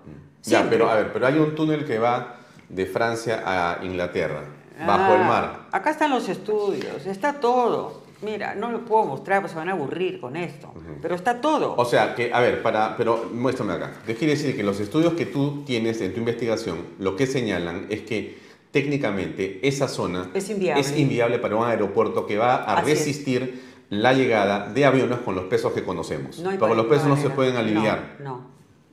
Ya, 0.42 0.58
Siempre. 0.58 0.78
pero 0.78 0.90
a 0.90 0.96
ver, 0.96 1.12
pero 1.12 1.26
hay 1.28 1.38
un 1.38 1.54
túnel 1.54 1.84
que 1.84 2.00
va 2.00 2.36
de 2.68 2.86
Francia 2.86 3.42
a 3.46 3.84
Inglaterra, 3.84 4.42
bajo 4.84 5.12
Ah, 5.12 5.16
el 5.20 5.24
mar. 5.28 5.60
Acá 5.70 5.90
están 5.90 6.10
los 6.10 6.28
estudios, 6.28 7.06
está 7.06 7.34
todo. 7.34 8.02
Mira, 8.22 8.54
no 8.56 8.72
lo 8.72 8.84
puedo 8.84 9.04
mostrar, 9.04 9.40
pues 9.42 9.52
se 9.52 9.58
van 9.58 9.68
a 9.68 9.72
aburrir 9.72 10.20
con 10.20 10.34
esto. 10.36 10.72
Pero 11.00 11.14
está 11.14 11.40
todo. 11.40 11.74
O 11.76 11.84
sea, 11.84 12.14
que, 12.16 12.32
a 12.34 12.40
ver, 12.40 12.62
para, 12.62 12.96
pero 12.96 13.30
muéstrame 13.32 13.72
acá. 13.74 13.92
¿Qué 14.06 14.16
quiere 14.16 14.34
decir? 14.34 14.56
Que 14.56 14.62
los 14.64 14.80
estudios 14.80 15.12
que 15.14 15.26
tú 15.26 15.62
tienes 15.64 16.00
en 16.00 16.12
tu 16.14 16.18
investigación, 16.20 16.78
lo 16.98 17.14
que 17.14 17.26
señalan 17.28 17.86
es 17.90 18.00
que 18.02 18.38
técnicamente 18.72 19.60
esa 19.66 19.86
zona 19.86 20.30
Es 20.34 20.48
inviable. 20.50 20.80
es 20.80 20.98
inviable 20.98 21.38
para 21.38 21.56
un 21.56 21.64
aeropuerto 21.66 22.26
que 22.26 22.38
va 22.38 22.54
a 22.56 22.78
Así 22.78 22.92
es. 22.92 22.98
La 23.92 24.14
llegada 24.14 24.70
de 24.72 24.86
aviones 24.86 25.18
con 25.18 25.34
los 25.34 25.44
pesos 25.44 25.70
que 25.74 25.84
conocemos. 25.84 26.38
No 26.38 26.50
Porque 26.58 26.74
los 26.74 26.86
pesos 26.86 27.08
no 27.08 27.16
se 27.18 27.28
pueden 27.28 27.56
aliviar. 27.56 28.16
No, 28.20 28.30
no, 28.30 28.46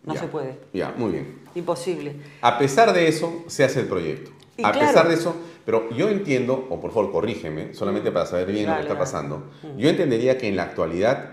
no 0.04 0.14
Ya. 0.14 0.20
se 0.20 0.28
puede. 0.28 0.60
Ya, 0.74 0.94
muy 0.98 1.14
bien. 1.14 1.40
Imposible. 1.56 2.18
A 2.42 2.58
pesar 2.60 2.92
de 2.92 3.08
eso, 3.08 3.46
se 3.48 3.64
hace 3.64 3.80
el 3.80 3.86
proyecto. 3.88 4.32
Y 4.58 4.66
a 4.66 4.74
claro. 4.74 4.88
pesar 4.88 5.08
de 5.08 5.14
eso, 5.14 5.36
pero 5.66 5.90
yo 5.92 6.10
entiendo, 6.10 6.68
o 6.70 6.82
por 6.82 6.92
favor 6.92 7.14
corrígeme, 7.14 7.74
solamente 7.74 8.12
para 8.12 8.26
saber 8.26 8.52
bien 8.52 8.66
lo 8.68 8.74
que 8.74 8.82
está 8.82 8.94
dale. 8.96 9.00
pasando, 9.00 9.44
yo 9.78 9.88
entendería 9.90 10.38
que 10.38 10.50
en 10.50 10.58
la 10.58 10.64
actualidad 10.64 11.30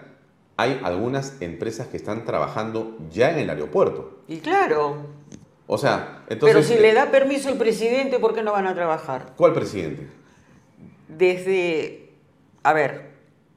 hay 0.57 0.81
algunas 0.85 1.43
empresas 1.43 1.89
que 1.89 1.97
están 1.97 2.25
trabajando 2.25 2.97
ya 3.11 3.33
en 3.33 3.41
el 3.41 3.51
aeropuerto. 3.51 4.21
Y 4.29 4.37
claro, 4.39 4.99
O 5.67 5.77
sea, 5.77 6.23
entonces... 6.29 6.55
pero 6.55 6.63
si 6.65 6.81
le 6.81 6.95
da 6.95 7.11
permiso 7.11 7.49
el 7.49 7.59
presidente, 7.59 8.21
¿por 8.21 8.33
qué 8.33 8.45
no 8.45 8.53
van 8.53 8.69
a 8.69 8.75
trabajar? 8.77 9.33
¿Cuál 9.37 9.53
presidente? 9.55 10.07
Desde, 11.09 12.13
a 12.63 12.73
ver, 12.73 13.06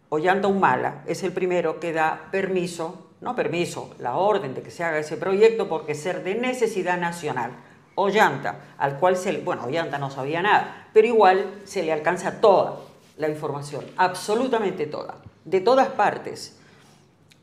Ollanta 0.10 0.47
Humala 0.47 1.03
es 1.05 1.24
el 1.24 1.32
primero 1.32 1.80
que 1.80 1.93
da 1.93 2.30
permiso, 2.32 3.12
no 3.22 3.36
permiso, 3.36 3.93
la 3.99 4.16
orden 4.16 4.55
de 4.55 4.64
que 4.64 4.72
se 4.72 4.84
haga 4.84 4.97
ese 4.97 5.18
proyecto 5.18 5.70
porque 5.70 5.93
ser 5.93 6.24
de 6.24 6.34
necesidad 6.34 6.99
nacional. 6.99 7.51
Ollanta, 7.93 8.62
al 8.78 8.97
cual 8.97 9.18
se 9.18 9.34
le, 9.34 9.41
bueno, 9.41 9.66
Ollanta 9.66 9.99
no 9.99 10.10
sabía 10.10 10.41
nada, 10.41 10.88
pero 10.93 11.07
igual 11.07 11.62
se 11.66 11.84
le 11.84 11.93
alcanza 11.93 12.41
toda 12.41 12.80
la 13.18 13.30
información, 13.30 13.86
absolutamente 13.97 14.88
toda, 14.88 15.16
de 15.45 15.62
todas 15.62 15.89
partes. 15.89 16.57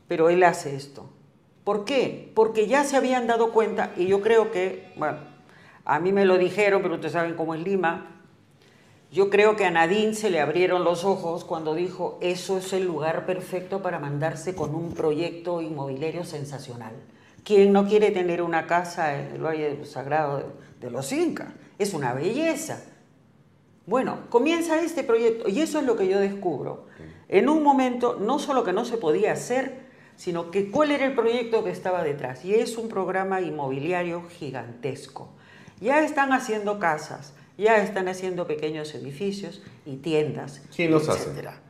Pero 0.07 0.29
él 0.29 0.43
hace 0.43 0.75
esto. 0.75 1.09
¿Por 1.63 1.85
qué? 1.85 2.31
Porque 2.33 2.67
ya 2.67 2.83
se 2.83 2.97
habían 2.97 3.27
dado 3.27 3.51
cuenta, 3.51 3.91
y 3.95 4.07
yo 4.07 4.21
creo 4.21 4.51
que, 4.51 4.91
bueno, 4.97 5.19
a 5.85 5.99
mí 5.99 6.11
me 6.11 6.25
lo 6.25 6.37
dijeron, 6.37 6.81
pero 6.81 6.95
ustedes 6.95 7.13
saben 7.13 7.35
cómo 7.35 7.53
es 7.53 7.61
Lima, 7.61 8.16
yo 9.17 9.31
creo 9.31 9.55
que 9.55 9.65
a 9.65 9.71
Nadine 9.71 10.13
se 10.13 10.29
le 10.29 10.39
abrieron 10.39 10.83
los 10.83 11.03
ojos 11.03 11.43
cuando 11.43 11.73
dijo, 11.73 12.19
eso 12.21 12.59
es 12.59 12.71
el 12.71 12.85
lugar 12.85 13.25
perfecto 13.25 13.81
para 13.81 13.97
mandarse 13.97 14.53
con 14.53 14.75
un 14.75 14.93
proyecto 14.93 15.59
inmobiliario 15.59 16.23
sensacional. 16.23 16.93
¿Quién 17.43 17.73
no 17.73 17.87
quiere 17.87 18.11
tener 18.11 18.43
una 18.43 18.67
casa 18.67 19.19
en 19.19 19.31
el 19.31 19.43
Valle 19.43 19.83
Sagrado 19.85 20.53
de, 20.79 20.91
los 20.91 21.11
Incas? 21.11 21.47
Es 21.79 21.95
una 21.95 22.13
belleza. 22.13 22.83
Bueno, 23.87 24.19
comienza 24.29 24.79
este 24.79 25.03
proyecto 25.03 25.49
y 25.49 25.61
eso 25.61 25.79
es 25.79 25.85
lo 25.85 25.97
que 25.97 26.07
yo 26.07 26.19
descubro. 26.19 26.85
En 27.27 27.49
un 27.49 27.63
momento, 27.63 28.19
no 28.21 28.37
solo 28.37 28.63
que 28.63 28.71
no 28.71 28.85
se 28.85 28.97
podía 28.97 29.31
hacer, 29.31 29.79
sino 30.15 30.51
que 30.51 30.69
cuál 30.69 30.91
era 30.91 31.07
el 31.07 31.15
proyecto 31.15 31.63
que 31.63 31.71
estaba 31.71 32.03
detrás. 32.03 32.45
Y 32.45 32.53
es 32.53 32.77
un 32.77 32.87
programa 32.87 33.41
inmobiliario 33.41 34.25
gigantesco. 34.29 35.29
Ya 35.81 36.03
están 36.03 36.33
haciendo 36.33 36.77
casas, 36.77 37.33
ya 37.57 37.77
están 37.77 38.07
haciendo 38.07 38.45
pequeños 38.47 38.93
edificios 38.95 39.61
y 39.85 39.97
tiendas. 39.97 40.61
¿Quién 40.75 40.91
los 40.91 41.07
hace? 41.09 41.29
etcétera. 41.29 41.61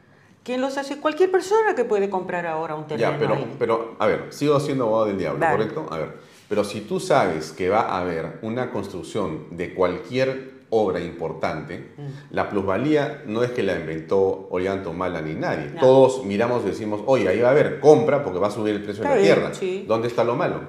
¿Quién 0.44 0.62
los 0.62 0.78
hace? 0.78 0.98
Cualquier 0.98 1.30
persona 1.32 1.76
que 1.76 1.84
puede 1.84 2.10
comprar 2.10 2.46
ahora 2.46 2.76
un 2.76 2.88
terreno 2.88 3.12
Ya, 3.12 3.18
pero, 3.20 3.34
ahí. 3.36 3.56
pero, 3.60 3.96
a 4.00 4.08
ver, 4.08 4.26
sigo 4.30 4.60
siendo 4.60 4.86
abogado 4.86 5.08
del 5.08 5.18
diablo. 5.18 5.46
¿correcto? 5.46 5.86
A 5.92 5.98
ver, 5.98 6.10
pero 6.48 6.64
si 6.64 6.82
tú 6.82 7.00
sabes 7.02 7.52
que 7.52 7.68
va 7.70 7.82
a 7.82 8.00
haber 8.00 8.40
una 8.44 8.72
construcción 8.72 9.48
de 9.58 9.74
cualquier 9.74 10.56
obra 10.70 11.00
importante, 11.02 11.92
Mm. 11.98 12.34
la 12.34 12.50
plusvalía 12.50 13.24
no 13.26 13.44
es 13.44 13.52
que 13.52 13.64
la 13.64 13.76
inventó 13.78 14.48
Ollanta 14.50 14.90
Humala 14.90 15.22
ni 15.22 15.34
nadie. 15.34 15.70
No. 15.74 15.80
Todos 15.82 16.26
miramos 16.26 16.64
y 16.64 16.68
decimos, 16.68 17.02
oye, 17.06 17.28
ahí 17.28 17.40
va 17.42 17.50
a 17.50 17.52
haber 17.52 17.80
compra 17.82 18.24
porque 18.24 18.40
va 18.40 18.48
a 18.48 18.52
subir 18.52 18.76
el 18.76 18.84
precio 18.84 19.04
Está 19.04 19.16
de 19.16 19.20
la 19.20 19.22
bien, 19.26 19.36
tierra. 19.36 19.54
sí. 19.54 19.86
¿Dónde 19.88 20.08
está 20.08 20.24
lo 20.24 20.36
malo? 20.36 20.62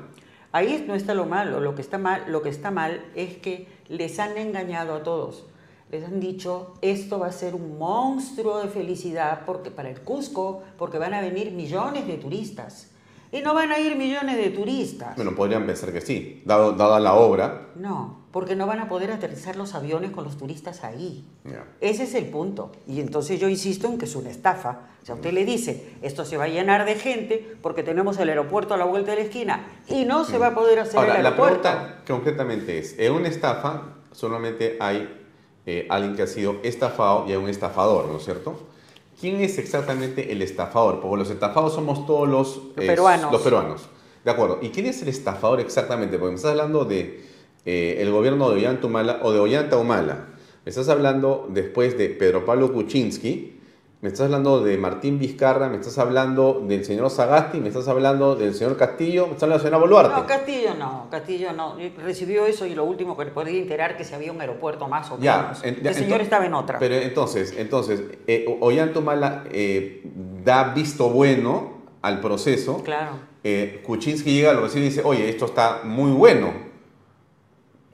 Ahí 0.53 0.85
no 0.87 0.95
está 0.95 1.15
lo 1.15 1.27
malo, 1.27 1.61
lo 1.61 1.75
que 1.75 1.83
está 1.83 1.99
mal, 1.99 2.25
lo 2.29 2.43
que 2.43 2.49
está 2.49 2.71
mal 2.71 3.05
es 3.15 3.37
que 3.37 3.67
les 3.89 4.19
han 4.19 4.37
engañado 4.39 4.95
a 4.95 5.03
todos. 5.03 5.47
Les 5.91 6.05
han 6.05 6.21
dicho, 6.21 6.75
esto 6.83 7.19
va 7.19 7.29
a 7.29 7.33
ser 7.33 7.55
un 7.55 7.79
monstruo 7.79 8.59
de 8.59 8.69
felicidad 8.69 9.43
porque, 9.47 9.71
para 9.71 9.91
el 9.91 10.01
Cusco, 10.01 10.63
porque 10.79 10.99
van 10.99 11.15
a 11.15 11.21
venir 11.21 11.53
millones 11.53 12.07
de 12.07 12.17
turistas. 12.17 12.91
Y 13.31 13.41
no 13.41 13.55
van 13.55 13.73
a 13.73 13.79
ir 13.79 13.97
millones 13.97 14.37
de 14.37 14.51
turistas. 14.51 15.17
Bueno, 15.17 15.35
podrían 15.35 15.67
pensar 15.67 15.93
que 15.93 16.01
sí, 16.01 16.43
dado, 16.47 16.73
dada 16.73 16.99
la 16.99 17.15
obra. 17.15 17.69
No, 17.77 18.18
porque 18.31 18.55
no 18.57 18.67
van 18.67 18.81
a 18.81 18.89
poder 18.89 19.11
aterrizar 19.11 19.57
los 19.57 19.75
aviones 19.75 20.11
con 20.11 20.25
los 20.25 20.37
turistas 20.37 20.85
ahí. 20.85 21.25
Ya. 21.45 21.65
Ese 21.81 22.05
es 22.05 22.15
el 22.15 22.27
punto. 22.27 22.73
Y 22.87 23.01
entonces 23.01 23.41
yo 23.41 23.49
insisto 23.49 23.87
en 23.87 23.99
que 23.99 24.05
es 24.05 24.15
una 24.17 24.31
estafa. 24.31 24.81
O 25.03 25.07
sea, 25.07 25.15
usted 25.15 25.33
le 25.33 25.45
dice, 25.45 25.93
esto 26.03 26.25
se 26.25 26.37
va 26.37 26.45
a 26.45 26.49
llenar 26.49 26.85
de 26.85 26.95
gente 26.97 27.57
porque 27.63 27.83
tenemos 27.83 28.19
el 28.19 28.29
aeropuerto 28.29 28.75
a 28.75 28.77
la 28.77 28.85
vuelta 28.85 29.13
de 29.13 29.19
la 29.19 29.23
esquina 29.25 29.67
y 29.89 30.05
no 30.05 30.25
se 30.25 30.37
va 30.37 30.49
a 30.49 30.55
poder 30.55 30.79
hacer 30.81 30.99
Ahora, 30.99 31.17
el 31.17 31.23
la 31.23 31.31
aeropuerto. 31.31 31.63
pregunta 31.63 32.03
concretamente 32.07 32.79
es, 32.79 32.99
en 32.99 33.13
una 33.13 33.29
estafa 33.29 33.95
solamente 34.13 34.77
hay 34.81 35.09
eh, 35.65 35.87
alguien 35.89 36.15
que 36.17 36.23
ha 36.23 36.27
sido 36.27 36.57
estafado 36.63 37.25
y 37.27 37.31
hay 37.33 37.37
un 37.39 37.49
estafador, 37.49 38.07
¿no 38.07 38.19
es 38.19 38.25
cierto? 38.25 38.59
¿Quién 39.21 39.41
es 39.41 39.59
exactamente 39.59 40.31
el 40.33 40.43
estafador? 40.43 41.01
Porque 41.01 41.17
los 41.17 41.31
estafados 41.31 41.75
somos 41.75 42.07
todos 42.07 42.29
los, 42.29 42.57
Los 42.77 42.87
peruanos. 42.87 43.33
Los 43.33 43.43
peruanos. 43.43 43.89
De 44.25 44.31
acuerdo. 44.31 44.59
¿Y 44.63 44.69
quién 44.69 44.87
es 44.87 45.03
el 45.03 45.09
estafador 45.09 45.61
exactamente? 45.61 46.19
Porque 46.19 46.31
me 46.33 46.37
estás 46.37 46.53
hablando 46.53 46.85
de 46.85 47.28
eh, 47.65 47.97
el 48.01 48.11
gobierno 48.11 48.49
de 48.51 48.57
Ollanta 48.57 48.87
Humala 48.87 49.21
o 49.23 49.33
de 49.33 49.41
Ollanta 49.41 49.77
Humala. 49.77 50.27
Me 50.65 50.71
estás 50.71 50.89
hablando 50.89 51.47
después 51.51 51.97
de 51.97 52.09
Pedro 52.11 52.45
Pablo 52.45 52.73
Kuczynski. 52.73 53.55
Me 54.01 54.11
estás 54.11 54.27
hablando 54.27 54.61
de 54.63 54.79
Martín 54.79 55.19
Vizcarra, 55.19 55.69
me 55.69 55.75
estás 55.77 55.99
hablando 55.99 56.63
del 56.69 56.85
señor 56.85 57.11
Sagasti, 57.11 57.59
me 57.59 57.67
estás 57.67 57.89
hablando 57.89 58.37
del 58.37 58.55
señor 58.55 58.77
Castillo, 58.77 59.27
me 59.27 59.33
estás 59.33 59.43
hablando 59.43 59.65
de 59.65 59.71
la 59.71 59.77
señora 59.77 59.79
Boluarte. 59.79 60.21
No, 60.21 60.27
Castillo 60.29 60.75
no, 60.79 61.07
Castillo 61.11 61.53
no. 61.53 61.75
Recibió 62.05 62.47
eso 62.47 62.65
y 62.65 62.77
lo 62.77 62.85
último 62.85 63.17
que 63.17 63.25
le 63.25 63.33
podía 63.33 63.61
enterar 63.61 63.97
que 63.97 64.05
si 64.05 64.15
había 64.15 64.31
un 64.31 64.41
aeropuerto 64.41 64.87
más 64.87 65.11
o 65.11 65.19
Ya, 65.19 65.43
menos. 65.43 65.65
en- 65.65 65.83
ya, 65.83 65.91
el 65.91 65.97
señor 65.97 66.21
estaba 66.21 66.47
en 66.47 66.55
otra. 66.55 66.79
Pero 66.79 66.95
entonces, 66.95 67.53
entonces 67.59 68.01
eh, 68.29 68.47
Ollanta 68.61 69.01
Humala 69.01 69.43
eh, 69.51 70.03
da 70.45 70.73
visto 70.75 71.09
bueno 71.11 71.79
al 72.01 72.21
proceso. 72.21 72.81
Claro. 72.85 73.15
Eh, 73.43 73.83
Kuczynski 73.85 74.33
llega, 74.33 74.53
lo 74.53 74.61
recibe 74.61 74.87
y 74.87 74.89
dice, 74.91 75.03
oye, 75.05 75.29
esto 75.29 75.47
está 75.47 75.81
muy 75.83 76.13
bueno. 76.13 76.68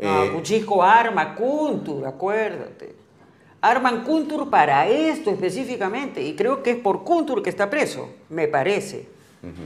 No, 0.04 0.24
Eh, 0.24 0.30
Cuchisco 0.32 0.82
arma 0.82 1.34
Kuntur, 1.34 2.06
acuérdate. 2.06 2.94
Arman 3.60 4.04
Kuntur 4.04 4.50
para 4.50 4.86
esto 4.88 5.30
específicamente. 5.30 6.22
Y 6.22 6.34
creo 6.36 6.62
que 6.62 6.72
es 6.72 6.76
por 6.76 7.02
Kuntur 7.04 7.42
que 7.42 7.50
está 7.50 7.70
preso, 7.70 8.08
me 8.28 8.46
parece, 8.48 9.08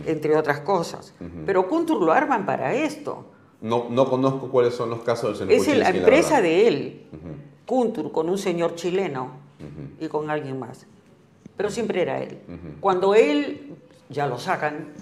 entre 0.06 0.36
otras 0.36 0.60
cosas. 0.60 1.12
Pero 1.44 1.68
Kuntur 1.68 2.00
lo 2.02 2.12
arman 2.12 2.46
para 2.46 2.72
esto. 2.74 3.26
no, 3.60 3.86
no 3.90 4.08
conozco 4.08 4.48
cuáles 4.50 4.74
son 4.74 4.88
los 4.90 5.00
casos 5.00 5.30
del 5.40 5.48
señor 5.48 5.52
Es 5.62 5.66
el- 5.68 5.80
la 5.80 5.88
empresa 5.90 6.40
de 6.40 6.68
él, 6.68 7.02
Kuntur, 7.66 8.12
con 8.12 8.28
un 8.30 8.38
señor 8.38 8.76
chileno 8.76 9.32
y 10.00 10.06
con 10.06 10.30
alguien 10.30 10.58
más. 10.60 10.86
Pero 11.56 11.68
siempre 11.70 12.02
era 12.02 12.22
él. 12.22 12.38
Cuando 12.80 13.16
él, 13.16 13.74
ya 14.08 14.28
lo 14.28 14.38
sacan, 14.38 14.92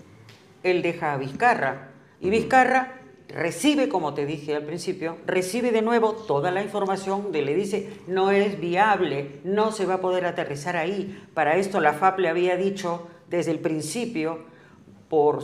él 0.63 0.81
deja 0.81 1.13
a 1.13 1.17
Vizcarra. 1.19 1.91
Y 2.19 2.31
Vizcarra 2.31 3.03
recibe, 3.29 3.89
como 3.89 4.15
te 4.15 4.27
dije 4.27 4.55
al 4.55 4.65
principio, 4.65 5.19
recibe 5.27 5.73
de 5.73 5.83
nuevo 5.83 6.13
toda 6.13 6.51
la 6.51 6.63
información, 6.63 7.33
de, 7.33 7.43
le 7.43 7.55
dice, 7.55 8.01
no 8.07 8.31
es 8.31 8.61
viable, 8.61 9.41
no 9.45 9.73
se 9.73 9.87
va 9.87 9.95
a 9.95 10.01
poder 10.01 10.27
aterrizar 10.27 10.77
ahí. 10.77 11.23
Para 11.35 11.57
esto 11.57 11.81
la 11.81 11.93
FAP 11.93 12.21
le 12.21 12.29
había 12.29 12.57
dicho 12.57 13.09
desde 13.29 13.51
el 13.51 13.59
principio, 13.59 14.39
por 15.09 15.43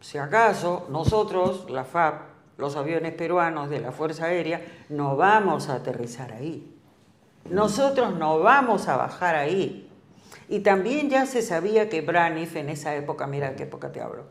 si 0.00 0.18
acaso, 0.18 0.86
nosotros, 0.90 1.68
la 1.70 1.84
FAP, 1.84 2.22
los 2.56 2.76
aviones 2.76 3.14
peruanos 3.14 3.70
de 3.70 3.80
la 3.80 3.92
Fuerza 3.92 4.26
Aérea, 4.26 4.62
no 4.88 5.16
vamos 5.16 5.68
a 5.68 5.76
aterrizar 5.76 6.32
ahí. 6.32 6.74
Nosotros 7.50 8.14
no 8.16 8.40
vamos 8.40 8.88
a 8.88 8.96
bajar 8.96 9.36
ahí. 9.36 9.88
Y 10.48 10.60
también 10.60 11.10
ya 11.10 11.26
se 11.26 11.42
sabía 11.42 11.88
que 11.88 12.00
Braniff 12.00 12.56
en 12.56 12.68
esa 12.68 12.94
época, 12.94 13.26
mira 13.26 13.54
qué 13.54 13.64
época 13.64 13.92
te 13.92 14.00
hablo, 14.00 14.24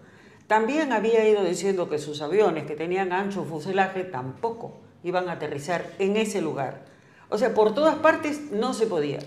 también 0.47 0.93
había 0.93 1.27
ido 1.27 1.43
diciendo 1.43 1.89
que 1.89 1.99
sus 1.99 2.21
aviones 2.21 2.65
que 2.65 2.75
tenían 2.75 3.11
ancho 3.11 3.43
fuselaje 3.43 4.03
tampoco 4.03 4.77
iban 5.03 5.29
a 5.29 5.33
aterrizar 5.33 5.85
en 5.99 6.15
ese 6.15 6.41
lugar. 6.41 6.85
O 7.29 7.37
sea, 7.37 7.53
por 7.53 7.75
todas 7.75 7.95
partes 7.95 8.51
no 8.51 8.73
se 8.73 8.87
podía. 8.87 9.19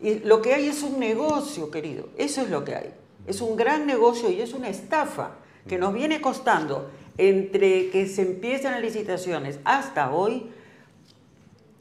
Y 0.00 0.20
lo 0.20 0.42
que 0.42 0.54
hay 0.54 0.68
es 0.68 0.82
un 0.82 1.00
negocio, 1.00 1.70
querido. 1.70 2.10
Eso 2.16 2.42
es 2.42 2.50
lo 2.50 2.64
que 2.64 2.76
hay. 2.76 2.94
Es 3.26 3.40
un 3.40 3.56
gran 3.56 3.86
negocio 3.86 4.30
y 4.30 4.40
es 4.40 4.52
una 4.52 4.68
estafa 4.68 5.36
que 5.66 5.78
nos 5.78 5.92
viene 5.92 6.20
costando 6.20 6.90
entre 7.16 7.90
que 7.90 8.06
se 8.06 8.22
empiezan 8.22 8.72
las 8.72 8.82
licitaciones 8.82 9.58
hasta 9.64 10.12
hoy 10.12 10.50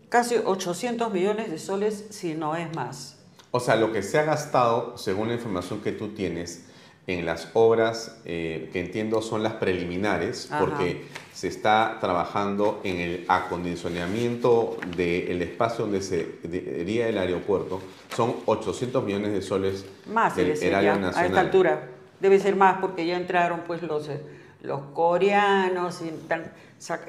casi 0.09 0.35
800 0.43 1.11
millones 1.11 1.51
de 1.51 1.59
soles, 1.59 2.07
si 2.09 2.33
no 2.33 2.55
es 2.55 2.73
más. 2.75 3.17
O 3.51 3.59
sea, 3.59 3.75
lo 3.75 3.91
que 3.91 4.01
se 4.01 4.17
ha 4.19 4.23
gastado, 4.23 4.97
según 4.97 5.27
la 5.27 5.35
información 5.35 5.81
que 5.81 5.91
tú 5.91 6.09
tienes, 6.09 6.66
en 7.08 7.26
las 7.26 7.49
obras 7.53 8.18
eh, 8.26 8.70
que 8.74 8.82
entiendo 8.82 9.22
son 9.22 9.41
las 9.41 9.53
preliminares, 9.53 10.49
porque 10.60 11.05
se 11.34 11.47
está 11.47 11.97
trabajando 12.01 12.82
en 12.84 12.97
el 12.97 13.26
acondicionamiento 13.30 14.78
del 14.97 15.41
espacio 15.41 15.86
donde 15.86 16.01
se 16.01 16.36
iría 16.43 17.08
el 17.08 17.18
aeropuerto. 17.18 17.82
Son 18.14 18.36
800 18.45 19.03
millones 19.05 19.32
de 19.32 19.41
soles 19.41 19.86
más 20.12 20.36
del 20.36 20.62
erario 20.62 20.95
nacional. 20.95 21.24
A 21.24 21.26
esta 21.26 21.39
altura 21.39 21.88
debe 22.20 22.39
ser 22.39 22.58
más 22.58 22.80
porque 22.80 23.05
ya 23.05 23.16
entraron 23.16 23.62
pues 23.66 23.82
los, 23.84 24.10
eh, 24.10 24.22
los 24.64 24.82
coreanos. 24.93 26.01
Y 26.01 26.12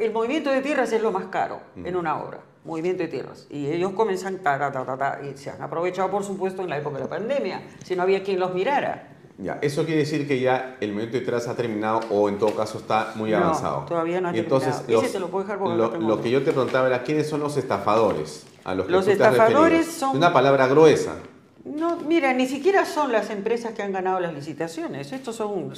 el 0.03 0.13
movimiento 0.13 0.53
de 0.53 0.63
tierras 0.63 0.93
es 0.93 1.03
lo 1.03 1.11
más 1.11 1.27
caro 1.27 1.61
en 1.77 1.97
una 1.97 2.23
obra 2.23 2.39
movimiento 2.65 3.03
de 3.03 3.09
tierras. 3.09 3.47
Y 3.51 3.67
ellos 3.67 3.93
comienzan, 3.93 4.39
ta, 4.39 4.59
ta, 4.59 4.71
ta, 4.71 4.97
ta, 4.97 5.21
y 5.23 5.37
se 5.39 5.51
han 5.51 5.63
aprovechado, 5.63 6.11
por 6.11 6.23
supuesto, 6.23 6.63
en 6.63 6.69
la 6.69 6.77
época 6.77 6.99
de 6.99 7.05
la 7.05 7.11
pandemia, 7.11 7.63
si 7.83 7.97
no 7.97 8.03
había 8.03 8.23
quien 8.23 8.39
los 8.39 8.53
mirara. 8.53 9.09
Ya, 9.39 9.59
eso 9.63 9.85
quiere 9.85 10.01
decir 10.01 10.27
que 10.27 10.41
ya 10.41 10.77
el 10.81 10.91
movimiento 10.91 11.19
de 11.19 11.23
tierras 11.23 11.47
ha 11.47 11.55
terminado 11.55 12.01
o 12.11 12.29
en 12.29 12.39
todo 12.39 12.57
caso 12.57 12.79
está 12.79 13.13
muy 13.15 13.33
avanzado. 13.33 13.85
Todavía 13.87 14.21
no 14.21 14.29
ha 14.29 14.37
entonces, 14.37 14.83
Ese 14.89 15.11
te 15.11 15.21
lo 15.21 15.29
puedo 15.29 15.45
dejar 15.45 15.61
lo, 15.61 15.97
lo 15.97 16.21
que 16.21 16.31
yo 16.31 16.43
te 16.43 16.51
preguntaba 16.51 16.89
era 16.89 17.05
quiénes 17.05 17.29
son 17.29 17.41
los 17.41 17.57
estafadores 17.57 18.45
a 18.65 18.75
los 18.75 18.87
que 18.87 18.93
los 18.93 19.05
tú 19.05 19.13
estafadores 19.13 19.87
son 19.87 20.17
una 20.17 20.33
palabra 20.33 20.67
gruesa. 20.67 21.17
No, 21.65 21.97
mira, 21.97 22.33
ni 22.35 22.47
siquiera 22.47 22.85
son 22.85 23.13
las 23.13 23.31
empresas 23.31 23.73
que 23.75 23.83
han 23.83 23.93
ganado 23.93 24.21
las 24.21 24.35
licitaciones. 24.35 25.13
Estos 25.13 25.37
son 25.37 25.73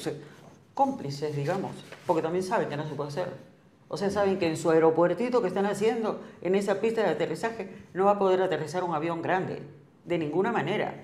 cómplices, 0.75 1.37
digamos, 1.37 1.73
porque 2.07 2.23
también 2.23 2.45
saben 2.45 2.69
que 2.69 2.77
no 2.77 2.89
se 2.89 2.95
puede 2.95 3.11
hacer. 3.11 3.29
O 3.89 3.97
sea, 3.97 4.11
saben 4.11 4.39
que 4.39 4.47
en 4.47 4.57
su 4.57 4.71
aeropuertito 4.71 5.43
que 5.43 5.49
están 5.49 5.67
haciendo, 5.67 6.21
en 6.43 6.55
esa 6.55 6.81
pista 6.81 7.03
de 7.03 7.09
aterrizaje, 7.09 7.69
no 7.93 8.05
va 8.07 8.13
a 8.13 8.19
poder 8.19 8.41
aterrizar 8.41 8.85
un 8.85 8.95
avión 8.95 9.21
grande, 9.21 9.63
de 10.05 10.19
ninguna 10.19 10.53
manera. 10.53 10.95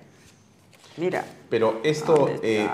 Mira. 0.97 1.25
Pero 1.51 1.81
esto 1.85 2.31
eh, 2.43 2.69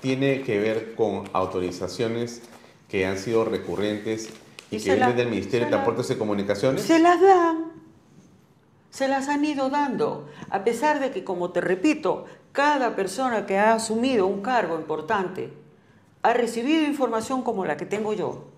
tiene 0.00 0.42
que 0.42 0.58
ver 0.58 0.94
con 0.94 1.24
autorizaciones 1.32 2.42
que 2.88 3.06
han 3.06 3.18
sido 3.18 3.44
recurrentes 3.44 4.30
y, 4.70 4.78
que 4.78 4.94
vienen 4.94 5.16
del 5.16 5.28
Ministerio 5.28 5.66
de 5.66 5.70
Transportes 5.70 6.10
y 6.10 6.14
Comunicaciones. 6.16 6.82
Se 6.82 6.98
las 6.98 7.20
dan. 7.20 7.72
Se 8.90 9.08
las 9.08 9.28
han 9.28 9.44
ido 9.44 9.70
dando. 9.70 10.28
A 10.50 10.64
pesar 10.64 11.00
de 11.00 11.10
que, 11.10 11.24
como 11.24 11.50
te 11.50 11.60
repito, 11.60 12.26
cada 12.52 12.94
persona 12.94 13.46
que 13.46 13.58
ha 13.58 13.74
asumido 13.74 14.26
un 14.26 14.42
cargo 14.42 14.76
importante 14.76 15.52
ha 16.22 16.32
recibido 16.34 16.84
información 16.84 17.42
como 17.42 17.64
la 17.64 17.76
que 17.76 17.86
tengo 17.86 18.12
yo 18.12 18.51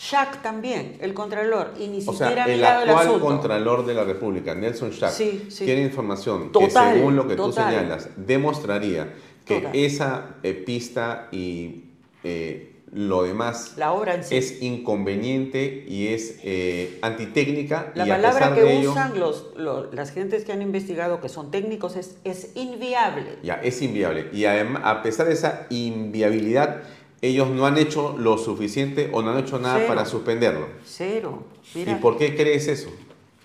Schack 0.00 0.40
también, 0.40 0.96
el 1.02 1.12
contralor, 1.12 1.74
y 1.78 1.88
ni 1.88 2.00
siquiera 2.00 2.46
el 2.46 2.64
actual 2.64 3.20
contralor 3.20 3.84
de 3.84 3.92
la 3.92 4.04
República, 4.04 4.54
Nelson 4.54 4.92
Schack, 4.92 5.14
tiene 5.14 5.82
información 5.82 6.50
que 6.52 6.70
según 6.70 7.16
lo 7.16 7.28
que 7.28 7.36
tú 7.36 7.52
señalas 7.52 8.08
demostraría 8.16 9.12
que 9.44 9.68
esa 9.74 10.36
eh, 10.42 10.54
pista 10.54 11.28
y 11.32 11.84
eh, 12.24 12.70
lo 12.92 13.22
demás 13.22 13.74
la 13.76 13.92
obra 13.92 14.14
es 14.14 14.62
inconveniente 14.62 15.84
y 15.86 16.08
es 16.08 16.38
eh, 16.42 16.98
antitécnica. 17.02 17.92
La 17.94 18.06
y 18.06 18.08
palabra 18.08 18.48
a 18.48 18.54
que 18.54 18.62
de 18.62 18.88
usan 18.88 19.18
los, 19.18 19.52
las 19.92 20.12
gentes 20.12 20.44
que 20.44 20.52
han 20.52 20.62
investigado, 20.62 21.20
que 21.20 21.28
son 21.28 21.50
técnicos, 21.50 21.96
es, 21.96 22.16
es 22.24 22.56
inviable. 22.56 23.36
Ya, 23.42 23.54
es 23.54 23.82
inviable. 23.82 24.28
Y 24.32 24.46
además, 24.46 24.82
a 24.84 25.02
pesar 25.02 25.26
de 25.26 25.34
esa 25.34 25.66
inviabilidad, 25.70 26.82
ellos 27.22 27.50
no 27.50 27.66
han 27.66 27.76
hecho 27.76 28.16
lo 28.18 28.38
suficiente 28.38 29.10
o 29.12 29.22
no 29.22 29.32
han 29.32 29.38
hecho 29.38 29.58
nada 29.58 29.86
para 29.86 30.06
suspenderlo. 30.06 30.68
Cero. 30.84 31.44
¿Y 31.74 31.94
por 31.96 32.16
qué 32.16 32.34
crees 32.34 32.66
eso? 32.66 32.90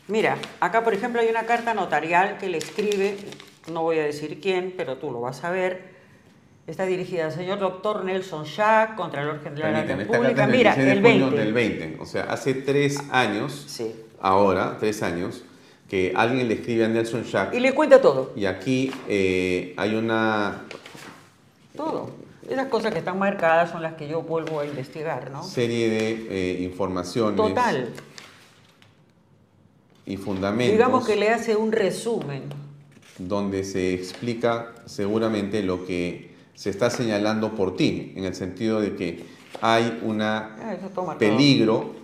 Mira, 0.07 0.37
acá 0.59 0.83
por 0.83 0.93
ejemplo 0.93 1.19
hay 1.19 1.27
una 1.27 1.45
carta 1.45 1.73
notarial 1.73 2.37
que 2.37 2.47
le 2.47 2.57
escribe, 2.57 3.17
no 3.71 3.81
voy 3.81 3.99
a 3.99 4.03
decir 4.03 4.39
quién, 4.39 4.73
pero 4.77 4.97
tú 4.97 5.11
lo 5.11 5.19
vas 5.19 5.43
a 5.43 5.51
ver. 5.51 5.95
Está 6.67 6.85
dirigida 6.85 7.25
al 7.25 7.31
señor 7.31 7.59
doctor 7.59 8.03
Nelson 8.05 8.45
Shack, 8.45 8.95
Contralor 8.95 9.43
General 9.43 9.85
de 9.85 9.87
la 9.87 9.95
República. 9.97 10.47
Mira, 10.47 10.73
el 10.73 11.01
20. 11.01 11.37
del 11.37 11.53
20. 11.53 11.97
O 11.99 12.05
sea, 12.05 12.23
hace 12.23 12.55
tres 12.55 12.97
años, 13.11 13.65
sí. 13.67 13.93
ahora, 14.19 14.77
tres 14.79 15.03
años, 15.03 15.43
que 15.87 16.13
alguien 16.15 16.47
le 16.47 16.55
escribe 16.55 16.85
a 16.85 16.87
Nelson 16.87 17.23
Shack. 17.23 17.53
Y 17.53 17.59
le 17.59 17.73
cuenta 17.73 18.01
todo. 18.01 18.31
Y 18.35 18.45
aquí 18.45 18.91
eh, 19.07 19.73
hay 19.77 19.95
una... 19.95 20.63
Todo 21.75 22.24
esas 22.49 22.67
cosas 22.67 22.93
que 22.93 22.99
están 22.99 23.17
marcadas 23.17 23.71
son 23.71 23.81
las 23.81 23.93
que 23.93 24.07
yo 24.07 24.21
vuelvo 24.21 24.59
a 24.59 24.65
investigar, 24.65 25.31
¿no? 25.31 25.43
Serie 25.43 25.89
de 25.89 26.27
eh, 26.29 26.63
informaciones. 26.63 27.35
Total. 27.35 27.89
Y 30.05 30.17
fundamentos. 30.17 30.73
Digamos 30.73 31.05
que 31.07 31.15
le 31.15 31.29
hace 31.29 31.55
un 31.55 31.71
resumen. 31.71 32.43
Donde 33.17 33.63
se 33.63 33.93
explica 33.93 34.73
seguramente 34.85 35.63
lo 35.63 35.85
que 35.85 36.35
se 36.53 36.69
está 36.69 36.89
señalando 36.89 37.55
por 37.55 37.75
ti, 37.75 38.13
en 38.15 38.25
el 38.25 38.35
sentido 38.35 38.81
de 38.81 38.95
que 38.95 39.23
hay 39.61 39.99
un 40.03 40.21
ah, 40.21 40.55
peligro 41.17 41.95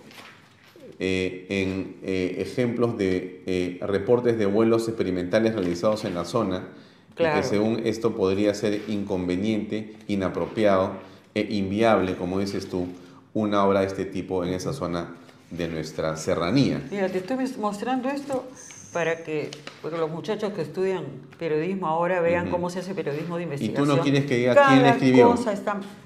eh, 0.98 1.46
en 1.48 1.96
eh, 2.02 2.36
ejemplos 2.38 2.96
de 2.96 3.78
reportes 3.82 4.38
de 4.38 4.46
vuelos 4.46 4.88
experimentales 4.88 5.54
realizados 5.54 6.04
en 6.04 6.14
la 6.14 6.24
zona 6.24 6.68
que 7.16 7.42
según 7.42 7.82
esto 7.84 8.14
podría 8.14 8.54
ser 8.54 8.82
inconveniente, 8.88 9.96
inapropiado 10.08 10.92
e 11.34 11.42
inviable, 11.50 12.16
como 12.16 12.38
dices 12.38 12.68
tú, 12.68 12.86
una 13.34 13.64
obra 13.64 13.80
de 13.80 13.86
este 13.86 14.04
tipo 14.04 14.44
en 14.44 14.52
esa 14.52 14.72
zona 14.72 15.14
de 15.50 15.68
nuestra 15.68 16.16
serranía. 16.16 16.82
Mira, 16.90 17.08
te 17.08 17.18
estoy 17.18 17.36
mostrando 17.58 18.08
esto 18.08 18.44
para 18.92 19.24
que 19.24 19.50
los 19.82 20.10
muchachos 20.10 20.52
que 20.52 20.62
estudian 20.62 21.04
periodismo 21.38 21.86
ahora 21.86 22.20
vean 22.20 22.50
cómo 22.50 22.68
se 22.68 22.80
hace 22.80 22.94
periodismo 22.94 23.38
de 23.38 23.44
investigación. 23.44 23.86
¿Y 23.86 23.90
tú 23.90 23.96
no 23.96 24.02
quieres 24.02 24.26
que 24.26 24.36
diga 24.36 24.66
quién 24.68 24.84
escribió? 24.84 25.34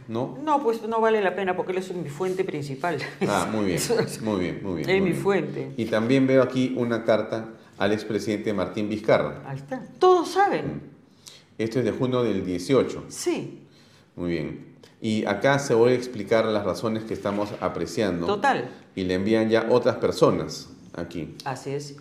¿No? 0.08 0.38
No, 0.42 0.62
pues 0.62 0.82
no 0.82 1.00
vale 1.00 1.20
la 1.20 1.34
pena 1.34 1.56
porque 1.56 1.72
él 1.72 1.78
es 1.78 1.92
mi 1.92 2.08
fuente 2.08 2.44
principal. 2.44 2.98
Ah, 3.28 3.48
muy 3.50 3.66
bien, 3.66 3.80
muy 4.22 4.40
bien, 4.40 4.60
muy 4.62 4.74
bien. 4.76 4.90
Es 4.90 5.02
mi 5.02 5.12
fuente. 5.14 5.72
Y 5.76 5.86
también 5.86 6.26
veo 6.28 6.42
aquí 6.42 6.74
una 6.76 7.04
carta 7.04 7.48
al 7.76 7.92
expresidente 7.92 8.52
Martín 8.52 8.88
Vizcarra. 8.88 9.42
Ahí 9.46 9.56
está. 9.56 9.82
Todos 9.98 10.30
saben. 10.30 10.95
Esto 11.58 11.78
es 11.78 11.84
de 11.84 11.92
junio 11.92 12.22
del 12.22 12.44
18. 12.44 13.04
Sí. 13.08 13.62
Muy 14.14 14.30
bien. 14.30 14.76
Y 15.00 15.24
acá 15.26 15.58
se 15.58 15.74
voy 15.74 15.92
a 15.92 15.94
explicar 15.94 16.44
las 16.46 16.64
razones 16.64 17.04
que 17.04 17.14
estamos 17.14 17.50
apreciando. 17.60 18.26
Total. 18.26 18.68
Y 18.94 19.04
le 19.04 19.14
envían 19.14 19.48
ya 19.48 19.66
otras 19.70 19.96
personas 19.96 20.68
aquí. 20.94 21.34
Así 21.44 21.70
es. 21.70 21.96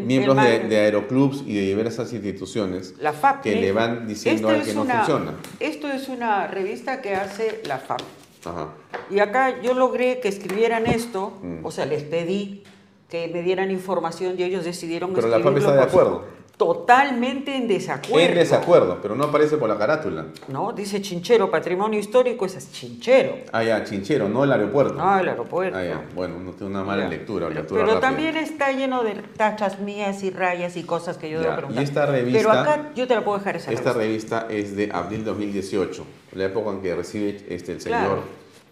Miembros 0.00 0.36
de, 0.36 0.76
aeroclubs 0.76 1.42
y 1.46 1.54
de 1.54 1.60
diversas 1.62 2.12
instituciones 2.12 2.94
la 3.00 3.12
FAP, 3.12 3.42
que 3.42 3.56
le 3.56 3.72
van 3.72 4.06
diciendo 4.06 4.48
que 4.48 4.74
no 4.74 4.84
funciona. 4.84 5.34
Esto 5.60 5.88
es 5.88 6.08
una 6.08 6.46
revista 6.46 7.02
que 7.02 7.14
hace 7.14 7.62
la 7.66 7.78
FAP. 7.78 8.00
Ajá. 8.44 8.68
Y 9.10 9.18
acá 9.18 9.60
yo 9.62 9.74
logré 9.74 10.20
que 10.20 10.28
escribieran 10.28 10.86
esto, 10.86 11.38
mm. 11.42 11.64
o 11.64 11.70
sea, 11.70 11.86
les 11.86 12.02
pedí 12.02 12.62
que 13.10 13.28
me 13.28 13.42
dieran 13.42 13.70
información 13.70 14.36
y 14.38 14.42
ellos 14.42 14.64
decidieron 14.64 15.12
Pero 15.12 15.28
la 15.28 15.40
FAP 15.40 15.56
está 15.56 15.74
de 15.74 15.82
acuerdo 15.82 16.38
totalmente 16.58 17.54
en 17.54 17.68
desacuerdo. 17.68 18.18
En 18.18 18.34
desacuerdo, 18.34 18.98
pero 19.00 19.14
no 19.14 19.24
aparece 19.24 19.56
por 19.56 19.68
la 19.68 19.78
carátula. 19.78 20.26
No, 20.48 20.72
dice 20.72 21.00
Chinchero, 21.00 21.50
patrimonio 21.50 22.00
histórico, 22.00 22.44
ese 22.44 22.58
es 22.58 22.72
Chinchero. 22.72 23.36
Ah, 23.52 23.62
ya, 23.62 23.84
Chinchero, 23.84 24.28
no 24.28 24.42
el 24.42 24.52
aeropuerto. 24.52 24.94
No, 24.94 25.18
el 25.18 25.28
aeropuerto. 25.28 25.78
Ah, 25.78 25.84
ya, 25.84 26.04
bueno, 26.14 26.38
no 26.40 26.50
tengo 26.50 26.70
una 26.72 26.82
mala 26.82 27.08
lectura. 27.08 27.48
pero 27.68 28.00
también 28.00 28.36
está 28.36 28.72
lleno 28.72 29.04
de 29.04 29.14
tachas 29.36 29.78
mías 29.78 30.24
y 30.24 30.30
rayas 30.30 30.76
y 30.76 30.82
cosas 30.82 31.16
que 31.16 31.30
yo 31.30 31.40
debo 31.40 31.54
preguntar. 31.54 31.82
Y 31.82 31.84
esta 31.84 32.06
revista. 32.06 32.38
Pero 32.38 32.52
acá 32.52 32.90
yo 32.96 33.06
te 33.06 33.14
la 33.14 33.24
puedo 33.24 33.38
dejar 33.38 33.56
esa 33.56 33.72
Esta 33.72 33.92
revista, 33.92 34.48
es 34.50 34.74
de 34.74 34.90
abril 34.92 35.24
2018, 35.24 36.04
la 36.32 36.44
época 36.44 36.70
en 36.70 36.82
que 36.82 36.94
recibe 36.94 37.40
este, 37.48 37.72
el 37.72 37.80
señor 37.80 38.22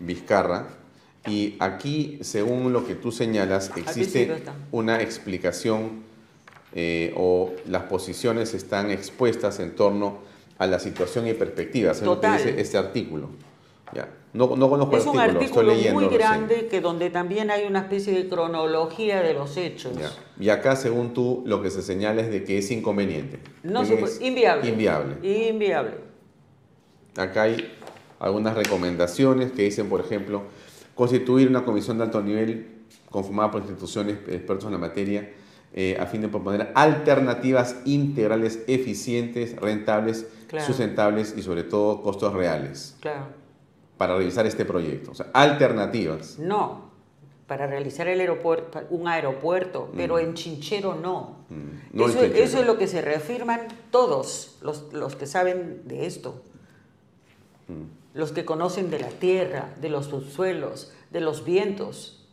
Vizcarra 0.01 0.67
Y 1.29 1.57
aquí, 1.61 2.19
según 2.23 2.73
lo 2.73 2.85
que 2.85 2.97
tú 2.97 3.13
señalas, 3.13 3.71
existe 3.77 4.43
una 4.73 5.01
explicación 5.01 6.06
eh, 6.79 7.15
o 7.17 7.53
las 7.69 7.85
posiciones 7.85 8.53
están 8.53 8.91
expuestas 8.91 9.61
en 9.61 9.75
torno 9.75 10.19
a 10.59 10.67
la 10.67 10.79
situación 10.79 11.27
y 11.27 11.33
perspectivas. 11.33 11.97
Es 11.97 12.03
lo 12.03 12.21
que 12.21 12.29
dice 12.29 12.61
este 12.61 12.77
artículo. 12.77 13.31
Ya. 13.95 14.11
No, 14.35 14.57
no 14.57 14.69
conozco 14.69 14.95
Es 14.99 15.05
el 15.05 15.09
un 15.09 15.19
artículo, 15.19 15.41
artículo 15.41 15.73
estoy 15.73 15.77
leyendo 15.77 16.01
muy 16.01 16.05
recién. 16.05 16.21
grande 16.21 16.69
que 16.69 16.83
donde 16.83 17.09
también 17.09 17.51
hay 17.51 17.65
una 17.65 17.79
especie 17.79 18.13
de 18.13 18.29
cronología 18.29 19.23
de 19.23 19.33
los 19.33 19.57
hechos. 19.57 19.97
Ya. 19.97 20.11
Y 20.39 20.51
acá, 20.51 20.77
según 20.77 21.15
tú, 21.15 21.43
lo 21.47 21.63
que 21.63 21.71
se 21.71 21.81
señala 21.81 22.21
es 22.21 22.31
de 22.31 22.45
que 22.45 22.59
es 22.59 22.71
inconveniente. 22.71 23.39
No 23.63 23.87
se 23.87 23.97
puede, 23.97 24.27
inviable. 24.27 24.69
Inviable. 24.69 25.49
Inviable. 25.49 25.95
Acá 27.17 27.45
hay 27.45 27.73
algunas 28.19 28.55
recomendaciones 28.55 29.51
que 29.53 29.63
dicen, 29.63 29.89
por 29.89 30.03
ejemplo, 30.03 30.43
constituir 30.95 31.49
una 31.49 31.65
comisión 31.65 31.97
de 31.97 32.05
alto 32.05 32.21
nivel 32.21 32.67
conformada 33.09 33.51
por 33.51 33.63
instituciones 33.63 34.19
expertos 34.29 34.67
en 34.67 34.73
la 34.73 34.79
materia 34.79 35.31
eh, 35.77 35.97
a 36.01 36.07
fin 36.07 36.23
de 36.23 36.29
proponer 36.29 36.73
alternativas 36.75 37.77
integrales 37.85 38.61
eficientes, 38.67 39.55
rentables, 39.57 40.27
Claro. 40.49 40.65
sustentables 40.67 41.35
y 41.37 41.43
sobre 41.43 41.65
todo 41.65 42.03
costos 42.03 42.33
reales 42.33 42.97
Claro. 43.01 43.27
para 43.99 44.17
realizar 44.17 44.47
este 44.47 44.65
proyecto. 44.65 45.11
O 45.11 45.15
sea, 45.15 45.27
alternativas. 45.35 46.39
No, 46.39 46.91
para 47.47 47.67
realizar 47.67 48.09
el 48.09 48.21
aeropuerto, 48.21 48.81
un 48.91 49.07
aeropuerto, 49.09 49.91
pero 49.97 50.19
en 50.19 50.35
Chinchero 50.35 50.95
no. 50.95 51.45
Mm, 51.51 51.55
no 51.97 52.05
en 52.05 52.11
eso, 52.11 52.21
Chinchero. 52.23 52.45
eso 52.45 52.61
es 52.61 52.67
lo 52.67 52.79
que 52.79 52.87
se 52.87 53.03
reafirman 53.03 53.61
todos 53.91 54.57
los, 54.63 54.93
los 54.93 55.15
que 55.17 55.27
saben 55.27 55.83
de 55.85 56.07
esto. 56.07 56.43
Mm. 57.69 58.17
Los 58.19 58.33
que 58.33 58.45
conocen 58.45 58.89
de 58.91 58.99
la 59.01 59.09
tierra, 59.09 59.75
de 59.81 59.89
los 59.91 60.07
subsuelos, 60.07 60.93
de 61.11 61.21
los 61.21 61.45
vientos. 61.45 62.25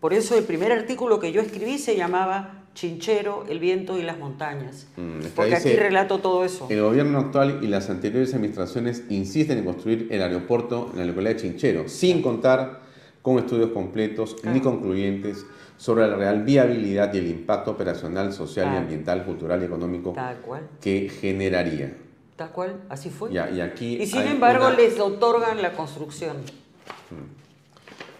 Por 0.00 0.12
eso 0.14 0.36
el 0.38 0.44
primer 0.44 0.70
artículo 0.70 1.18
que 1.18 1.32
yo 1.32 1.40
escribí 1.40 1.78
se 1.78 1.96
llamaba 1.96 2.63
Chinchero, 2.74 3.44
el 3.48 3.60
viento 3.60 3.98
y 3.98 4.02
las 4.02 4.18
montañas. 4.18 4.88
Mm, 4.96 5.20
Porque 5.34 5.54
dice, 5.54 5.68
aquí 5.70 5.76
relato 5.78 6.18
todo 6.18 6.44
eso. 6.44 6.66
El 6.68 6.82
gobierno 6.82 7.18
actual 7.18 7.60
y 7.62 7.68
las 7.68 7.88
anteriores 7.88 8.34
administraciones 8.34 9.04
insisten 9.10 9.58
en 9.58 9.64
construir 9.64 10.08
el 10.10 10.20
aeropuerto 10.22 10.90
en 10.92 10.98
la 10.98 11.04
localidad 11.06 11.34
de 11.34 11.40
Chinchero, 11.40 11.88
sin 11.88 12.20
contar 12.20 12.82
con 13.22 13.38
estudios 13.38 13.70
completos 13.70 14.34
ni 14.44 14.60
Claro. 14.60 14.62
concluyentes 14.62 15.46
sobre 15.76 16.06
la 16.06 16.16
real 16.16 16.42
viabilidad 16.42 17.14
y 17.14 17.18
el 17.18 17.28
impacto 17.28 17.70
operacional, 17.70 18.32
social 18.32 18.66
y 18.66 18.68
Claro. 18.70 18.82
ambiental, 18.82 19.24
cultural 19.24 19.62
y 19.62 19.64
económico 19.66 20.12
Tal 20.12 20.36
cual, 20.38 20.68
que 20.80 21.08
generaría. 21.08 21.96
tal 22.36 22.50
cual, 22.50 22.80
así 22.88 23.08
fue. 23.10 23.32
Ya, 23.32 23.48
y 23.50 23.60
aquí 23.60 23.96
y 24.02 24.06
sin 24.06 24.22
embargo 24.22 24.66
una- 24.66 24.76
les 24.76 24.98
otorgan 24.98 25.62
la 25.62 25.72
construcción. 25.72 26.36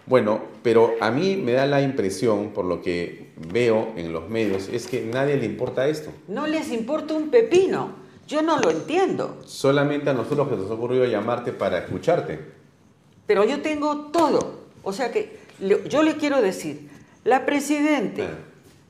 Bueno, 0.07 0.39
pero 0.61 0.93
a 1.01 1.09
mí 1.09 1.35
me 1.35 1.53
da 1.53 1.65
la 1.65 1.81
impresión, 1.81 2.49
por 2.51 2.65
lo 2.65 2.81
que 2.81 3.31
veo 3.51 3.93
en 3.95 4.13
los 4.13 4.29
medios, 4.29 4.69
es 4.69 4.85
que 4.87 5.01
nadie 5.01 5.35
le 5.37 5.45
importa 5.45 5.87
esto. 5.87 6.11
No 6.27 6.45
les 6.45 6.71
importa 6.71 7.15
un 7.15 7.29
pepino. 7.29 8.03
Yo 8.27 8.41
no 8.41 8.59
lo 8.59 8.69
entiendo. 8.71 9.37
Solamente 9.45 10.09
a 10.09 10.13
nosotros 10.13 10.47
que 10.49 10.55
nos 10.55 10.69
ha 10.69 10.73
ocurrido 10.73 11.05
llamarte 11.05 11.51
para 11.51 11.79
escucharte. 11.79 12.39
Pero 13.27 13.43
yo 13.45 13.61
tengo 13.61 14.07
todo. 14.11 14.65
O 14.83 14.93
sea 14.93 15.11
que 15.11 15.37
yo 15.89 16.03
le 16.03 16.15
quiero 16.15 16.41
decir, 16.41 16.89
la 17.23 17.45
presidente, 17.45 18.23
Ah. 18.23 18.37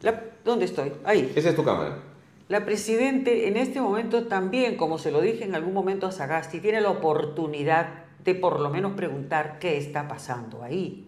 la- 0.01 0.23
¿dónde 0.43 0.65
estoy? 0.65 0.91
Ahí. 1.05 1.31
Esa 1.35 1.49
es 1.49 1.55
tu 1.55 1.63
cámara. 1.63 1.99
La 2.47 2.65
presidente 2.65 3.47
en 3.47 3.57
este 3.57 3.81
momento 3.81 4.25
también, 4.27 4.75
como 4.77 4.97
se 4.99 5.11
lo 5.11 5.19
dije 5.21 5.43
en 5.45 5.55
algún 5.55 5.73
momento 5.73 6.07
a 6.07 6.11
Sagasti, 6.11 6.59
tiene 6.59 6.79
la 6.81 6.89
oportunidad 6.91 8.04
de 8.25 8.35
por 8.35 8.59
lo 8.59 8.69
menos 8.69 8.93
preguntar 8.93 9.59
qué 9.59 9.77
está 9.77 10.07
pasando 10.07 10.63
ahí. 10.63 11.07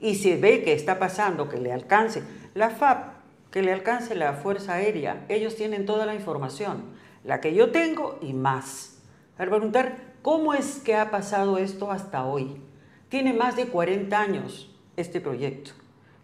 Y 0.00 0.14
si 0.14 0.34
ve 0.36 0.62
que 0.64 0.72
está 0.72 0.98
pasando, 0.98 1.48
que 1.48 1.58
le 1.58 1.72
alcance 1.72 2.22
la 2.54 2.70
FAP, 2.70 3.20
que 3.50 3.62
le 3.62 3.72
alcance 3.72 4.14
la 4.14 4.32
Fuerza 4.32 4.74
Aérea, 4.74 5.26
ellos 5.28 5.54
tienen 5.54 5.84
toda 5.84 6.06
la 6.06 6.14
información, 6.14 6.84
la 7.24 7.40
que 7.40 7.54
yo 7.54 7.70
tengo 7.70 8.18
y 8.22 8.32
más. 8.32 8.98
Para 9.36 9.50
preguntar 9.50 9.96
cómo 10.22 10.54
es 10.54 10.78
que 10.78 10.96
ha 10.96 11.10
pasado 11.10 11.58
esto 11.58 11.90
hasta 11.90 12.24
hoy. 12.24 12.62
Tiene 13.10 13.34
más 13.34 13.56
de 13.56 13.66
40 13.66 14.18
años 14.18 14.74
este 14.96 15.20
proyecto, 15.20 15.72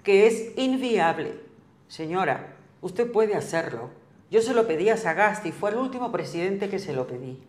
que 0.02 0.26
es 0.26 0.52
inviable. 0.56 1.40
Señora, 1.88 2.56
usted 2.80 3.10
puede 3.10 3.34
hacerlo. 3.34 3.90
Yo 4.30 4.40
se 4.40 4.54
lo 4.54 4.66
pedí 4.66 4.88
a 4.88 4.96
Sagasti, 4.96 5.52
fue 5.52 5.70
el 5.70 5.76
último 5.76 6.10
presidente 6.10 6.70
que 6.70 6.78
se 6.78 6.94
lo 6.94 7.06
pedí 7.06 7.42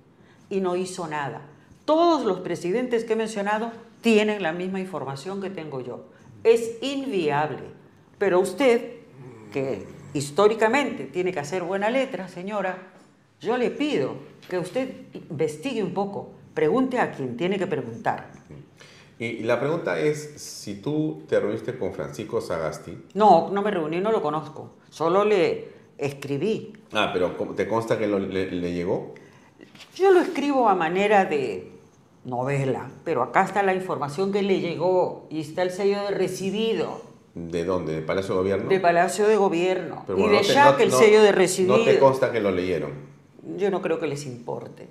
y 0.49 0.59
no 0.59 0.75
hizo 0.75 1.07
nada. 1.07 1.41
Todos 1.87 2.25
los 2.25 2.41
presidentes 2.41 3.05
que 3.05 3.13
he 3.13 3.15
mencionado 3.15 3.71
tienen 4.01 4.43
la 4.43 4.51
misma 4.51 4.81
información 4.81 5.39
que 5.41 5.49
tengo 5.49 5.79
yo. 5.79 6.03
Es 6.43 6.71
inviable. 6.81 7.59
Pero 8.17 8.41
usted, 8.41 8.95
que 9.53 9.85
históricamente 10.13 11.05
tiene 11.05 11.31
que 11.31 11.39
hacer 11.39 11.63
buena 11.63 11.89
letra, 11.89 12.27
señora, 12.27 12.77
yo 13.39 13.55
le 13.55 13.69
pido 13.71 14.15
que 14.49 14.57
usted 14.59 14.89
investigue 15.13 15.81
un 15.81 15.93
poco, 15.93 16.31
pregunte 16.53 16.99
a 16.99 17.13
quien 17.13 17.37
tiene 17.37 17.57
que 17.57 17.67
preguntar. 17.67 18.31
Y 19.17 19.43
la 19.43 19.57
pregunta 19.57 19.97
es, 19.97 20.33
si 20.35 20.75
tú 20.81 21.23
te 21.29 21.39
reuniste 21.39 21.77
con 21.77 21.93
Francisco 21.93 22.41
Sagasti, 22.41 22.97
No, 23.13 23.49
no 23.49 23.61
me 23.61 23.71
reuní, 23.71 24.01
no 24.01 24.11
lo 24.11 24.21
conozco. 24.21 24.71
Solo 24.89 25.23
le 25.23 25.69
escribí. 25.97 26.73
ah, 26.91 27.11
pero 27.13 27.37
¿cómo- 27.37 27.53
¿te 27.53 27.65
consta 27.65 27.97
que 27.97 28.07
lo- 28.07 28.19
le, 28.19 28.51
le 28.51 28.73
llegó? 28.73 29.15
Yo 29.95 30.11
lo 30.11 30.19
escribo 30.19 30.67
a 30.67 30.75
manera 30.75 31.23
de 31.23 31.76
novela, 32.27 32.91
pero 33.03 33.23
acá 33.23 33.43
está 33.43 33.63
la 33.63 33.73
información 33.73 34.31
que 34.31 34.41
le 34.43 34.59
llegó 34.59 35.25
y 35.29 35.39
está 35.41 35.63
el 35.63 35.71
sello 35.71 36.03
de 36.03 36.11
recibido 36.11 37.01
¿De 37.33 37.63
dónde? 37.65 37.93
¿De 37.95 38.01
Palacio 38.01 38.33
de 38.35 38.39
Gobierno? 38.41 38.69
de 38.69 38.79
Palacio 38.79 39.27
de 39.27 39.35
Gobierno 39.37 40.03
Pero 40.07 40.19
y 40.19 40.23
de 40.23 40.27
no 40.35 40.41
te- 40.41 40.47
Jack 40.47 40.77
no- 40.77 40.83
el 40.83 40.89
no- 40.89 40.97
sello 40.97 41.21
de 41.21 41.31
recibido. 41.31 41.77
No 41.77 41.83
te 41.85 41.99
consta 41.99 42.31
que 42.31 42.39
lo 42.41 42.49
leyeron. 42.51 42.91
Yo 43.57 43.69
no 43.71 43.81
creo 43.81 43.99
que 43.99 44.07
les 44.07 44.25
importe. 44.25 44.87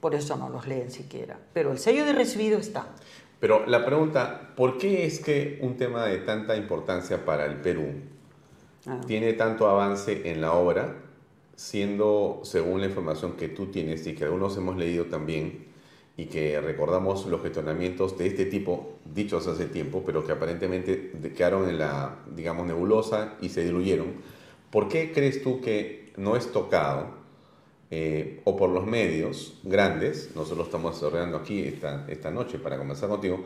Por 0.00 0.14
eso 0.14 0.36
no 0.36 0.50
los 0.50 0.66
leen 0.68 0.90
siquiera. 0.90 1.38
Pero 1.54 1.72
el 1.72 1.78
sello 1.78 2.04
de 2.04 2.12
recibido 2.12 2.58
está. 2.58 2.86
Pero 3.40 3.64
la 3.66 3.84
pregunta, 3.86 4.52
¿por 4.54 4.76
qué 4.78 5.06
es 5.06 5.18
que 5.18 5.58
un 5.62 5.76
tema 5.78 6.04
de 6.04 6.18
tanta 6.18 6.56
importancia 6.56 7.24
para 7.24 7.46
el 7.46 7.56
Perú 7.56 7.86
Ah. 8.86 9.00
tiene 9.06 9.32
tanto 9.32 9.66
avance 9.68 10.30
en 10.30 10.40
la 10.42 10.52
obra, 10.52 10.94
siendo, 11.56 12.40
según 12.44 12.80
la 12.82 12.86
información 12.86 13.32
que 13.32 13.48
tú 13.48 13.66
tienes 13.66 14.06
y 14.06 14.14
que 14.14 14.24
algunos 14.24 14.56
hemos 14.58 14.76
leído 14.76 15.06
también, 15.06 15.65
y 16.16 16.26
que 16.26 16.60
recordamos 16.60 17.26
los 17.26 17.42
gestionamientos 17.42 18.16
de 18.16 18.26
este 18.26 18.46
tipo, 18.46 18.94
dichos 19.04 19.46
hace 19.46 19.66
tiempo, 19.66 20.02
pero 20.04 20.24
que 20.24 20.32
aparentemente 20.32 21.12
quedaron 21.36 21.68
en 21.68 21.78
la, 21.78 22.16
digamos, 22.34 22.66
nebulosa 22.66 23.34
y 23.40 23.50
se 23.50 23.64
diluyeron, 23.64 24.14
¿por 24.70 24.88
qué 24.88 25.12
crees 25.12 25.42
tú 25.42 25.60
que 25.60 26.12
no 26.16 26.36
es 26.36 26.50
tocado, 26.52 27.26
eh, 27.90 28.40
o 28.42 28.56
por 28.56 28.70
los 28.70 28.84
medios 28.84 29.60
grandes, 29.62 30.30
nosotros 30.34 30.66
estamos 30.66 30.94
desarrollando 30.94 31.36
aquí 31.36 31.62
esta, 31.62 32.04
esta 32.08 32.32
noche 32.32 32.58
para 32.58 32.78
conversar 32.78 33.08
contigo, 33.08 33.44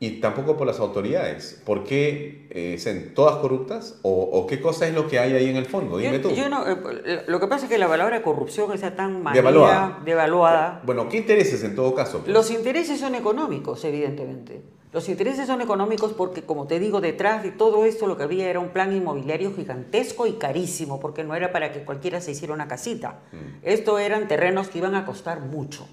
y 0.00 0.20
tampoco 0.20 0.56
por 0.56 0.66
las 0.66 0.78
autoridades. 0.78 1.60
¿Por 1.64 1.82
qué 1.82 2.46
eh, 2.50 2.78
son 2.78 3.14
todas 3.14 3.36
corruptas? 3.38 3.98
O, 4.02 4.10
o 4.12 4.46
qué 4.46 4.60
cosa 4.60 4.86
es 4.86 4.94
lo 4.94 5.08
que 5.08 5.18
hay 5.18 5.32
ahí 5.34 5.48
en 5.48 5.56
el 5.56 5.66
fondo? 5.66 5.98
Dime 5.98 6.20
Yo- 6.20 6.28
tú. 6.28 6.34
yo 6.36 6.48
no, 6.48 6.64
eh, 6.68 7.24
lo 7.26 7.40
que 7.40 7.46
pasa 7.48 7.64
es 7.66 7.70
que 7.70 7.78
la 7.78 7.88
palabra 7.88 8.22
corrupción 8.22 8.72
está 8.72 8.94
tan 8.94 9.22
manida, 9.24 9.42
Devaluada. 9.42 9.98
devaluada. 10.04 10.82
Bueno, 10.84 11.08
¿qué 11.08 11.16
intereses 11.16 11.64
en 11.64 11.74
todo 11.74 11.94
caso? 11.94 12.20
pues? 12.20 12.32
Los 12.32 12.50
intereses 12.52 13.00
son 13.00 13.14
económicos, 13.16 13.84
evidentemente. 13.84 14.62
Los 14.92 15.08
intereses 15.10 15.46
son 15.46 15.60
económicos 15.60 16.12
porque, 16.14 16.42
como 16.42 16.66
te 16.66 16.78
digo, 16.78 17.00
detrás 17.02 17.42
de 17.42 17.50
todo 17.50 17.84
esto 17.84 18.06
lo 18.06 18.16
que 18.16 18.22
había 18.22 18.48
era 18.48 18.58
un 18.60 18.68
plan 18.70 18.94
inmobiliario 18.96 19.52
gigantesco 19.54 20.26
y 20.26 20.34
carísimo, 20.34 20.98
porque 20.98 21.24
no 21.24 21.34
era 21.34 21.52
para 21.52 21.72
que 21.72 21.80
cualquiera 21.84 22.20
se 22.22 22.30
hiciera 22.30 22.54
una 22.54 22.68
casita. 22.68 23.18
Mm. 23.32 23.36
Esto 23.64 23.98
eran 23.98 24.28
terrenos 24.28 24.68
que 24.68 24.78
iban 24.78 24.94
a 24.94 25.04
costar 25.04 25.40
mucho. 25.40 25.86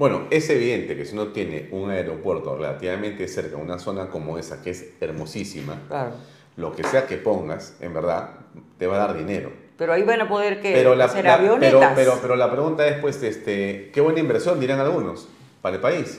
Bueno, 0.00 0.22
es 0.30 0.48
evidente 0.48 0.96
que 0.96 1.04
si 1.04 1.12
uno 1.12 1.26
tiene 1.28 1.68
un 1.72 1.90
aeropuerto 1.90 2.56
relativamente 2.56 3.28
cerca, 3.28 3.58
una 3.58 3.78
zona 3.78 4.08
como 4.08 4.38
esa, 4.38 4.62
que 4.62 4.70
es 4.70 4.94
hermosísima, 4.98 5.78
Claro. 5.88 6.12
lo 6.56 6.74
que 6.74 6.84
sea 6.84 7.06
que 7.06 7.18
pongas, 7.18 7.76
en 7.80 7.92
verdad, 7.92 8.30
te 8.78 8.86
va 8.86 8.96
a 8.96 8.98
dar 9.08 9.14
dinero. 9.18 9.52
Pero 9.76 9.92
ahí 9.92 10.02
van 10.02 10.22
a 10.22 10.26
poder 10.26 10.62
que 10.62 10.72
Pero 10.72 10.94
la, 10.94 11.04
hacer 11.04 11.24
la- 11.26 11.34
avionetas. 11.34 11.92
pero, 11.94 11.94
pero, 11.94 12.18
pero 12.22 12.36
la 12.36 12.50
pregunta 12.50 12.88
es, 12.88 12.98
pues, 12.98 13.22
este, 13.22 13.90
qué 13.92 14.00
buena 14.00 14.20
inversión, 14.20 14.58
dirán 14.58 14.80
algunos, 14.80 15.28
para 15.60 15.76
el 15.76 15.82
país. 15.82 16.18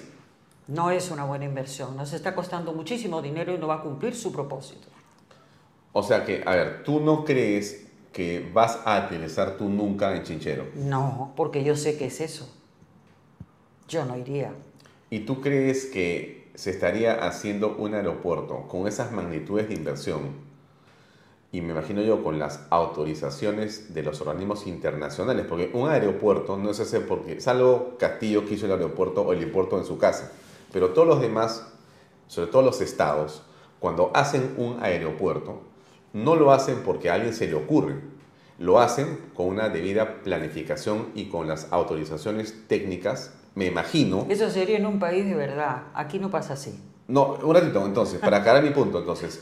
No 0.68 0.92
es 0.92 1.10
una 1.10 1.26
buena 1.26 1.46
inversión, 1.46 1.98
nos 1.98 2.14
está 2.14 2.36
costando 2.36 2.74
muchísimo 2.74 3.20
dinero 3.24 3.52
y 3.52 3.58
no 3.58 3.66
va 3.66 3.78
a 3.78 3.82
cumplir 3.82 4.14
su 4.14 4.32
propósito. 4.32 4.90
O 5.92 6.04
sea 6.04 6.24
que, 6.24 6.44
a 6.46 6.52
ver, 6.56 6.84
tú 6.84 7.00
no 7.00 7.26
crees 7.26 7.88
que 8.14 8.48
vas 8.54 8.78
a 8.86 8.98
aterrizar 8.98 9.58
tú 9.58 9.68
nunca 9.70 10.16
en 10.16 10.22
Chinchero. 10.22 10.68
No, 10.76 11.34
porque 11.36 11.64
yo 11.64 11.76
sé 11.76 11.98
que 11.98 12.06
es 12.06 12.22
eso. 12.22 12.48
Yo 13.92 14.06
no 14.06 14.18
iría. 14.18 14.54
¿Y 15.10 15.20
tú 15.20 15.42
crees 15.42 15.86
que 15.86 16.50
se 16.56 16.70
estaría 16.70 17.26
haciendo 17.28 17.76
un 17.76 17.94
aeropuerto 17.94 18.68
con 18.70 18.88
esas 18.88 19.12
magnitudes 19.12 19.68
de 19.68 19.76
inversión? 19.76 20.22
Y 21.52 21.60
me 21.60 21.74
imagino 21.74 22.02
yo 22.02 22.24
con 22.24 22.40
las 22.40 22.62
autorizaciones 22.70 23.94
de 23.94 24.04
los 24.04 24.22
organismos 24.22 24.66
internacionales, 24.66 25.46
porque 25.50 25.70
un 25.74 25.90
aeropuerto 25.90 26.56
no 26.56 26.74
se 26.74 26.84
hace 26.84 27.02
porque, 27.02 27.42
salvo 27.42 27.98
Castillo 28.00 28.46
que 28.46 28.54
hizo 28.54 28.66
el 28.68 28.72
aeropuerto 28.72 29.24
o 29.24 29.34
el 29.34 29.40
aeropuerto 29.40 29.78
en 29.78 29.84
su 29.84 29.98
casa, 29.98 30.32
pero 30.72 30.92
todos 30.92 31.10
los 31.10 31.20
demás 31.20 31.68
sobre 32.32 32.50
todo 32.50 32.62
los 32.62 32.80
estados, 32.80 33.44
cuando 33.82 34.10
hacen 34.14 34.54
un 34.56 34.78
aeropuerto, 34.82 35.64
no 36.14 36.38
lo 36.38 36.54
hacen 36.54 36.78
porque 36.86 37.10
a 37.10 37.16
alguien 37.16 37.34
se 37.34 37.46
le 37.48 37.56
ocurre, 37.56 37.96
lo 38.58 38.80
hacen 38.80 39.20
con 39.34 39.48
una 39.48 39.68
debida 39.68 40.24
planificación 40.24 41.10
y 41.14 41.26
con 41.26 41.50
las 41.50 41.68
autorizaciones 41.74 42.70
técnicas, 42.70 43.34
me 43.56 43.66
imagino. 43.66 44.26
Eso 44.30 44.50
sería 44.50 44.78
en 44.78 44.86
un 44.86 45.00
país 45.00 45.26
de 45.26 45.36
verdad. 45.36 45.84
Aquí 45.94 46.20
no 46.20 46.30
pasa 46.30 46.54
así. 46.54 46.80
No, 47.08 47.38
un 47.44 47.54
ratito, 47.56 47.86
entonces, 47.86 48.20
para 48.20 48.38
aclarar 48.38 48.64
mi 48.64 48.70
punto, 48.70 49.00
entonces, 49.00 49.42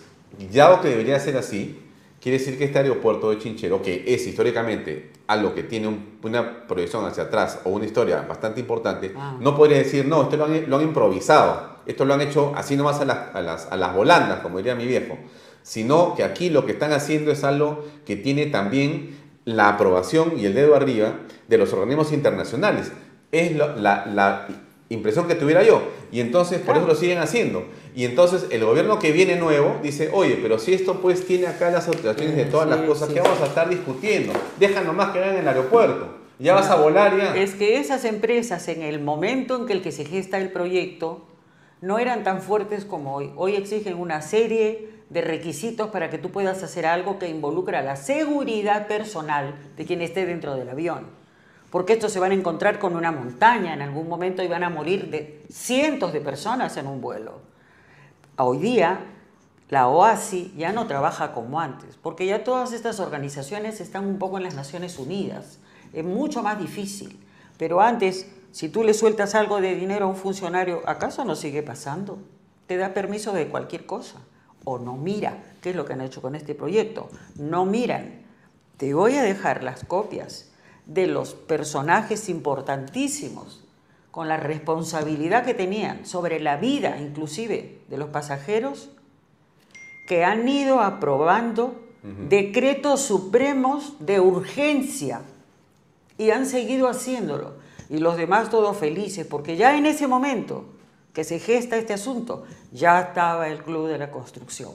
ya 0.51 0.70
lo 0.70 0.82
que 0.82 0.88
debería 0.89 1.20
ser 1.20 1.38
así, 1.38 1.80
quiere 2.20 2.39
decir 2.39 2.57
que 2.57 2.64
este 2.66 2.80
aeropuerto 2.80 3.30
de 3.30 3.38
Chinchero, 3.38 3.82
que 3.82 4.03
es 4.07 4.26
históricamente 4.26 5.12
algo 5.28 5.53
que 5.53 5.62
tiene 5.64 5.95
una 6.24 6.66
proyección 6.68 7.05
hacia 7.05 7.24
atrás 7.24 7.60
o 7.66 7.70
una 7.70 7.86
historia 7.86 8.22
bastante 8.28 8.60
importante, 8.60 9.14
Ah. 9.16 9.38
no 9.39 9.55
podría 9.55 9.78
decir, 9.78 10.05
no, 10.07 10.24
esto 10.24 10.38
lo 10.38 10.45
han, 10.45 10.68
lo 10.70 10.78
han 10.78 10.84
improvisado, 10.84 11.78
esto 11.86 12.05
lo 12.05 12.16
han 12.16 12.22
hecho 12.22 12.51
así 12.55 12.76
nomás 12.76 12.99
a 13.01 13.05
las, 13.05 13.36
a, 13.36 13.41
las, 13.41 13.72
a 13.72 13.78
las 13.78 13.93
volandas, 13.95 14.39
como 14.39 14.57
diría 14.57 14.74
mi 14.74 14.88
viejo, 14.88 15.18
sino 15.62 16.16
que 16.16 16.24
aquí 16.24 16.49
lo 16.49 16.66
que 16.66 16.72
están 16.72 16.91
haciendo 16.93 17.32
es 17.32 17.43
algo 17.43 17.86
que 18.05 18.16
tiene 18.16 18.47
también 18.47 19.18
la 19.45 19.70
aprobación 19.70 20.34
y 20.38 20.45
el 20.45 20.55
dedo 20.55 20.76
arriba 20.76 21.14
de 21.47 21.57
los 21.60 21.72
organismos 21.74 22.12
internacionales. 22.12 22.91
Es 23.32 23.55
la, 23.55 24.05
la 24.05 24.47
impresión 24.89 25.27
que 25.27 25.36
tuviera 25.36 25.63
yo. 25.63 25.84
Y 26.11 26.19
entonces 26.19 26.59
por 26.59 26.77
eso 26.77 26.88
lo 26.88 26.95
siguen 26.95 27.19
haciendo. 27.19 27.65
Y 27.95 28.05
entonces 28.05 28.47
el 28.51 28.65
gobierno 28.65 28.99
que 28.99 29.11
viene 29.11 29.36
nuevo 29.36 29.77
dice, 29.82 30.09
oye, 30.13 30.39
pero 30.41 30.59
si 30.59 30.73
esto 30.73 31.01
pues 31.01 31.25
tiene 31.25 31.47
acá 31.47 31.69
las 31.69 31.88
autorizaciones 31.88 32.36
de 32.36 32.45
todas 32.45 32.67
las 32.67 32.80
cosas 32.82 33.07
sí, 33.07 33.13
que 33.13 33.21
sí. 33.21 33.25
vamos 33.27 33.41
a 33.41 33.47
estar 33.47 33.69
discutiendo, 33.69 34.34
deja 34.59 34.82
nomás 34.82 35.11
que 35.11 35.19
hagan 35.19 35.36
en 35.36 35.41
el 35.41 35.47
aeropuerto. 35.47 36.19
Ya 36.39 36.53
vas 36.53 36.69
a 36.69 36.75
volar 36.75 37.17
ya. 37.17 37.36
Es 37.36 37.53
que 37.53 37.77
esas 37.77 38.05
empresas, 38.05 38.67
en 38.69 38.82
el 38.82 39.01
momento 39.01 39.57
en 39.57 39.65
que 39.65 39.73
el 39.73 39.82
que 39.82 39.91
se 39.91 40.05
gesta 40.05 40.38
el 40.38 40.51
proyecto, 40.51 41.25
no 41.82 41.99
eran 41.99 42.23
tan 42.23 42.41
fuertes 42.41 42.86
como 42.86 43.15
hoy. 43.15 43.32
Hoy 43.36 43.55
exigen 43.55 43.95
una 43.97 44.21
serie 44.21 44.89
de 45.09 45.21
requisitos 45.21 45.89
para 45.89 46.09
que 46.09 46.17
tú 46.17 46.32
puedas 46.32 46.63
hacer 46.63 46.86
algo 46.86 47.19
que 47.19 47.27
involucra 47.27 47.82
la 47.82 47.97
seguridad 47.97 48.88
personal 48.88 49.55
de 49.75 49.86
quien 49.86 50.01
esté 50.01 50.25
dentro 50.25 50.55
del 50.55 50.69
avión. 50.69 51.18
Porque 51.70 51.93
estos 51.93 52.11
se 52.11 52.20
van 52.20 52.32
a 52.32 52.36
encontrar 52.36 52.80
con 52.80 52.95
una 52.95 53.11
montaña 53.11 53.74
en 53.74 53.82
algún 53.82 54.09
momento 54.09 54.41
y 54.41 54.47
van 54.47 54.63
a 54.63 54.70
morir 54.70 55.09
de 55.09 55.45
cientos 55.49 56.13
de 56.13 56.22
personas 56.22 56.78
en 56.78 56.88
un 56.88 56.99
vuelo. 56.99 57.41
Hoy 58.38 58.57
día 58.57 58.99
la 59.70 59.88
OASI 59.88 60.51
ya 60.57 60.72
no 60.72 60.88
trabaja 60.88 61.32
como 61.32 61.59
antes, 61.59 61.95
porque 62.01 62.26
ya 62.26 62.43
todas 62.43 62.74
estas 62.74 62.99
organizaciones 62.99 63.80
están 63.82 64.07
un 64.07 64.17
poco 64.17 64.38
en 64.38 64.43
las 64.43 64.55
Naciones 64.55 64.97
Unidas. 64.97 65.59
Es 65.93 66.03
mucho 66.03 66.41
más 66.41 66.57
difícil. 66.57 67.20
Pero 67.57 67.80
antes, 67.80 68.26
si 68.51 68.70
tú 68.70 68.84
le 68.84 68.95
sueltas 68.95 69.36
algo 69.36 69.61
de 69.61 69.76
dinero 69.76 70.05
a 70.05 70.09
un 70.09 70.15
funcionario, 70.15 70.82
¿acaso 70.88 71.24
no 71.24 71.36
sigue 71.36 71.61
pasando? 71.61 72.17
Te 72.65 72.78
da 72.78 72.95
permiso 72.95 73.32
de 73.32 73.47
cualquier 73.47 73.86
cosa. 73.86 74.17
O 74.63 74.80
no 74.80 74.97
mira, 74.97 75.38
¿qué 75.61 75.70
es 75.70 75.76
lo 75.76 75.86
que 75.86 75.93
han 75.93 76.01
hecho 76.01 76.22
con 76.22 76.34
este 76.34 76.55
proyecto? 76.55 77.09
No 77.36 77.65
miran. 77.65 78.24
Te 78.78 78.95
voy 78.95 79.17
a 79.17 79.24
dejar 79.24 79.63
las 79.63 79.84
copias 79.84 80.48
de 80.89 81.07
los 81.07 81.35
personajes 81.35 82.27
importantísimos 82.29 83.63
con 84.11 84.27
la 84.27 84.37
responsabilidad 84.37 85.45
que 85.45 85.53
tenían 85.53 86.05
sobre 86.05 86.39
la 86.39 86.57
vida 86.57 86.99
inclusive 86.99 87.79
de 87.87 87.97
los 87.97 88.09
pasajeros 88.09 88.89
que 90.07 90.25
han 90.25 90.49
ido 90.49 90.81
aprobando 90.81 91.79
decretos 92.27 93.01
supremos 93.01 93.93
de 93.99 94.19
urgencia 94.19 95.21
y 96.17 96.31
han 96.31 96.47
seguido 96.47 96.87
haciéndolo. 96.87 97.53
Y 97.89 97.99
los 97.99 98.17
demás 98.17 98.49
todos 98.49 98.75
felices, 98.77 99.27
porque 99.27 99.57
ya 99.57 99.77
en 99.77 99.85
ese 99.85 100.07
momento 100.07 100.65
que 101.13 101.23
se 101.23 101.39
gesta 101.39 101.77
este 101.77 101.93
asunto, 101.93 102.45
ya 102.71 102.99
estaba 103.01 103.49
el 103.49 103.63
Club 103.63 103.87
de 103.87 103.97
la 103.97 104.09
Construcción. 104.09 104.71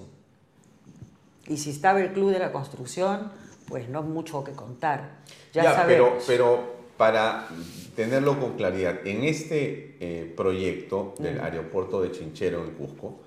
Y 1.48 1.56
si 1.56 1.70
estaba 1.70 2.00
el 2.00 2.12
Club 2.12 2.30
de 2.30 2.38
la 2.38 2.52
Construcción, 2.52 3.32
pues 3.68 3.88
no 3.88 4.02
mucho 4.02 4.44
que 4.44 4.52
contar. 4.52 5.18
Ya, 5.52 5.62
Ya, 5.64 5.86
pero, 5.86 6.04
sabemos. 6.04 6.24
pero 6.26 6.74
para 6.96 7.48
tenerlo 7.96 8.38
con 8.38 8.56
claridad, 8.56 9.06
en 9.06 9.24
este 9.24 9.96
eh, 10.00 10.32
proyecto 10.36 11.14
del 11.18 11.40
aeropuerto 11.40 12.02
de 12.02 12.12
Chinchero 12.12 12.64
en 12.64 12.70
Cusco, 12.72 13.20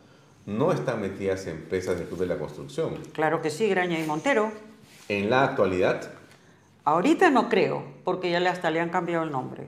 no 0.46 0.72
están 0.72 1.02
metidas 1.02 1.46
empresas 1.48 1.98
del 1.98 2.08
Club 2.08 2.20
de 2.20 2.28
la 2.28 2.38
Construcción. 2.38 2.96
Claro 3.14 3.42
que 3.42 3.50
sí, 3.50 3.68
Graña 3.68 4.00
y 4.00 4.06
Montero. 4.06 4.52
En 5.10 5.30
la 5.30 5.44
actualidad, 5.44 6.12
Ahorita 6.88 7.30
no 7.32 7.50
creo, 7.50 7.84
porque 8.06 8.32
ya 8.32 8.40
hasta 8.50 8.72
le 8.72 8.80
han 8.80 8.88
cambiado 8.88 9.26
el 9.26 9.30
nombre. 9.30 9.68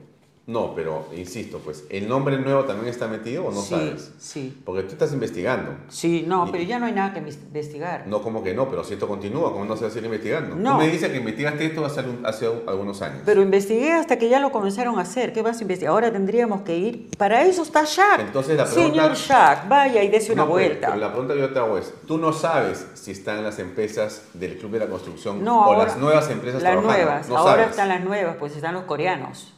No, 0.50 0.74
pero 0.74 1.06
insisto, 1.16 1.58
pues, 1.64 1.84
¿el 1.90 2.08
nombre 2.08 2.36
nuevo 2.38 2.64
también 2.64 2.88
está 2.88 3.06
metido 3.06 3.46
o 3.46 3.50
no 3.52 3.60
sí, 3.60 3.68
sabes? 3.70 4.12
Sí, 4.18 4.60
Porque 4.64 4.82
tú 4.82 4.92
estás 4.92 5.12
investigando. 5.12 5.72
sí, 5.88 6.24
no, 6.26 6.46
Y- 6.48 6.50
pero 6.50 6.64
ya 6.64 6.78
no 6.78 6.86
hay 6.86 6.92
nada 6.92 7.12
que 7.12 7.20
investigar. 7.20 8.04
No, 8.06 8.20
como 8.22 8.42
que 8.42 8.52
no, 8.52 8.68
pero 8.68 8.82
si 8.82 8.94
esto 8.94 9.06
continúa, 9.06 9.52
¿cómo 9.52 9.64
no 9.64 9.76
se 9.76 9.82
va 9.84 9.88
a 9.88 9.90
seguir 9.90 10.06
investigando? 10.06 10.56
No. 10.56 10.72
Tú 10.72 10.78
me 10.78 10.88
dices 10.88 11.08
que 11.10 11.18
investigaste 11.18 11.66
esto 11.66 11.84
hace, 11.84 12.02
hace 12.24 12.46
algunos 12.66 13.00
años. 13.02 13.22
Pero 13.24 13.42
investigué 13.42 13.92
hasta 13.92 14.18
que 14.18 14.28
ya 14.28 14.40
lo 14.40 14.50
comenzaron 14.50 14.98
a 14.98 15.02
hacer. 15.02 15.32
¿Qué 15.32 15.42
vas 15.42 15.58
a 15.58 15.62
investigar? 15.62 15.92
Ahora 15.94 16.10
tendríamos 16.10 16.62
que 16.62 16.76
ir. 16.76 17.10
Para 17.16 17.42
eso 17.44 17.62
está 17.62 17.84
Shaq. 17.84 18.20
Entonces 18.20 18.56
la 18.56 18.64
pregunta- 18.64 18.90
Señor 18.92 19.14
Shaq, 19.16 19.68
vaya 19.68 20.02
y 20.02 20.08
dése 20.08 20.32
una 20.32 20.42
No, 20.42 20.52
pero- 20.52 20.68
vuelta. 20.68 20.86
pero 20.88 20.98
la 21.00 21.08
pregunta 21.12 21.34
que 21.34 21.40
yo 21.40 21.52
te 21.52 21.58
hago 21.58 21.78
es, 21.78 21.92
tú 22.06 22.18
no 22.18 22.32
sabes 22.32 22.86
si 22.94 23.12
están 23.12 23.44
las 23.44 23.58
empresas 23.60 24.22
del 24.34 24.58
Club 24.58 24.72
de 24.72 24.78
la 24.80 24.86
Construcción 24.86 25.44
No, 25.44 25.60
o 25.60 25.64
ahora, 25.64 25.84
las 25.84 25.96
nuevas 25.96 26.28
empresas 26.30 26.62
Las 26.62 26.72
trabajando. 26.72 27.04
nuevas. 27.04 27.28
No 27.28 27.36
ahora 27.38 27.52
sabes. 27.52 27.70
están 27.70 27.88
las 27.88 28.02
nuevas, 28.04 28.36
pues 28.38 28.56
están 28.56 28.74
los 28.74 28.84
coreanos. 28.84 29.54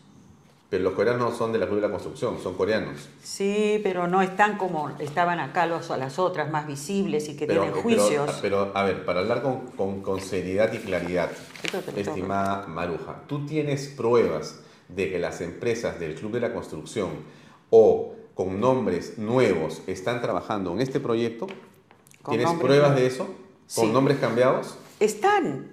Pero 0.73 0.85
los 0.85 0.95
coreanos 0.95 1.21
no 1.33 1.37
son 1.37 1.53
del 1.53 1.61
Club 1.67 1.75
de 1.75 1.83
la 1.83 1.91
Construcción, 1.91 2.39
son 2.43 2.55
coreanos. 2.55 3.07
Sí, 3.23 3.79
pero 3.83 4.09
no 4.09 4.23
están 4.23 4.57
como 4.57 4.89
estaban 5.01 5.39
acá 5.39 5.67
los, 5.67 5.91
las 5.91 6.19
otras 6.19 6.51
más 6.51 6.67
visibles 6.67 7.29
y 7.29 7.37
que 7.37 7.47
Pero, 7.47 7.65
tienen 7.65 7.83
pero- 7.83 7.83
juicios. 7.83 8.39
Pero, 8.41 8.73
a 8.75 8.83
ver, 8.83 9.05
para 9.05 9.21
hablar 9.21 9.43
con, 9.43 9.67
con- 9.77 10.01
con 10.01 10.19
seriedad 10.23 10.73
y 10.73 10.79
claridad, 10.79 11.31
estimada 11.95 12.67
Maruja, 12.69 13.21
¿tú 13.27 13.45
tienes 13.45 13.89
pruebas 13.89 14.61
de 14.89 15.11
que 15.11 15.19
las 15.19 15.43
empresas 15.43 16.01
del 16.01 16.15
Club 16.15 16.33
de 16.33 16.41
la 16.41 16.55
Construcción 16.55 17.11
o 17.69 18.15
con 18.35 18.59
nombres 18.59 19.19
nuevos 19.19 19.83
están 19.87 20.23
trabajando 20.23 20.73
en 20.73 20.81
este 20.81 21.01
proyecto? 21.01 21.49
¿Tienes 22.31 22.51
pruebas 22.55 22.97
de 22.97 23.05
eso? 23.09 23.25
¿Con 23.75 23.89
Sí. 23.89 23.93
nombres 23.93 24.17
cambiados? 24.21 24.79
Están. 25.01 25.71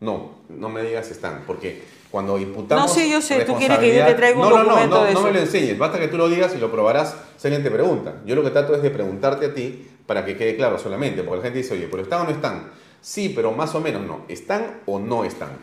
No, 0.00 0.32
no 0.50 0.68
me 0.68 0.82
digas 0.82 1.10
están, 1.10 1.44
porque 1.46 1.82
cuando 2.14 2.38
imputamos. 2.38 2.86
No, 2.86 2.94
sí, 2.94 3.10
yo 3.10 3.20
sé, 3.20 3.44
tú 3.44 3.56
quieres 3.56 3.76
que 3.80 3.92
yo 3.92 4.06
te 4.06 4.14
traiga 4.14 4.38
un 4.38 4.44
no, 4.48 4.50
no, 4.50 4.58
no, 4.58 4.64
documento 4.66 4.98
no, 4.98 5.04
de 5.04 5.12
no 5.14 5.18
eso. 5.18 5.26
me 5.26 5.34
lo 5.34 5.40
enseñes, 5.40 5.76
basta 5.76 5.98
que 5.98 6.06
tú 6.06 6.16
lo 6.16 6.28
digas 6.28 6.54
y 6.54 6.58
lo 6.58 6.70
probarás 6.70 7.16
si 7.36 7.48
alguien 7.48 7.64
te 7.64 7.72
pregunta. 7.72 8.22
Yo 8.24 8.36
lo 8.36 8.44
que 8.44 8.50
trato 8.50 8.72
es 8.72 8.82
de 8.82 8.90
preguntarte 8.90 9.46
a 9.46 9.52
ti 9.52 9.88
para 10.06 10.24
que 10.24 10.36
quede 10.36 10.54
claro 10.54 10.78
solamente, 10.78 11.24
porque 11.24 11.38
la 11.38 11.42
gente 11.42 11.58
dice, 11.58 11.74
oye, 11.74 11.88
pero 11.90 12.04
están 12.04 12.20
o 12.20 12.24
no 12.26 12.30
están. 12.30 12.70
Sí, 13.00 13.30
pero 13.34 13.50
más 13.50 13.74
o 13.74 13.80
menos 13.80 14.02
no. 14.02 14.26
¿Están 14.28 14.82
o 14.86 15.00
no 15.00 15.24
están? 15.24 15.58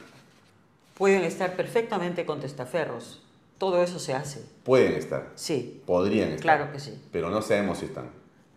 Pueden 0.96 1.24
estar 1.24 1.56
perfectamente 1.56 2.26
con 2.26 2.42
testaferros. 2.42 3.22
Todo 3.58 3.82
eso 3.82 3.98
se 3.98 4.14
hace. 4.14 4.42
Pueden 4.66 4.96
estar, 4.96 5.30
Sí. 5.36 5.82
podrían 5.86 6.32
estar. 6.32 6.42
Claro 6.42 6.74
que 6.74 6.82
sí. 6.82 7.02
Pero 7.14 7.30
no 7.30 7.42
sabemos 7.42 7.78
si 7.78 7.86
están. 7.86 8.10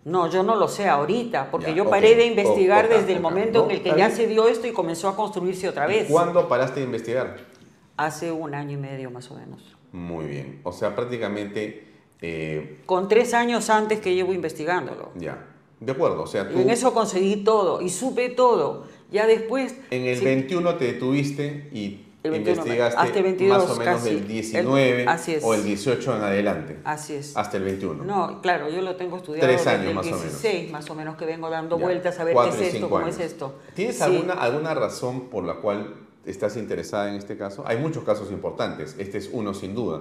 No, 0.05 0.29
yo 0.29 0.43
no 0.43 0.57
lo 0.57 0.67
sé 0.67 0.89
ahorita, 0.89 1.49
porque 1.53 1.69
Ya, 1.71 1.77
yo 1.77 1.89
paré 1.89 2.17
de 2.17 2.27
investigar 2.27 2.87
Oh, 2.87 2.89
ok, 2.89 2.95
desde 3.01 3.13
el 3.13 3.21
momento 3.21 3.61
No, 3.61 3.65
en 3.67 3.77
el 3.77 3.83
que 3.85 3.95
ya 3.97 4.11
se 4.11 4.27
dio 4.27 4.49
esto 4.49 4.67
y 4.67 4.73
comenzó 4.73 5.09
a 5.09 5.15
construirse 5.15 5.69
otra 5.69 5.87
vez. 5.87 6.09
¿Cuándo 6.11 6.49
paraste 6.49 6.81
de 6.81 6.87
investigar? 6.87 7.54
Hace 7.97 8.33
un 8.33 8.55
año 8.55 8.73
y 8.73 8.77
medio 8.81 9.11
más 9.11 9.31
o 9.31 9.35
menos. 9.37 9.63
Muy 9.93 10.27
bien. 10.27 10.61
O 10.65 10.73
sea, 10.73 10.95
prácticamente, 10.97 11.87
eh, 12.21 12.81
Con 12.87 13.09
tres 13.09 13.35
años 13.35 13.71
antes 13.71 14.01
que 14.01 14.15
llevo 14.15 14.33
investigándolo. 14.33 15.11
ya. 15.17 15.47
De 15.81 15.93
acuerdo, 15.93 16.23
o 16.23 16.27
sea, 16.27 16.49
tú 16.49 16.59
Y 16.59 16.63
en 16.63 16.71
eso 16.71 16.95
conseguí 16.95 17.45
todo 17.45 17.83
y 17.83 17.91
supe 17.91 18.31
todo. 18.31 18.87
Ya 19.11 19.27
después... 19.27 19.75
en 19.91 20.03
el 20.07 20.17
sí, 20.19 20.25
21 20.25 20.77
te 20.77 20.85
detuviste 20.87 21.69
y 21.75 22.07
El 22.23 22.31
21, 22.31 22.57
investigaste 22.63 22.99
hasta 22.99 23.19
el 23.19 23.23
22 23.25 23.59
más 23.59 23.71
o 23.71 23.77
menos 23.81 23.95
casi. 24.01 24.15
del 24.15 24.27
19 24.29 25.03
El- 25.03 25.09
así 25.09 25.35
es. 25.35 25.45
o 25.45 25.53
el 25.53 25.63
18 25.63 26.17
en 26.17 26.23
adelante. 26.23 26.79
Así 26.85 27.15
es. 27.15 27.37
Hasta 27.37 27.59
el 27.59 27.65
21. 27.65 28.03
No, 28.03 28.41
claro, 28.41 28.71
yo 28.71 28.81
lo 28.81 28.97
tengo 28.97 29.19
estudiado 29.19 29.47
Tres 29.47 29.59
desde 29.65 29.71
años 29.77 29.89
el 29.89 29.95
más 29.95 30.07
o 30.07 30.11
menos. 30.17 30.23
16, 30.23 30.71
más 30.73 30.89
o 30.91 30.95
menos, 30.95 31.17
que 31.19 31.27
vengo 31.27 31.51
dando 31.51 31.77
Ya, 31.79 31.85
vueltas 31.85 32.19
a 32.19 32.25
ver 32.25 32.33
qué 32.33 32.35
cuatro 32.35 32.55
es 32.55 32.73
y 32.73 32.77
esto, 32.77 32.89
cómo 32.89 33.05
años. 33.05 33.19
es 33.19 33.27
esto. 33.27 33.59
¿Tienes 33.75 33.97
Sí. 33.97 34.03
alguna, 34.05 34.33
alguna 34.35 34.75
razón 34.75 35.29
por 35.29 35.45
la 35.45 35.57
cual 35.57 35.95
estás 36.27 36.57
interesada 36.57 37.11
en 37.11 37.17
este 37.17 37.37
caso? 37.37 37.65
Hay 37.67 37.79
muchos 37.79 38.05
casos 38.05 38.31
importantes, 38.31 38.97
este 38.99 39.19
es 39.19 39.31
uno 39.33 39.55
sin 39.55 39.75
duda, 39.75 40.01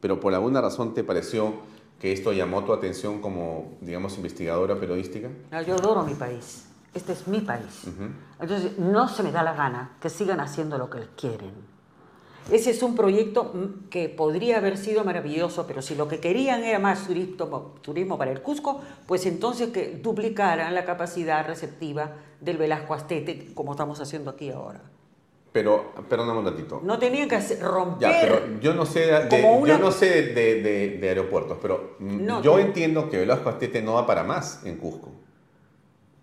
pero 0.00 0.20
por 0.20 0.34
alguna 0.34 0.60
razón 0.60 0.94
te 0.94 1.04
pareció 1.04 1.54
que 2.00 2.12
esto 2.12 2.32
llamó 2.32 2.64
tu 2.64 2.72
atención 2.72 3.20
como, 3.20 3.72
digamos, 3.80 4.16
investigadora 4.16 4.78
periodística? 4.78 5.28
No, 5.50 5.62
yo 5.62 5.74
adoro 5.74 6.02
mi 6.02 6.14
país. 6.14 6.66
Este 6.92 7.12
es 7.12 7.26
mi 7.26 7.40
país. 7.40 7.84
Entonces, 8.38 8.78
no 8.78 9.08
se 9.08 9.22
me 9.22 9.32
da 9.32 9.42
la 9.42 9.54
gana 9.54 9.96
que 10.00 10.08
sigan 10.08 10.38
haciendo 10.40 10.78
lo 10.78 10.90
que 10.90 11.00
quieren. 11.16 11.52
Ese 12.50 12.70
es 12.70 12.82
un 12.82 12.94
proyecto 12.94 13.52
mm, 13.54 13.88
que 13.88 14.10
podría 14.10 14.58
haber 14.58 14.76
sido 14.76 15.02
maravilloso, 15.02 15.66
pero 15.66 15.80
si 15.80 15.94
lo 15.94 16.08
que 16.08 16.20
querían 16.20 16.62
era 16.62 16.78
más 16.78 17.06
turismo, 17.06 17.74
turismo 17.80 18.18
para 18.18 18.32
el 18.32 18.42
Cusco, 18.42 18.82
pues 19.06 19.24
entonces 19.24 19.70
que 19.70 19.98
duplicaran 20.02 20.74
la 20.74 20.84
capacidad 20.84 21.46
receptiva 21.46 22.12
del 22.40 22.58
Velasco 22.58 22.92
Astete, 22.92 23.54
como 23.54 23.72
estamos 23.72 23.98
haciendo 24.00 24.30
aquí 24.30 24.50
ahora. 24.50 24.82
Pero, 25.54 25.92
perdóname 26.10 26.40
un 26.40 26.46
ratito. 26.46 26.80
No 26.82 26.98
tenían 26.98 27.28
que 27.28 27.36
hacer- 27.36 27.60
romper. 27.62 28.10
Ya, 28.10 28.20
pero 28.20 28.60
yo 28.60 28.74
no 28.74 28.84
sé 28.84 29.06
de, 29.06 29.44
una- 29.44 29.68
yo 29.68 29.78
no 29.78 29.92
sé 29.92 30.22
de, 30.34 30.60
de- 30.60 30.98
de 30.98 31.08
aeropuertos, 31.08 31.58
pero 31.62 31.94
mm, 32.00 32.24
No, 32.26 32.42
yo 32.42 32.54
tú- 32.54 32.58
entiendo 32.58 33.08
que 33.08 33.18
Velasco 33.18 33.50
Astete 33.50 33.80
no 33.80 33.94
va 33.94 34.04
para 34.04 34.24
más 34.24 34.66
en 34.66 34.78
Cusco. 34.78 35.12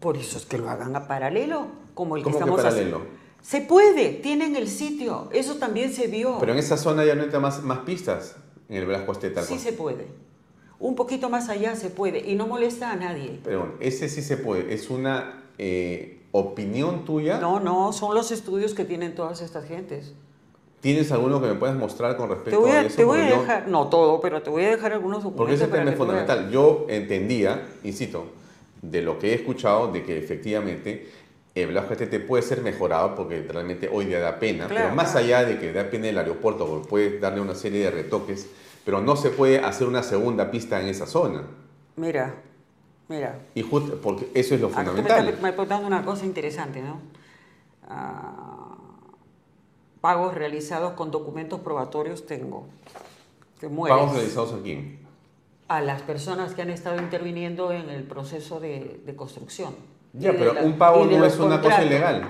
Por 0.02 0.18
eso 0.18 0.38
es 0.38 0.46
que 0.46 0.58
lo 0.58 0.70
hagan 0.70 0.94
a 0.98 1.08
paralelo, 1.08 1.68
como 1.94 2.18
el 2.18 2.24
que 2.24 2.26
¿Cómo 2.26 2.36
que 2.40 2.40
estamos 2.44 2.62
paralelo? 2.62 2.98
haciendo. 2.98 3.22
Se 3.42 3.62
puede, 3.62 4.10
tienen 4.16 4.58
el 4.58 4.68
sitio. 4.68 5.30
Eso 5.32 5.56
también 5.56 5.94
se 5.94 6.08
vio. 6.08 6.38
Pero 6.42 6.52
en 6.52 6.60
esa 6.60 6.76
zona 6.76 7.06
ya 7.06 7.16
no 7.16 7.24
entra 7.24 7.40
más, 7.40 7.64
más 7.64 7.80
pistas 7.80 8.36
en 8.68 8.76
el 8.76 8.86
Velasco 8.86 9.14
Astete. 9.14 9.44
Sí 9.44 9.58
se 9.60 9.72
puede. 9.72 10.08
Un 10.78 10.96
poquito 10.96 11.30
más 11.30 11.48
allá 11.48 11.78
se 11.78 11.90
puede 11.90 12.20
y 12.30 12.36
no 12.36 12.48
molesta 12.48 12.92
a 12.92 12.98
nadie. 12.98 13.40
Pero 13.46 13.60
bueno, 13.60 13.74
ese 13.80 14.10
sí 14.10 14.22
se 14.22 14.36
puede. 14.36 14.74
Es 14.74 14.90
una 14.90 15.46
eh, 15.58 16.21
opinión 16.32 17.06
tuya. 17.06 17.40
No, 17.40 17.60
no, 17.60 17.92
son 17.94 18.16
los 18.16 18.32
estudios 18.32 18.74
que 18.74 18.86
tienen 18.86 19.16
todas 19.16 19.42
estas 19.42 19.66
gentes. 19.66 20.14
¿Tienes 20.80 21.12
alguno 21.12 21.40
que 21.42 21.48
me 21.48 21.54
puedas 21.56 21.76
mostrar 21.76 22.18
con 22.18 22.30
Te 22.30 22.36
respecto 22.36 22.62
voy 22.62 22.72
a 22.72 22.80
a, 22.80 22.86
eso? 22.86 22.96
te 22.96 23.04
voy 23.04 23.20
a 23.20 23.30
yo- 23.30 23.40
dejar, 23.42 23.68
no 23.68 23.88
todo, 23.90 24.20
pero 24.20 24.42
te 24.42 24.50
voy 24.50 24.64
a 24.66 24.70
dejar 24.72 24.94
algunos 24.94 25.24
documentos. 25.24 25.38
Porque 25.38 25.54
ese 25.54 25.68
tema 25.68 25.92
es 25.92 25.98
fundamental. 25.98 26.50
Yo 26.50 26.86
entendía, 26.90 27.68
insisto, 27.84 28.26
de 28.82 29.02
lo 29.04 29.20
que 29.20 29.32
he 29.32 29.36
escuchado, 29.36 29.92
de 29.92 30.04
que 30.04 30.18
efectivamente 30.18 31.08
el 31.54 31.68
Velasco 31.68 31.92
Astete 31.94 32.20
puede 32.20 32.42
ser 32.42 32.62
mejorado 32.62 33.14
porque 33.14 33.46
realmente 33.48 33.90
hoy 33.94 34.06
día 34.06 34.20
da 34.20 34.40
pena, 34.40 34.68
Claro, 34.68 34.86
pero 34.86 34.96
más 34.96 35.12
claro. 35.12 35.26
allá 35.28 35.46
de 35.46 35.60
que 35.60 35.72
da 35.72 35.84
pena 35.90 36.08
el 36.08 36.18
aeropuerto, 36.18 36.66
porque 36.66 36.88
puede 36.88 37.20
darle 37.20 37.42
una 37.42 37.54
serie 37.54 37.84
de 37.84 37.92
retoques, 37.92 38.48
pero 38.84 39.02
no 39.02 39.16
se 39.16 39.30
puede 39.30 39.60
hacer 39.60 39.88
una 39.88 40.02
segunda 40.02 40.50
pista 40.50 40.82
en 40.82 40.88
esa 40.88 41.06
zona. 41.06 41.44
Mira, 41.98 42.34
mira. 43.12 43.40
Y 43.54 43.62
justo 43.62 44.00
porque 44.02 44.30
eso 44.34 44.56
es 44.56 44.62
lo 44.62 44.68
Acá 44.68 44.78
fundamental. 44.86 45.38
me 45.42 45.50
estás 45.50 45.68
dando 45.68 45.86
una 45.88 46.04
cosa 46.04 46.26
interesante, 46.26 46.82
¿no? 46.82 47.00
Ah, 47.88 48.76
pagos 50.00 50.34
realizados 50.34 50.94
con 50.94 51.12
documentos 51.12 51.60
probatorios 51.60 52.26
tengo. 52.26 52.66
Te 53.60 53.68
mueres. 53.68 53.98
Pagos 53.98 54.16
realizados 54.16 54.54
aquí. 54.60 54.98
a 55.68 55.80
las 55.80 56.02
personas 56.02 56.54
que 56.54 56.62
han 56.64 56.70
estado 56.70 56.98
interviniendo 57.02 57.72
en 57.72 57.90
el 57.90 58.04
proceso 58.04 58.60
de, 58.60 59.00
de 59.06 59.16
construcción. 59.16 59.74
Ya, 60.12 60.34
pero 60.34 60.54
la- 60.54 60.64
un 60.64 60.78
pago 60.78 61.06
no 61.06 61.24
es 61.26 61.40
una 61.40 61.62
cosa 61.62 61.84
ilegal. 61.84 62.24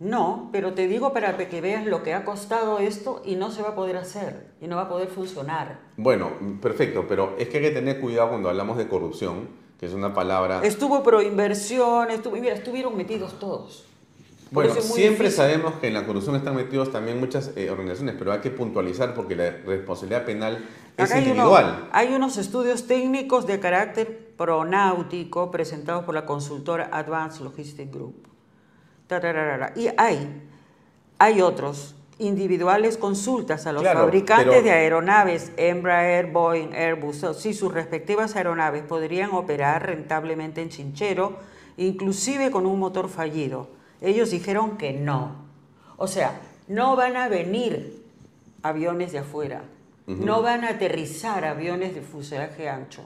No, 0.00 0.48
pero 0.50 0.72
te 0.72 0.88
digo 0.88 1.12
para 1.12 1.36
que 1.36 1.60
veas 1.60 1.86
lo 1.86 2.02
que 2.02 2.14
ha 2.14 2.24
costado 2.24 2.78
esto 2.80 3.22
y 3.24 3.36
no 3.36 3.50
se 3.52 3.62
va 3.62 3.68
a 3.70 3.74
poder 3.76 3.96
hacer 3.98 4.46
y 4.60 4.66
no 4.66 4.74
va 4.76 4.82
a 4.82 4.88
poder 4.88 5.06
funcionar. 5.08 5.78
Bueno, 5.98 6.30
perfecto, 6.62 7.04
pero 7.06 7.36
es 7.38 7.48
que 7.48 7.58
hay 7.58 7.64
que 7.64 7.70
tener 7.70 8.00
cuidado 8.00 8.30
cuando 8.30 8.48
hablamos 8.48 8.76
de 8.78 8.88
corrupción, 8.88 9.48
que 9.80 9.86
es 9.86 9.94
una 9.94 10.12
palabra... 10.12 10.60
Estuvo 10.62 11.02
proinversión, 11.02 12.10
estuvo, 12.10 12.36
mira, 12.36 12.52
estuvieron 12.52 12.94
metidos 12.94 13.38
todos. 13.38 13.86
Bueno, 14.50 14.74
siempre 14.74 15.28
difícil. 15.28 15.30
sabemos 15.32 15.74
que 15.80 15.88
en 15.88 15.94
la 15.94 16.04
corrupción 16.04 16.36
están 16.36 16.54
metidos 16.54 16.92
también 16.92 17.18
muchas 17.18 17.52
eh, 17.56 17.70
organizaciones, 17.70 18.16
pero 18.18 18.30
hay 18.32 18.40
que 18.40 18.50
puntualizar 18.50 19.14
porque 19.14 19.34
la 19.36 19.50
responsabilidad 19.64 20.26
penal 20.26 20.62
es 20.98 21.10
hay, 21.10 21.22
uno- 21.22 21.28
individual. 21.30 21.88
hay 21.92 22.08
unos 22.12 22.36
estudios 22.36 22.86
técnicos 22.86 23.46
de 23.46 23.58
carácter 23.58 24.34
pronáutico 24.36 25.50
presentados 25.50 26.04
por 26.04 26.14
la 26.14 26.26
consultora 26.26 26.90
Advanced 26.92 27.40
Logistic 27.42 27.90
Group. 27.90 28.26
Tararara. 29.06 29.72
Y 29.76 29.88
hay, 29.96 30.42
hay 31.18 31.40
otros 31.40 31.94
individuales 32.20 32.96
consultas 32.96 33.66
a 33.66 33.72
los 33.72 33.82
Claro, 33.82 34.00
fabricantes 34.00 34.48
pero- 34.48 34.62
de 34.62 34.70
aeronaves 34.70 35.52
Embraer, 35.56 36.26
Boeing, 36.30 36.72
Airbus, 36.74 37.24
si 37.38 37.52
sus 37.54 37.72
respectivas 37.72 38.36
aeronaves 38.36 38.82
podrían 38.84 39.30
operar 39.32 39.86
rentablemente 39.86 40.62
en 40.62 40.68
Chinchero, 40.68 41.36
inclusive 41.76 42.50
con 42.50 42.66
un 42.66 42.78
motor 42.78 43.08
fallido. 43.08 43.68
Ellos 44.00 44.30
dijeron 44.30 44.76
que 44.78 44.92
no. 44.92 45.34
O 45.96 46.06
sea, 46.06 46.40
no 46.68 46.94
van 46.96 47.16
a 47.16 47.28
venir 47.28 48.02
aviones 48.62 49.12
de 49.12 49.18
afuera, 49.18 49.62
no 50.06 50.42
van 50.42 50.64
a 50.64 50.70
aterrizar 50.70 51.44
aviones 51.44 51.94
de 51.94 52.00
fuselaje 52.02 52.68
ancho. 52.68 53.02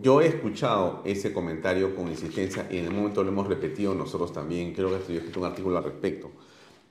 Yo 0.00 0.20
he 0.20 0.28
escuchado 0.28 1.02
ese 1.04 1.32
comentario 1.32 1.94
con 1.96 2.08
insistencia 2.08 2.68
y 2.70 2.78
en 2.78 2.84
el 2.86 2.92
momento 2.92 3.24
lo 3.24 3.30
hemos 3.30 3.48
repetido 3.48 3.94
nosotros 3.94 4.32
también, 4.32 4.72
creo 4.72 4.90
que 4.90 4.96
estoy 4.96 5.16
escrito 5.16 5.40
un 5.40 5.46
artículo 5.46 5.78
al 5.78 5.84
respecto. 5.84 6.30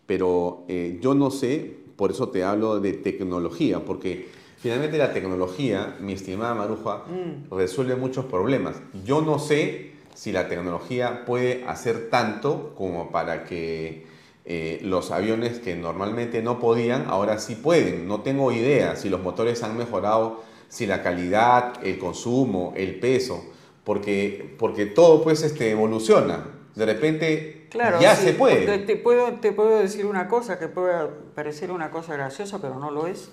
Pero 0.06 0.66
eh, 0.68 1.00
yo 1.02 1.14
no 1.16 1.32
sé, 1.32 1.78
por 1.96 2.12
eso 2.12 2.30
te 2.30 2.44
hablo 2.44 2.80
de 2.80 2.94
tecnología, 2.94 3.84
porque 3.84 4.28
finalmente 4.58 4.98
la 4.98 5.14
tecnología, 5.14 5.98
mi 6.00 6.14
estimada 6.14 6.54
Maruja, 6.54 7.04
resuelve 7.52 7.96
muchos 7.96 8.26
problemas. 8.26 8.76
Yo 9.06 9.22
no 9.22 9.40
sé 9.40 9.92
si 10.14 10.32
la 10.32 10.48
tecnología 10.48 11.26
puede 11.26 11.66
hacer 11.66 12.10
tanto 12.10 12.74
como 12.76 13.12
para 13.12 13.44
que 13.44 14.06
eh, 14.48 14.80
los 14.84 15.10
aviones 15.10 15.60
que 15.60 15.76
normalmente 15.76 16.44
no 16.44 16.60
podían, 16.60 17.06
ahora 17.08 17.40
sí 17.40 17.56
pueden. 17.56 18.08
No 18.08 18.22
tengo 18.22 18.52
idea 18.52 18.96
si 18.96 19.10
los 19.10 19.22
motores 19.22 19.64
han 19.64 19.76
mejorado, 19.76 20.44
si 20.70 20.86
la 20.86 21.02
calidad, 21.02 21.74
el 21.84 21.98
consumo, 21.98 22.74
el 22.78 23.00
peso, 23.00 23.44
porque, 23.84 24.56
porque 24.60 24.86
todo 24.86 25.24
pues 25.24 25.42
este, 25.42 25.72
evoluciona. 25.72 26.46
De 26.76 26.86
repente 26.86 27.55
Claro, 27.76 28.00
ya 28.00 28.16
sí, 28.16 28.26
se 28.26 28.34
puede. 28.34 28.80
Te 28.80 28.96
puedo, 28.96 29.34
te 29.34 29.52
puedo 29.52 29.78
decir 29.78 30.06
una 30.06 30.28
cosa 30.28 30.58
que 30.58 30.68
puede 30.68 31.08
parecer 31.36 31.72
una 31.72 31.92
cosa 31.92 32.14
graciosa, 32.14 32.60
pero 32.60 32.80
no 32.80 32.90
lo 32.90 33.06
es. 33.06 33.30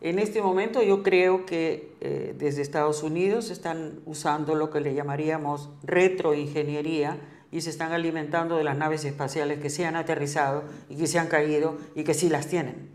En 0.00 0.18
este 0.18 0.42
momento 0.42 0.82
yo 0.82 1.02
creo 1.02 1.44
que 1.44 1.96
eh, 2.00 2.34
desde 2.38 2.62
Estados 2.62 3.02
Unidos 3.02 3.50
están 3.50 4.00
usando 4.06 4.54
lo 4.54 4.70
que 4.70 4.80
le 4.80 4.94
llamaríamos 4.94 5.70
retroingeniería 5.82 7.16
y 7.50 7.62
se 7.62 7.70
están 7.70 7.92
alimentando 7.92 8.56
de 8.56 8.64
las 8.64 8.76
naves 8.76 9.04
espaciales 9.04 9.58
que 9.58 9.70
sí 9.70 9.82
han 9.82 9.96
aterrizado 9.96 10.64
y 10.88 10.96
que 10.96 11.06
se 11.06 11.18
han 11.18 11.26
caído 11.26 11.78
y 11.94 12.04
que 12.04 12.14
sí 12.14 12.28
las 12.28 12.46
tienen. 12.46 12.90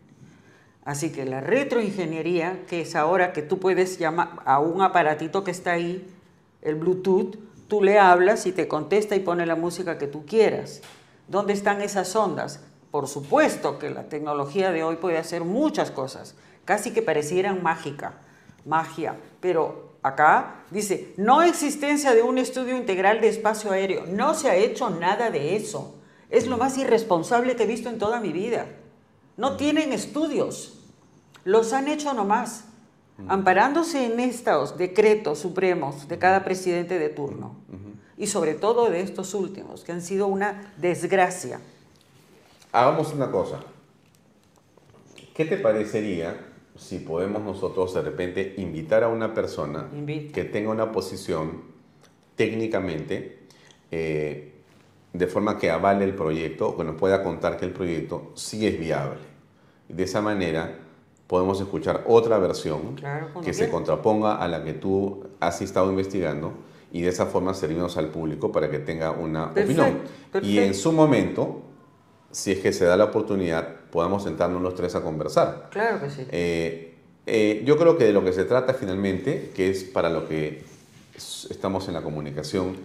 Así 0.85 1.11
que 1.11 1.25
la 1.25 1.41
retroingeniería, 1.41 2.61
que 2.67 2.81
es 2.81 2.95
ahora 2.95 3.33
que 3.33 3.41
tú 3.41 3.59
puedes 3.59 3.97
llamar 3.97 4.41
a 4.45 4.59
un 4.59 4.81
aparatito 4.81 5.43
que 5.43 5.51
está 5.51 5.71
ahí, 5.71 6.07
el 6.61 6.75
Bluetooth, 6.75 7.35
tú 7.73 7.81
le 7.81 7.97
hablas 7.97 8.45
y 8.45 8.51
te 8.51 8.67
contesta 8.67 9.15
y 9.15 9.21
pone 9.21 9.47
la 9.47 9.55
música 9.55 9.97
que 9.97 10.05
tú 10.05 10.27
quieras. 10.27 10.81
¿Dónde 11.27 11.53
están 11.53 11.81
esas 11.81 12.15
ondas? 12.15 12.59
Por 12.91 13.07
supuesto 13.07 13.79
que 13.79 13.89
la 13.89 14.09
tecnología 14.09 14.71
de 14.71 14.83
hoy 14.83 14.97
puede 14.97 15.17
hacer 15.17 15.43
muchas 15.43 15.89
cosas, 15.89 16.35
casi 16.65 16.91
que 16.91 17.01
parecieran 17.01 17.63
mágica, 17.63 18.13
magia, 18.63 19.15
pero 19.39 19.95
acá 20.03 20.65
dice, 20.69 21.15
no 21.17 21.41
existencia 21.41 22.13
de 22.13 22.21
un 22.21 22.37
estudio 22.37 22.77
integral 22.77 23.21
de 23.21 23.29
espacio 23.29 23.71
aéreo, 23.71 24.05
no 24.05 24.35
se 24.35 24.51
ha 24.51 24.55
hecho 24.55 24.91
nada 24.91 25.31
de 25.31 25.55
eso. 25.55 25.95
Es 26.29 26.45
lo 26.45 26.57
más 26.57 26.77
irresponsable 26.77 27.55
que 27.55 27.63
he 27.63 27.65
visto 27.65 27.89
en 27.89 27.97
toda 27.97 28.19
mi 28.19 28.31
vida. 28.31 28.67
No 29.35 29.57
tienen 29.57 29.93
estudios, 29.93 30.79
los 31.43 31.73
han 31.73 31.87
hecho 31.87 32.13
nomás, 32.13 32.65
amparándose 33.27 34.05
en 34.05 34.19
estos 34.19 34.77
decretos 34.77 35.39
supremos 35.39 36.07
de 36.07 36.17
cada 36.17 36.43
presidente 36.43 36.99
de 36.99 37.09
turno 37.09 37.55
y 38.17 38.27
sobre 38.27 38.53
todo 38.53 38.89
de 38.89 39.01
estos 39.01 39.33
últimos, 39.33 39.83
que 39.83 39.91
han 39.91 40.01
sido 40.01 40.27
una 40.27 40.73
desgracia. 40.77 41.59
Hagamos 42.71 43.13
una 43.13 43.31
cosa. 43.31 43.59
¿Qué 45.33 45.45
te 45.45 45.57
parecería 45.57 46.53
si 46.75 46.99
podemos 46.99 47.43
nosotros 47.43 47.93
de 47.93 48.01
repente 48.01 48.55
invitar 48.57 49.03
a 49.03 49.07
una 49.07 49.33
persona 49.33 49.89
Invita. 49.93 50.33
que 50.33 50.43
tenga 50.45 50.71
una 50.71 50.91
posición 50.91 51.63
técnicamente 52.35 53.39
eh, 53.91 54.53
de 55.11 55.27
forma 55.27 55.59
que 55.59 55.69
avale 55.69 56.05
el 56.05 56.15
proyecto 56.15 56.69
o 56.69 56.77
que 56.77 56.83
nos 56.83 56.95
pueda 56.95 57.23
contar 57.23 57.57
que 57.57 57.65
el 57.65 57.73
proyecto 57.73 58.31
sí 58.35 58.65
es 58.65 58.79
viable? 58.79 59.21
Y 59.89 59.93
de 59.93 60.03
esa 60.03 60.21
manera 60.21 60.79
podemos 61.33 61.59
escuchar 61.59 62.03
otra 62.05 62.37
versión 62.37 62.93
Claro, 62.93 63.41
que 63.43 63.55
se 63.55 63.67
contraponga 63.67 64.35
a 64.35 64.47
la 64.47 64.63
que 64.63 64.73
tú 64.73 65.23
has 65.39 65.63
estado 65.63 65.89
investigando 65.89 66.53
y 66.91 67.01
de 67.01 67.09
esa 67.09 67.25
forma 67.25 67.55
servimos 67.55 67.97
al 67.97 68.09
público 68.09 68.51
para 68.51 68.69
que 68.69 68.77
tenga 68.77 69.09
una 69.09 69.45
opinión. 69.45 70.01
Y 70.43 70.59
en 70.59 70.75
su 70.75 70.91
momento, 70.91 71.63
si 72.29 72.51
es 72.51 72.59
que 72.59 72.71
se 72.71 72.85
da 72.85 72.97
la 72.97 73.05
oportunidad, 73.05 73.67
podamos 73.89 74.21
sentarnos 74.21 74.61
los 74.61 74.75
tres 74.75 74.93
a 74.93 75.01
conversar. 75.01 75.69
Claro 75.71 75.99
que 76.01 76.11
sí. 76.11 76.21
Eh, 76.29 76.97
eh, 77.25 77.63
yo 77.65 77.79
creo 77.79 77.97
que 77.97 78.03
de 78.03 78.13
lo 78.13 78.23
que 78.23 78.31
se 78.31 78.43
trata 78.43 78.75
finalmente, 78.75 79.49
que 79.55 79.71
es 79.71 79.85
para 79.85 80.11
lo 80.11 80.27
que 80.27 80.63
estamos 81.49 81.87
en 81.87 81.95
la 81.95 82.03
comunicación, 82.03 82.75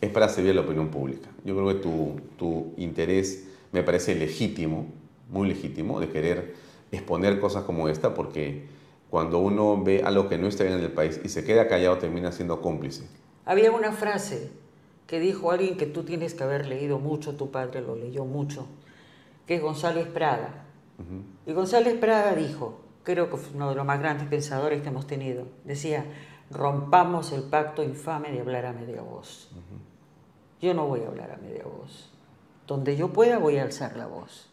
es 0.00 0.08
para 0.08 0.30
servir 0.30 0.52
a 0.52 0.54
la 0.54 0.60
opinión 0.62 0.88
pública. 0.88 1.28
Yo 1.44 1.54
creo 1.54 1.68
que 1.68 1.74
tu, 1.74 2.18
tu 2.38 2.72
interés 2.78 3.48
me 3.70 3.82
parece 3.82 4.14
legítimo, 4.14 4.86
muy 5.28 5.46
legítimo, 5.46 6.00
de 6.00 6.08
querer 6.08 6.71
exponer 6.92 7.40
cosas 7.40 7.64
como 7.64 7.88
esta, 7.88 8.14
porque 8.14 8.66
cuando 9.10 9.38
uno 9.38 9.82
ve 9.82 10.02
algo 10.04 10.28
que 10.28 10.38
no 10.38 10.46
está 10.46 10.64
bien 10.64 10.78
en 10.78 10.84
el 10.84 10.92
país 10.92 11.20
y 11.24 11.28
se 11.28 11.44
queda 11.44 11.66
callado, 11.66 11.98
termina 11.98 12.30
siendo 12.30 12.60
cómplice. 12.60 13.06
Había 13.44 13.72
una 13.72 13.92
frase 13.92 14.50
que 15.06 15.18
dijo 15.18 15.50
alguien 15.50 15.76
que 15.76 15.86
tú 15.86 16.04
tienes 16.04 16.34
que 16.34 16.44
haber 16.44 16.66
leído 16.66 16.98
mucho, 16.98 17.34
tu 17.34 17.50
padre 17.50 17.80
lo 17.80 17.96
leyó 17.96 18.24
mucho, 18.24 18.66
que 19.46 19.56
es 19.56 19.62
González 19.62 20.06
Prada. 20.06 20.66
Y 21.46 21.52
González 21.52 21.94
Prada 21.98 22.34
dijo, 22.34 22.80
creo 23.02 23.28
que 23.28 23.36
fue 23.36 23.56
uno 23.56 23.70
de 23.70 23.74
los 23.74 23.84
más 23.84 23.98
grandes 23.98 24.28
pensadores 24.28 24.82
que 24.82 24.88
hemos 24.88 25.06
tenido, 25.06 25.46
decía, 25.64 26.04
rompamos 26.50 27.32
el 27.32 27.42
pacto 27.42 27.82
infame 27.82 28.30
de 28.30 28.40
hablar 28.40 28.66
a 28.66 28.72
media 28.72 29.02
voz. 29.02 29.50
Yo 30.60 30.74
no 30.74 30.86
voy 30.86 31.00
a 31.02 31.08
hablar 31.08 31.32
a 31.32 31.36
media 31.38 31.64
voz. 31.64 32.10
Donde 32.66 32.96
yo 32.96 33.12
pueda 33.12 33.38
voy 33.38 33.58
a 33.58 33.64
alzar 33.64 33.96
la 33.96 34.06
voz. 34.06 34.51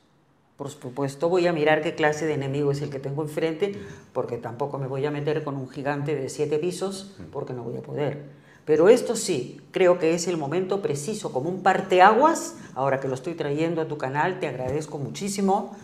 Por 0.60 0.70
supuesto 0.70 1.30
voy 1.30 1.48
a 1.48 1.54
mirar 1.54 1.82
qué 1.82 1.96
clase 1.96 2.26
de 2.26 2.34
enemigo 2.34 2.74
es 2.74 2.82
el 2.82 2.90
que 2.90 3.00
tengo 3.00 3.22
enfrente, 3.22 3.80
porque 4.12 4.36
tampoco 4.36 4.78
me 4.78 4.88
voy 4.88 5.06
a 5.06 5.10
meter 5.10 5.46
con 5.46 5.56
un 5.56 5.70
gigante 5.70 6.16
de 6.16 6.28
siete 6.28 6.60
pisos, 6.60 7.16
porque 7.32 7.54
no 7.54 7.64
voy 7.64 7.78
a 7.78 7.82
poder. 7.82 8.24
Pero 8.66 8.90
esto 8.90 9.16
sí, 9.16 9.62
creo 9.72 10.00
que 10.00 10.14
es 10.14 10.28
el 10.28 10.36
momento 10.36 10.82
preciso, 10.82 11.32
como 11.32 11.50
un 11.50 11.64
parteaguas, 11.64 12.58
ahora 12.76 13.00
que 13.00 13.08
lo 13.08 13.14
estoy 13.14 13.36
trayendo 13.36 13.80
a 13.80 13.88
tu 13.88 13.98
canal, 13.98 14.42
te 14.42 14.50
agradezco 14.50 14.98
muchísimo, 14.98 15.78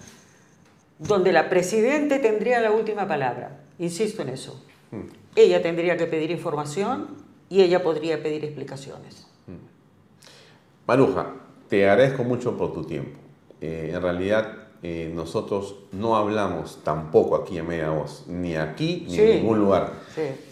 donde 0.99 1.32
la 1.32 1.47
Presidente 1.47 2.19
tendría 2.19 2.59
la 2.59 2.71
última 2.71 3.07
palabra. 3.07 3.61
Insisto 3.80 4.23
en 4.23 4.28
eso. 4.28 4.61
Mm. 4.91 5.03
Ella 5.38 5.61
tendría 5.61 5.95
que 5.95 6.05
pedir 6.05 6.32
información 6.32 7.15
y 7.47 7.61
ella 7.61 7.82
podría 7.82 8.21
pedir 8.21 8.43
explicaciones. 8.43 9.26
Mm. 9.47 10.86
Maruja, 10.86 11.34
te 11.69 11.89
agradezco 11.89 12.26
mucho 12.26 12.57
por 12.57 12.73
tu 12.73 12.84
tiempo. 12.84 13.17
Eh, 13.61 13.91
en 13.93 14.01
realidad 14.01 14.64
eh, 14.88 15.11
nosotros 15.11 15.77
no 15.93 16.15
hablamos 16.15 16.81
tampoco 16.83 17.36
aquí 17.36 17.57
en 17.57 17.67
Media 17.67 17.89
Voz, 17.89 18.23
ni 18.27 18.55
aquí 18.55 19.07
ni 19.09 19.17
en 19.17 19.38
ningún 19.38 19.57
lugar. 19.57 19.93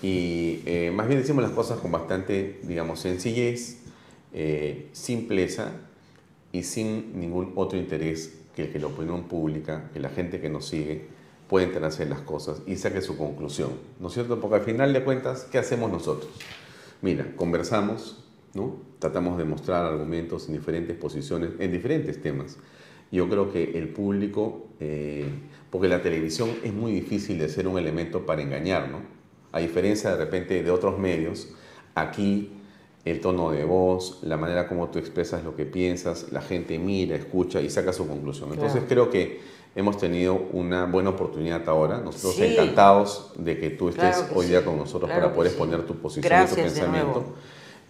Y 0.02 0.64
eh, 0.66 0.92
más 0.92 1.08
bien 1.08 1.20
decimos 1.20 1.44
las 1.44 1.52
cosas 1.52 1.78
con 1.78 1.92
bastante, 1.92 2.60
digamos, 2.64 3.00
sencillez, 3.00 3.78
eh, 4.34 4.90
simpleza 4.92 5.74
y 6.52 6.64
sin 6.64 7.20
ningún 7.20 7.52
otro 7.54 7.78
interés 7.78 8.34
que 8.56 8.64
el 8.64 8.74
que 8.74 8.80
la 8.80 8.88
opinión 8.88 9.26
pública, 9.26 9.92
que 9.94 10.00
la 10.00 10.10
gente 10.10 10.42
que 10.42 10.50
nos 10.50 10.66
sigue, 10.66 11.06
pueda 11.48 11.68
enterarse 11.68 12.06
de 12.06 12.10
las 12.10 12.22
cosas 12.22 12.64
y 12.66 12.76
saque 12.78 13.04
su 13.04 13.16
conclusión. 13.16 13.70
¿No 14.00 14.08
es 14.08 14.16
cierto? 14.16 14.42
Porque 14.42 14.56
al 14.56 14.64
final 14.64 14.94
de 14.94 15.04
cuentas, 15.04 15.48
¿qué 15.52 15.60
hacemos 15.60 15.92
nosotros? 15.92 16.32
Mira, 17.04 17.36
conversamos, 17.36 18.24
¿no? 18.56 18.78
Tratamos 18.98 19.38
de 19.38 19.46
mostrar 19.46 19.86
argumentos 19.86 20.48
en 20.48 20.56
diferentes 20.56 20.98
posiciones, 20.98 21.52
en 21.60 21.72
diferentes 21.72 22.20
temas 22.20 22.58
yo 23.14 23.30
creo 23.30 23.52
que 23.52 23.78
el 23.78 23.90
público, 23.90 24.70
eh, 24.80 25.28
porque 25.70 25.88
la 25.88 26.02
televisión 26.02 26.50
es 26.64 26.74
muy 26.74 26.92
difícil 26.92 27.38
de 27.38 27.48
ser 27.48 27.68
un 27.68 27.78
elemento 27.78 28.26
para 28.26 28.42
engañar, 28.42 28.90
¿no? 28.90 29.02
A 29.52 29.60
diferencia 29.60 30.10
de 30.10 30.18
repente 30.18 30.64
de 30.64 30.72
otros 30.72 30.98
medios, 30.98 31.50
aquí 31.94 32.52
el 33.06 33.22
tono 33.22 33.52
de 33.52 33.66
voz, 33.66 34.20
la 34.24 34.36
manera 34.36 34.68
como 34.68 34.90
tú 34.90 34.98
expresas 34.98 35.44
lo 35.44 35.56
que 35.56 35.66
piensas, 35.66 36.32
la 36.32 36.42
gente 36.42 36.80
mira, 36.80 37.16
escucha 37.16 37.62
y 37.62 37.70
saca 37.70 37.94
su 37.94 38.08
conclusión. 38.08 38.50
Entonces 38.52 38.82
creo 38.88 39.12
que 39.12 39.42
hemos 39.76 39.98
tenido 40.00 40.48
una 40.52 40.86
buena 40.86 41.12
oportunidad 41.12 41.70
ahora. 41.70 42.00
Nosotros 42.00 42.40
encantados 42.40 43.32
de 43.38 43.60
que 43.60 43.70
tú 43.70 43.90
estés 43.90 44.26
hoy 44.34 44.48
día 44.48 44.66
con 44.66 44.78
nosotros 44.78 45.12
para 45.12 45.32
poder 45.32 45.52
exponer 45.52 45.86
tu 45.86 45.96
posición 45.98 46.46
y 46.46 46.50
tu 46.50 46.56
pensamiento. 46.56 47.26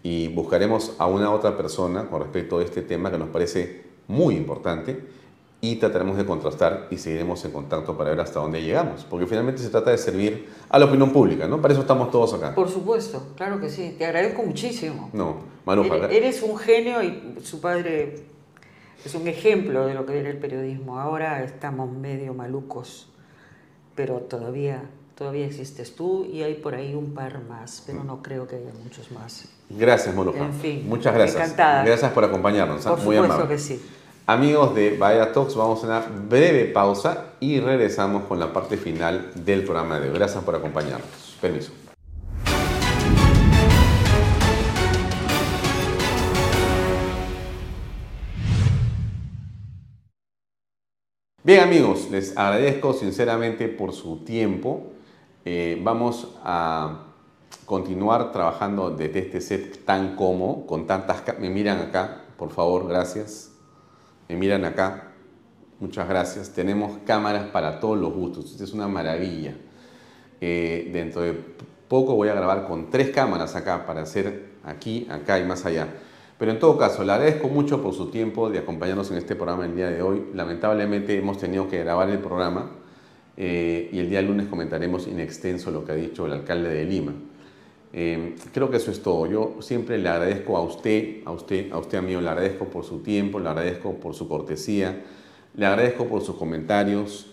Y 0.01 0.27
buscaremos 0.27 0.95
a 0.97 1.05
una 1.05 1.31
otra 1.31 1.55
persona 1.55 2.09
con 2.09 2.21
respecto 2.21 2.59
a 2.59 2.63
este 2.63 2.81
tema 2.81 3.09
que 3.09 3.17
nos 3.17 3.29
parece 3.29 3.92
muy 4.07 4.35
importante 4.35 5.13
y 5.63 5.77
trataremos 5.77 6.17
de 6.17 6.25
contrastar 6.25 6.87
y 6.91 6.97
seguiremos 6.97 7.45
en 7.45 7.51
contacto 7.51 7.97
para 7.97 8.09
ver 8.09 8.19
hasta 8.19 8.41
dónde 8.41 8.61
llegamos, 8.61 9.05
porque 9.05 9.25
finalmente 9.25 9.61
se 9.61 9.69
trata 9.69 9.91
de 9.91 9.97
servir 9.97 10.49
a 10.67 10.77
la 10.77 10.85
opinión 10.85 11.13
pública, 11.13 11.47
¿no? 11.47 11.61
Para 11.61 11.73
eso 11.73 11.79
estamos 11.79 12.11
todos 12.11 12.33
acá. 12.33 12.53
Por 12.53 12.69
supuesto, 12.69 13.27
claro 13.37 13.61
que 13.61 13.69
sí, 13.69 13.95
te 13.97 14.05
agradezco 14.05 14.43
muchísimo. 14.43 15.09
No, 15.13 15.37
Manu, 15.65 15.83
eres, 16.11 16.43
un 16.43 16.57
genio 16.57 17.01
y 17.01 17.37
su 17.43 17.61
padre 17.61 18.25
es 19.05 19.15
un 19.15 19.25
ejemplo 19.25 19.85
de 19.85 19.93
lo 19.93 20.05
que 20.05 20.19
era 20.19 20.29
el 20.29 20.37
periodismo. 20.37 20.99
Ahora 20.99 21.41
estamos 21.45 21.89
medio 21.89 22.33
malucos, 22.33 23.07
pero 23.95 24.17
todavía 24.17 24.89
todavía 25.15 25.45
existes 25.45 25.95
tú 25.95 26.25
y 26.25 26.41
hay 26.43 26.55
por 26.55 26.75
ahí 26.75 26.95
un 26.95 27.13
par 27.13 27.41
más, 27.43 27.83
pero 27.85 28.03
no 28.03 28.21
creo 28.21 28.47
que 28.47 28.55
haya 28.55 28.71
muchos 28.83 29.11
más. 29.11 29.47
Gracias, 29.69 30.13
Moluja. 30.13 30.39
En 30.39 30.53
fin, 30.53 30.87
muchas 30.87 31.13
gracias. 31.13 31.43
Encantada. 31.43 31.83
Gracias 31.83 32.11
por 32.11 32.23
acompañarnos. 32.23 32.85
¿ah? 32.85 32.95
Por 32.95 33.03
Muy 33.03 33.15
supuesto 33.17 33.47
que 33.47 33.57
sí. 33.57 33.81
Amigos 34.25 34.73
de 34.73 34.97
Vaya 34.97 35.33
Talks, 35.33 35.55
vamos 35.55 35.83
a 35.83 35.87
una 35.87 35.99
breve 36.29 36.65
pausa 36.65 37.33
y 37.41 37.59
regresamos 37.59 38.23
con 38.23 38.39
la 38.39 38.53
parte 38.53 38.77
final 38.77 39.31
del 39.35 39.63
programa 39.63 39.99
de 39.99 40.09
hoy. 40.09 40.15
Gracias 40.15 40.43
por 40.43 40.55
acompañarnos. 40.55 41.37
Permiso. 41.41 41.71
Bien 51.45 51.59
amigos, 51.59 52.09
les 52.09 52.37
agradezco 52.37 52.93
sinceramente 52.93 53.67
por 53.67 53.91
su 53.91 54.23
tiempo. 54.23 54.92
Eh, 55.45 55.79
vamos 55.83 56.35
a 56.43 57.03
continuar 57.65 58.31
trabajando 58.31 58.91
desde 58.91 59.19
este 59.19 59.41
set 59.41 59.85
tan 59.85 60.15
cómodo, 60.15 60.65
con 60.65 60.87
tantas... 60.87 61.21
Me 61.39 61.49
miran 61.49 61.79
acá, 61.79 62.21
por 62.37 62.51
favor, 62.51 62.87
gracias. 62.87 63.51
Me 64.29 64.37
miran 64.37 64.63
acá, 64.63 65.11
muchas 65.79 66.07
gracias. 66.07 66.53
Tenemos 66.53 66.97
cámaras 67.05 67.45
para 67.47 67.79
todos 67.79 67.97
los 67.97 68.13
gustos, 68.13 68.51
esto 68.51 68.63
es 68.63 68.73
una 68.73 68.87
maravilla. 68.87 69.55
Eh, 70.39 70.89
dentro 70.93 71.21
de 71.21 71.33
poco 71.87 72.15
voy 72.15 72.29
a 72.29 72.35
grabar 72.35 72.65
con 72.65 72.89
tres 72.89 73.09
cámaras 73.09 73.55
acá 73.55 73.85
para 73.85 74.01
hacer 74.01 74.53
aquí, 74.63 75.07
acá 75.09 75.39
y 75.39 75.45
más 75.45 75.65
allá. 75.65 75.87
Pero 76.37 76.51
en 76.51 76.59
todo 76.59 76.77
caso, 76.77 77.03
le 77.03 77.11
agradezco 77.11 77.49
mucho 77.49 77.83
por 77.83 77.93
su 77.93 78.09
tiempo 78.09 78.49
de 78.49 78.59
acompañarnos 78.59 79.11
en 79.11 79.17
este 79.17 79.35
programa 79.35 79.65
el 79.65 79.75
día 79.75 79.89
de 79.89 80.01
hoy. 80.01 80.25
Lamentablemente 80.33 81.17
hemos 81.17 81.37
tenido 81.37 81.67
que 81.67 81.79
grabar 81.79 82.09
el 82.09 82.19
programa 82.19 82.71
eh, 83.35 83.89
y 83.91 83.99
el 83.99 84.09
día 84.09 84.21
lunes 84.21 84.47
comentaremos 84.47 85.07
in 85.07 85.19
extenso 85.19 85.71
lo 85.71 85.83
que 85.83 85.91
ha 85.91 85.95
dicho 85.95 86.25
el 86.25 86.33
alcalde 86.33 86.69
de 86.69 86.85
Lima. 86.85 87.13
Eh, 87.95 88.35
creo 88.51 88.71
que 88.71 88.77
eso 88.77 88.91
es 88.91 89.01
todo. 89.01 89.27
Yo 89.27 89.57
siempre 89.61 89.97
le 89.97 90.09
agradezco 90.09 90.57
a 90.57 90.61
usted, 90.61 91.21
a 91.25 91.31
usted, 91.31 91.71
a 91.71 91.77
usted 91.77 91.99
amigo, 91.99 92.21
le 92.21 92.29
agradezco 92.29 92.65
por 92.65 92.83
su 92.83 92.99
tiempo, 92.99 93.39
le 93.39 93.49
agradezco 93.49 93.93
por 93.93 94.15
su 94.15 94.27
cortesía, 94.27 95.03
le 95.55 95.65
agradezco 95.65 96.07
por 96.07 96.21
sus 96.21 96.35
comentarios, 96.35 97.27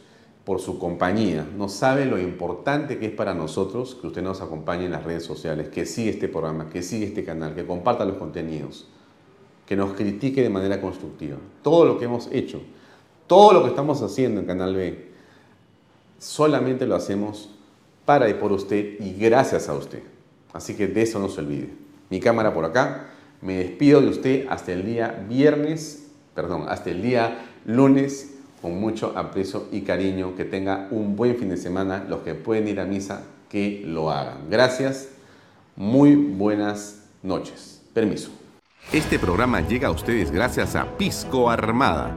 por 0.45 0.61
su 0.61 0.79
compañía. 0.79 1.47
No 1.57 1.69
sabe 1.69 2.05
lo 2.05 2.19
importante 2.19 2.99
que 2.99 3.07
es 3.07 3.13
para 3.13 3.35
nosotros 3.35 3.97
que 4.01 4.07
usted 4.07 4.23
nos 4.23 4.41
acompañe 4.41 4.85
en 4.85 4.93
las 4.93 5.05
redes 5.05 5.25
sociales, 5.25 5.69
que 5.69 5.87
siga 5.87 6.11
este 6.11 6.29
programa, 6.29 6.69
que 6.69 6.83
siga 6.83 7.07
este 7.07 7.25
canal, 7.25 7.55
que 7.55 7.65
comparta 7.65 8.05
los 8.05 8.17
contenidos, 8.17 8.89
que 9.67 9.77
nos 9.77 9.93
critique 9.95 10.43
de 10.43 10.51
manera 10.51 10.81
constructiva. 10.81 11.37
Todo 11.63 11.87
lo 11.87 11.99
que 11.99 12.07
hemos 12.07 12.29
hecho, 12.33 12.61
todo 13.27 13.53
lo 13.53 13.63
que 13.63 13.69
estamos 13.69 14.03
haciendo 14.03 14.41
en 14.41 14.47
Canal 14.47 14.75
B, 14.75 15.10
solamente 16.21 16.87
lo 16.87 16.95
hacemos 16.95 17.51
para 18.05 18.29
y 18.29 18.35
por 18.35 18.53
usted 18.53 19.01
y 19.01 19.15
gracias 19.15 19.69
a 19.69 19.75
usted. 19.75 20.03
Así 20.53 20.75
que 20.75 20.87
de 20.87 21.03
eso 21.03 21.19
no 21.19 21.29
se 21.29 21.41
olvide. 21.41 21.71
Mi 22.11 22.21
cámara 22.21 22.55
por 22.55 22.65
acá. 22.65 23.07
Me 23.41 23.57
despido 23.57 24.03
de 24.03 24.09
usted 24.09 24.47
hasta 24.51 24.73
el 24.73 24.85
día 24.85 25.25
viernes, 25.27 26.09
perdón, 26.35 26.67
hasta 26.69 26.91
el 26.91 27.01
día 27.01 27.47
lunes 27.65 28.35
con 28.61 28.79
mucho 28.79 29.15
aprecio 29.17 29.65
y 29.73 29.81
cariño. 29.81 30.37
Que 30.37 30.45
tenga 30.45 30.89
un 30.91 31.17
buen 31.17 31.37
fin 31.37 31.49
de 31.49 31.57
semana. 31.57 32.05
Los 32.07 32.21
que 32.21 32.35
pueden 32.35 32.69
ir 32.69 32.81
a 32.81 32.85
misa, 32.85 33.23
que 33.49 33.83
lo 33.87 34.11
hagan. 34.11 34.51
Gracias. 34.51 35.09
Muy 35.77 36.15
buenas 36.15 37.05
noches. 37.23 37.81
Permiso. 37.95 38.31
Este 38.93 39.19
programa 39.19 39.61
llega 39.67 39.89
a 39.89 39.91
ustedes 39.91 40.31
gracias 40.31 40.75
a 40.77 40.99
Pisco 40.99 41.49
Armada 41.49 42.17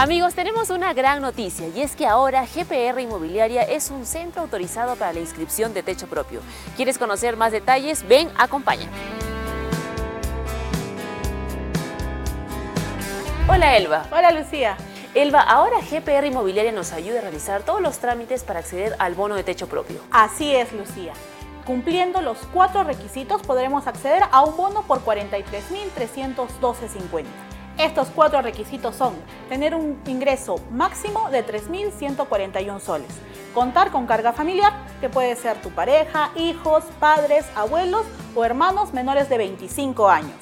Amigos, 0.00 0.34
tenemos 0.34 0.70
una 0.70 0.94
gran 0.94 1.20
noticia 1.20 1.66
y 1.74 1.80
es 1.80 1.96
que 1.96 2.06
ahora 2.06 2.46
GPR 2.46 3.00
Inmobiliaria 3.00 3.62
es 3.62 3.90
un 3.90 4.06
centro 4.06 4.42
autorizado 4.42 4.94
para 4.94 5.12
la 5.12 5.18
inscripción 5.18 5.74
de 5.74 5.82
techo 5.82 6.06
propio. 6.06 6.40
¿Quieres 6.76 6.98
conocer 6.98 7.36
más 7.36 7.50
detalles? 7.50 8.06
Ven, 8.06 8.30
acompáñame. 8.38 8.92
Hola 13.48 13.76
Elba. 13.76 14.06
Hola 14.12 14.30
Lucía. 14.30 14.76
Elba, 15.14 15.40
ahora 15.40 15.78
GPR 15.80 16.26
Inmobiliaria 16.26 16.70
nos 16.70 16.92
ayuda 16.92 17.18
a 17.18 17.22
realizar 17.22 17.64
todos 17.64 17.82
los 17.82 17.98
trámites 17.98 18.44
para 18.44 18.60
acceder 18.60 18.94
al 19.00 19.16
bono 19.16 19.34
de 19.34 19.42
techo 19.42 19.66
propio. 19.66 20.00
Así 20.12 20.54
es, 20.54 20.72
Lucía. 20.72 21.12
Cumpliendo 21.66 22.22
los 22.22 22.38
cuatro 22.54 22.84
requisitos 22.84 23.42
podremos 23.42 23.88
acceder 23.88 24.22
a 24.30 24.42
un 24.42 24.56
bono 24.56 24.82
por 24.82 25.04
43.312.50. 25.04 27.47
Estos 27.78 28.08
cuatro 28.08 28.42
requisitos 28.42 28.96
son 28.96 29.14
tener 29.48 29.72
un 29.72 30.00
ingreso 30.06 30.56
máximo 30.72 31.30
de 31.30 31.46
3.141 31.46 32.80
soles, 32.80 33.08
contar 33.54 33.92
con 33.92 34.04
carga 34.04 34.32
familiar, 34.32 34.72
que 35.00 35.08
puede 35.08 35.36
ser 35.36 35.62
tu 35.62 35.70
pareja, 35.70 36.32
hijos, 36.34 36.82
padres, 36.98 37.46
abuelos 37.54 38.04
o 38.34 38.44
hermanos 38.44 38.92
menores 38.92 39.28
de 39.28 39.38
25 39.38 40.08
años, 40.08 40.34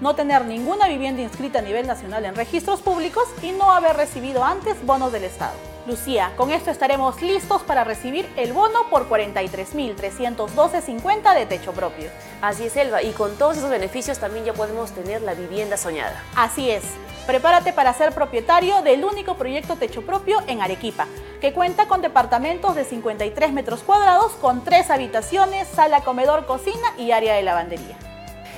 no 0.00 0.14
tener 0.14 0.44
ninguna 0.44 0.86
vivienda 0.86 1.22
inscrita 1.22 1.58
a 1.58 1.62
nivel 1.62 1.88
nacional 1.88 2.24
en 2.24 2.36
registros 2.36 2.82
públicos 2.82 3.24
y 3.42 3.50
no 3.50 3.72
haber 3.72 3.96
recibido 3.96 4.44
antes 4.44 4.86
bonos 4.86 5.10
del 5.10 5.24
Estado. 5.24 5.75
Lucía, 5.86 6.32
con 6.36 6.50
esto 6.50 6.72
estaremos 6.72 7.22
listos 7.22 7.62
para 7.62 7.84
recibir 7.84 8.28
el 8.36 8.52
bono 8.52 8.90
por 8.90 9.08
43.312.50 9.08 11.34
de 11.34 11.46
techo 11.46 11.72
propio. 11.72 12.10
Así 12.42 12.66
es, 12.66 12.76
Elba, 12.76 13.04
y 13.04 13.12
con 13.12 13.36
todos 13.36 13.58
esos 13.58 13.70
beneficios 13.70 14.18
también 14.18 14.44
ya 14.44 14.52
podemos 14.52 14.90
tener 14.90 15.22
la 15.22 15.34
vivienda 15.34 15.76
soñada. 15.76 16.20
Así 16.34 16.68
es. 16.70 16.82
Prepárate 17.26 17.72
para 17.72 17.94
ser 17.94 18.12
propietario 18.12 18.82
del 18.82 19.04
único 19.04 19.36
proyecto 19.36 19.76
techo 19.76 20.02
propio 20.02 20.42
en 20.48 20.60
Arequipa, 20.60 21.06
que 21.40 21.52
cuenta 21.52 21.86
con 21.86 22.02
departamentos 22.02 22.74
de 22.74 22.82
53 22.84 23.52
metros 23.52 23.84
cuadrados 23.84 24.32
con 24.32 24.64
tres 24.64 24.90
habitaciones, 24.90 25.68
sala, 25.68 26.00
comedor, 26.02 26.46
cocina 26.46 26.94
y 26.98 27.12
área 27.12 27.34
de 27.34 27.44
lavandería. 27.44 27.96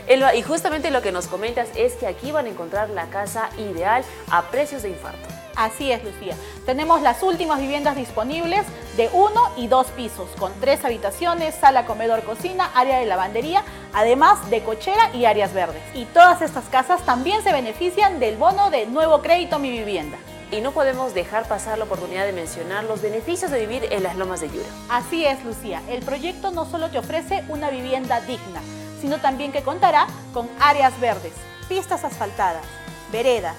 Elba, 0.06 0.34
y 0.34 0.40
justamente 0.40 0.90
lo 0.90 1.02
que 1.02 1.12
nos 1.12 1.26
comentas 1.26 1.68
es 1.74 1.92
que 1.94 2.06
aquí 2.06 2.32
van 2.32 2.46
a 2.46 2.48
encontrar 2.48 2.88
la 2.88 3.10
casa 3.10 3.50
ideal 3.58 4.02
a 4.30 4.44
precios 4.44 4.80
de 4.82 4.88
infarto. 4.88 5.37
Así 5.58 5.90
es, 5.90 6.04
Lucía. 6.04 6.36
Tenemos 6.66 7.02
las 7.02 7.20
últimas 7.24 7.58
viviendas 7.58 7.96
disponibles 7.96 8.64
de 8.96 9.10
uno 9.12 9.42
y 9.56 9.66
dos 9.66 9.88
pisos, 9.88 10.28
con 10.38 10.52
tres 10.60 10.84
habitaciones, 10.84 11.56
sala, 11.56 11.84
comedor, 11.84 12.22
cocina, 12.22 12.70
área 12.76 13.00
de 13.00 13.06
lavandería, 13.06 13.64
además 13.92 14.50
de 14.50 14.62
cochera 14.62 15.12
y 15.12 15.24
áreas 15.24 15.52
verdes. 15.52 15.82
Y 15.94 16.04
todas 16.04 16.42
estas 16.42 16.66
casas 16.66 17.04
también 17.04 17.42
se 17.42 17.52
benefician 17.52 18.20
del 18.20 18.36
bono 18.36 18.70
de 18.70 18.86
nuevo 18.86 19.20
crédito 19.20 19.58
Mi 19.58 19.72
Vivienda. 19.72 20.16
Y 20.52 20.60
no 20.60 20.70
podemos 20.70 21.12
dejar 21.12 21.48
pasar 21.48 21.76
la 21.76 21.86
oportunidad 21.86 22.24
de 22.24 22.32
mencionar 22.32 22.84
los 22.84 23.02
beneficios 23.02 23.50
de 23.50 23.58
vivir 23.58 23.88
en 23.90 24.04
las 24.04 24.14
lomas 24.14 24.40
de 24.40 24.50
Yura. 24.50 24.68
Así 24.88 25.26
es, 25.26 25.44
Lucía. 25.44 25.82
El 25.88 26.04
proyecto 26.04 26.52
no 26.52 26.66
solo 26.66 26.88
te 26.88 26.98
ofrece 26.98 27.42
una 27.48 27.68
vivienda 27.68 28.20
digna, 28.20 28.62
sino 29.00 29.18
también 29.18 29.50
que 29.50 29.62
contará 29.62 30.06
con 30.32 30.48
áreas 30.60 30.98
verdes, 31.00 31.32
pistas 31.68 32.04
asfaltadas, 32.04 32.62
veredas, 33.10 33.56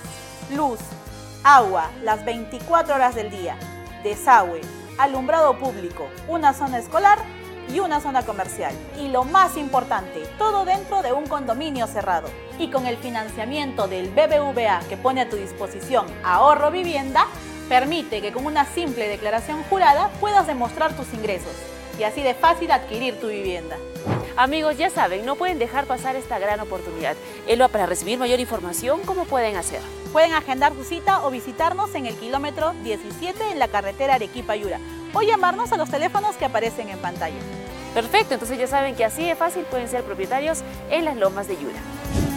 luz, 0.56 0.80
agua 1.44 1.90
las 2.04 2.26
24 2.26 2.96
horas 2.96 3.16
del 3.16 3.30
día, 3.30 3.58
desagüe, 4.04 4.62
alumbrado 4.98 5.58
público, 5.58 6.08
una 6.28 6.54
zona 6.54 6.80
escolar 6.80 7.20
y 7.74 7.80
una 7.80 8.02
zona 8.02 8.26
comercial. 8.26 8.74
Y 9.00 9.08
lo 9.10 9.24
más 9.24 9.58
importante, 9.58 10.22
todo 10.38 10.66
dentro 10.66 11.02
de 11.02 11.14
un 11.14 11.28
condominio 11.28 11.88
cerrado. 11.88 12.30
Y 12.58 12.70
con 12.70 12.88
el 12.88 12.98
financiamiento 12.98 13.88
del 13.88 14.10
BBVA 14.10 14.82
que 14.90 14.98
pone 14.98 15.22
a 15.22 15.30
tu 15.30 15.36
disposición 15.36 16.06
Ahorro 16.24 16.72
Vivienda, 16.72 17.26
permite 17.70 18.22
que 18.22 18.34
con 18.34 18.46
una 18.46 18.66
simple 18.66 19.08
declaración 19.08 19.64
jurada 19.70 20.10
puedas 20.20 20.48
demostrar 20.48 20.94
tus 20.96 21.14
ingresos 21.14 21.54
y 22.00 22.04
así 22.04 22.22
de 22.22 22.34
fácil 22.34 22.72
adquirir 22.72 23.20
tu 23.20 23.28
vivienda. 23.28 23.78
Amigos, 24.38 24.78
ya 24.78 24.90
saben, 24.90 25.26
no 25.26 25.36
pueden 25.36 25.60
dejar 25.60 25.86
pasar 25.86 26.16
esta 26.16 26.40
gran 26.40 26.62
oportunidad. 26.62 27.18
Elba, 27.46 27.68
para 27.68 27.86
recibir 27.86 28.18
mayor 28.18 28.40
información, 28.40 29.02
¿cómo 29.06 29.26
pueden 29.26 29.58
hacer? 29.58 29.82
Pueden 30.14 30.34
agendar 30.34 30.74
su 30.74 30.86
cita 30.86 31.26
o 31.26 31.30
visitarnos 31.30 31.94
en 31.96 32.06
el 32.06 32.16
kilómetro 32.16 32.74
17 32.84 33.52
en 33.52 33.60
la 33.60 33.68
carretera 33.68 34.16
Arequipa-Yura 34.16 34.80
o 35.14 35.22
llamarnos 35.22 35.74
a 35.74 35.78
los 35.78 35.90
teléfonos 35.90 36.38
que 36.38 36.46
aparecen 36.46 36.90
en 36.90 37.00
pantalla. 37.00 37.40
Perfecto, 37.94 38.36
entonces 38.36 38.58
ya 38.58 38.68
saben 38.68 38.96
que 38.96 39.04
así 39.04 39.26
de 39.26 39.36
fácil 39.36 39.64
pueden 39.64 39.90
ser 39.90 40.04
propietarios 40.04 40.60
en 40.90 41.06
las 41.06 41.18
lomas 41.18 41.48
de 41.48 41.56
Yura. 41.56 42.29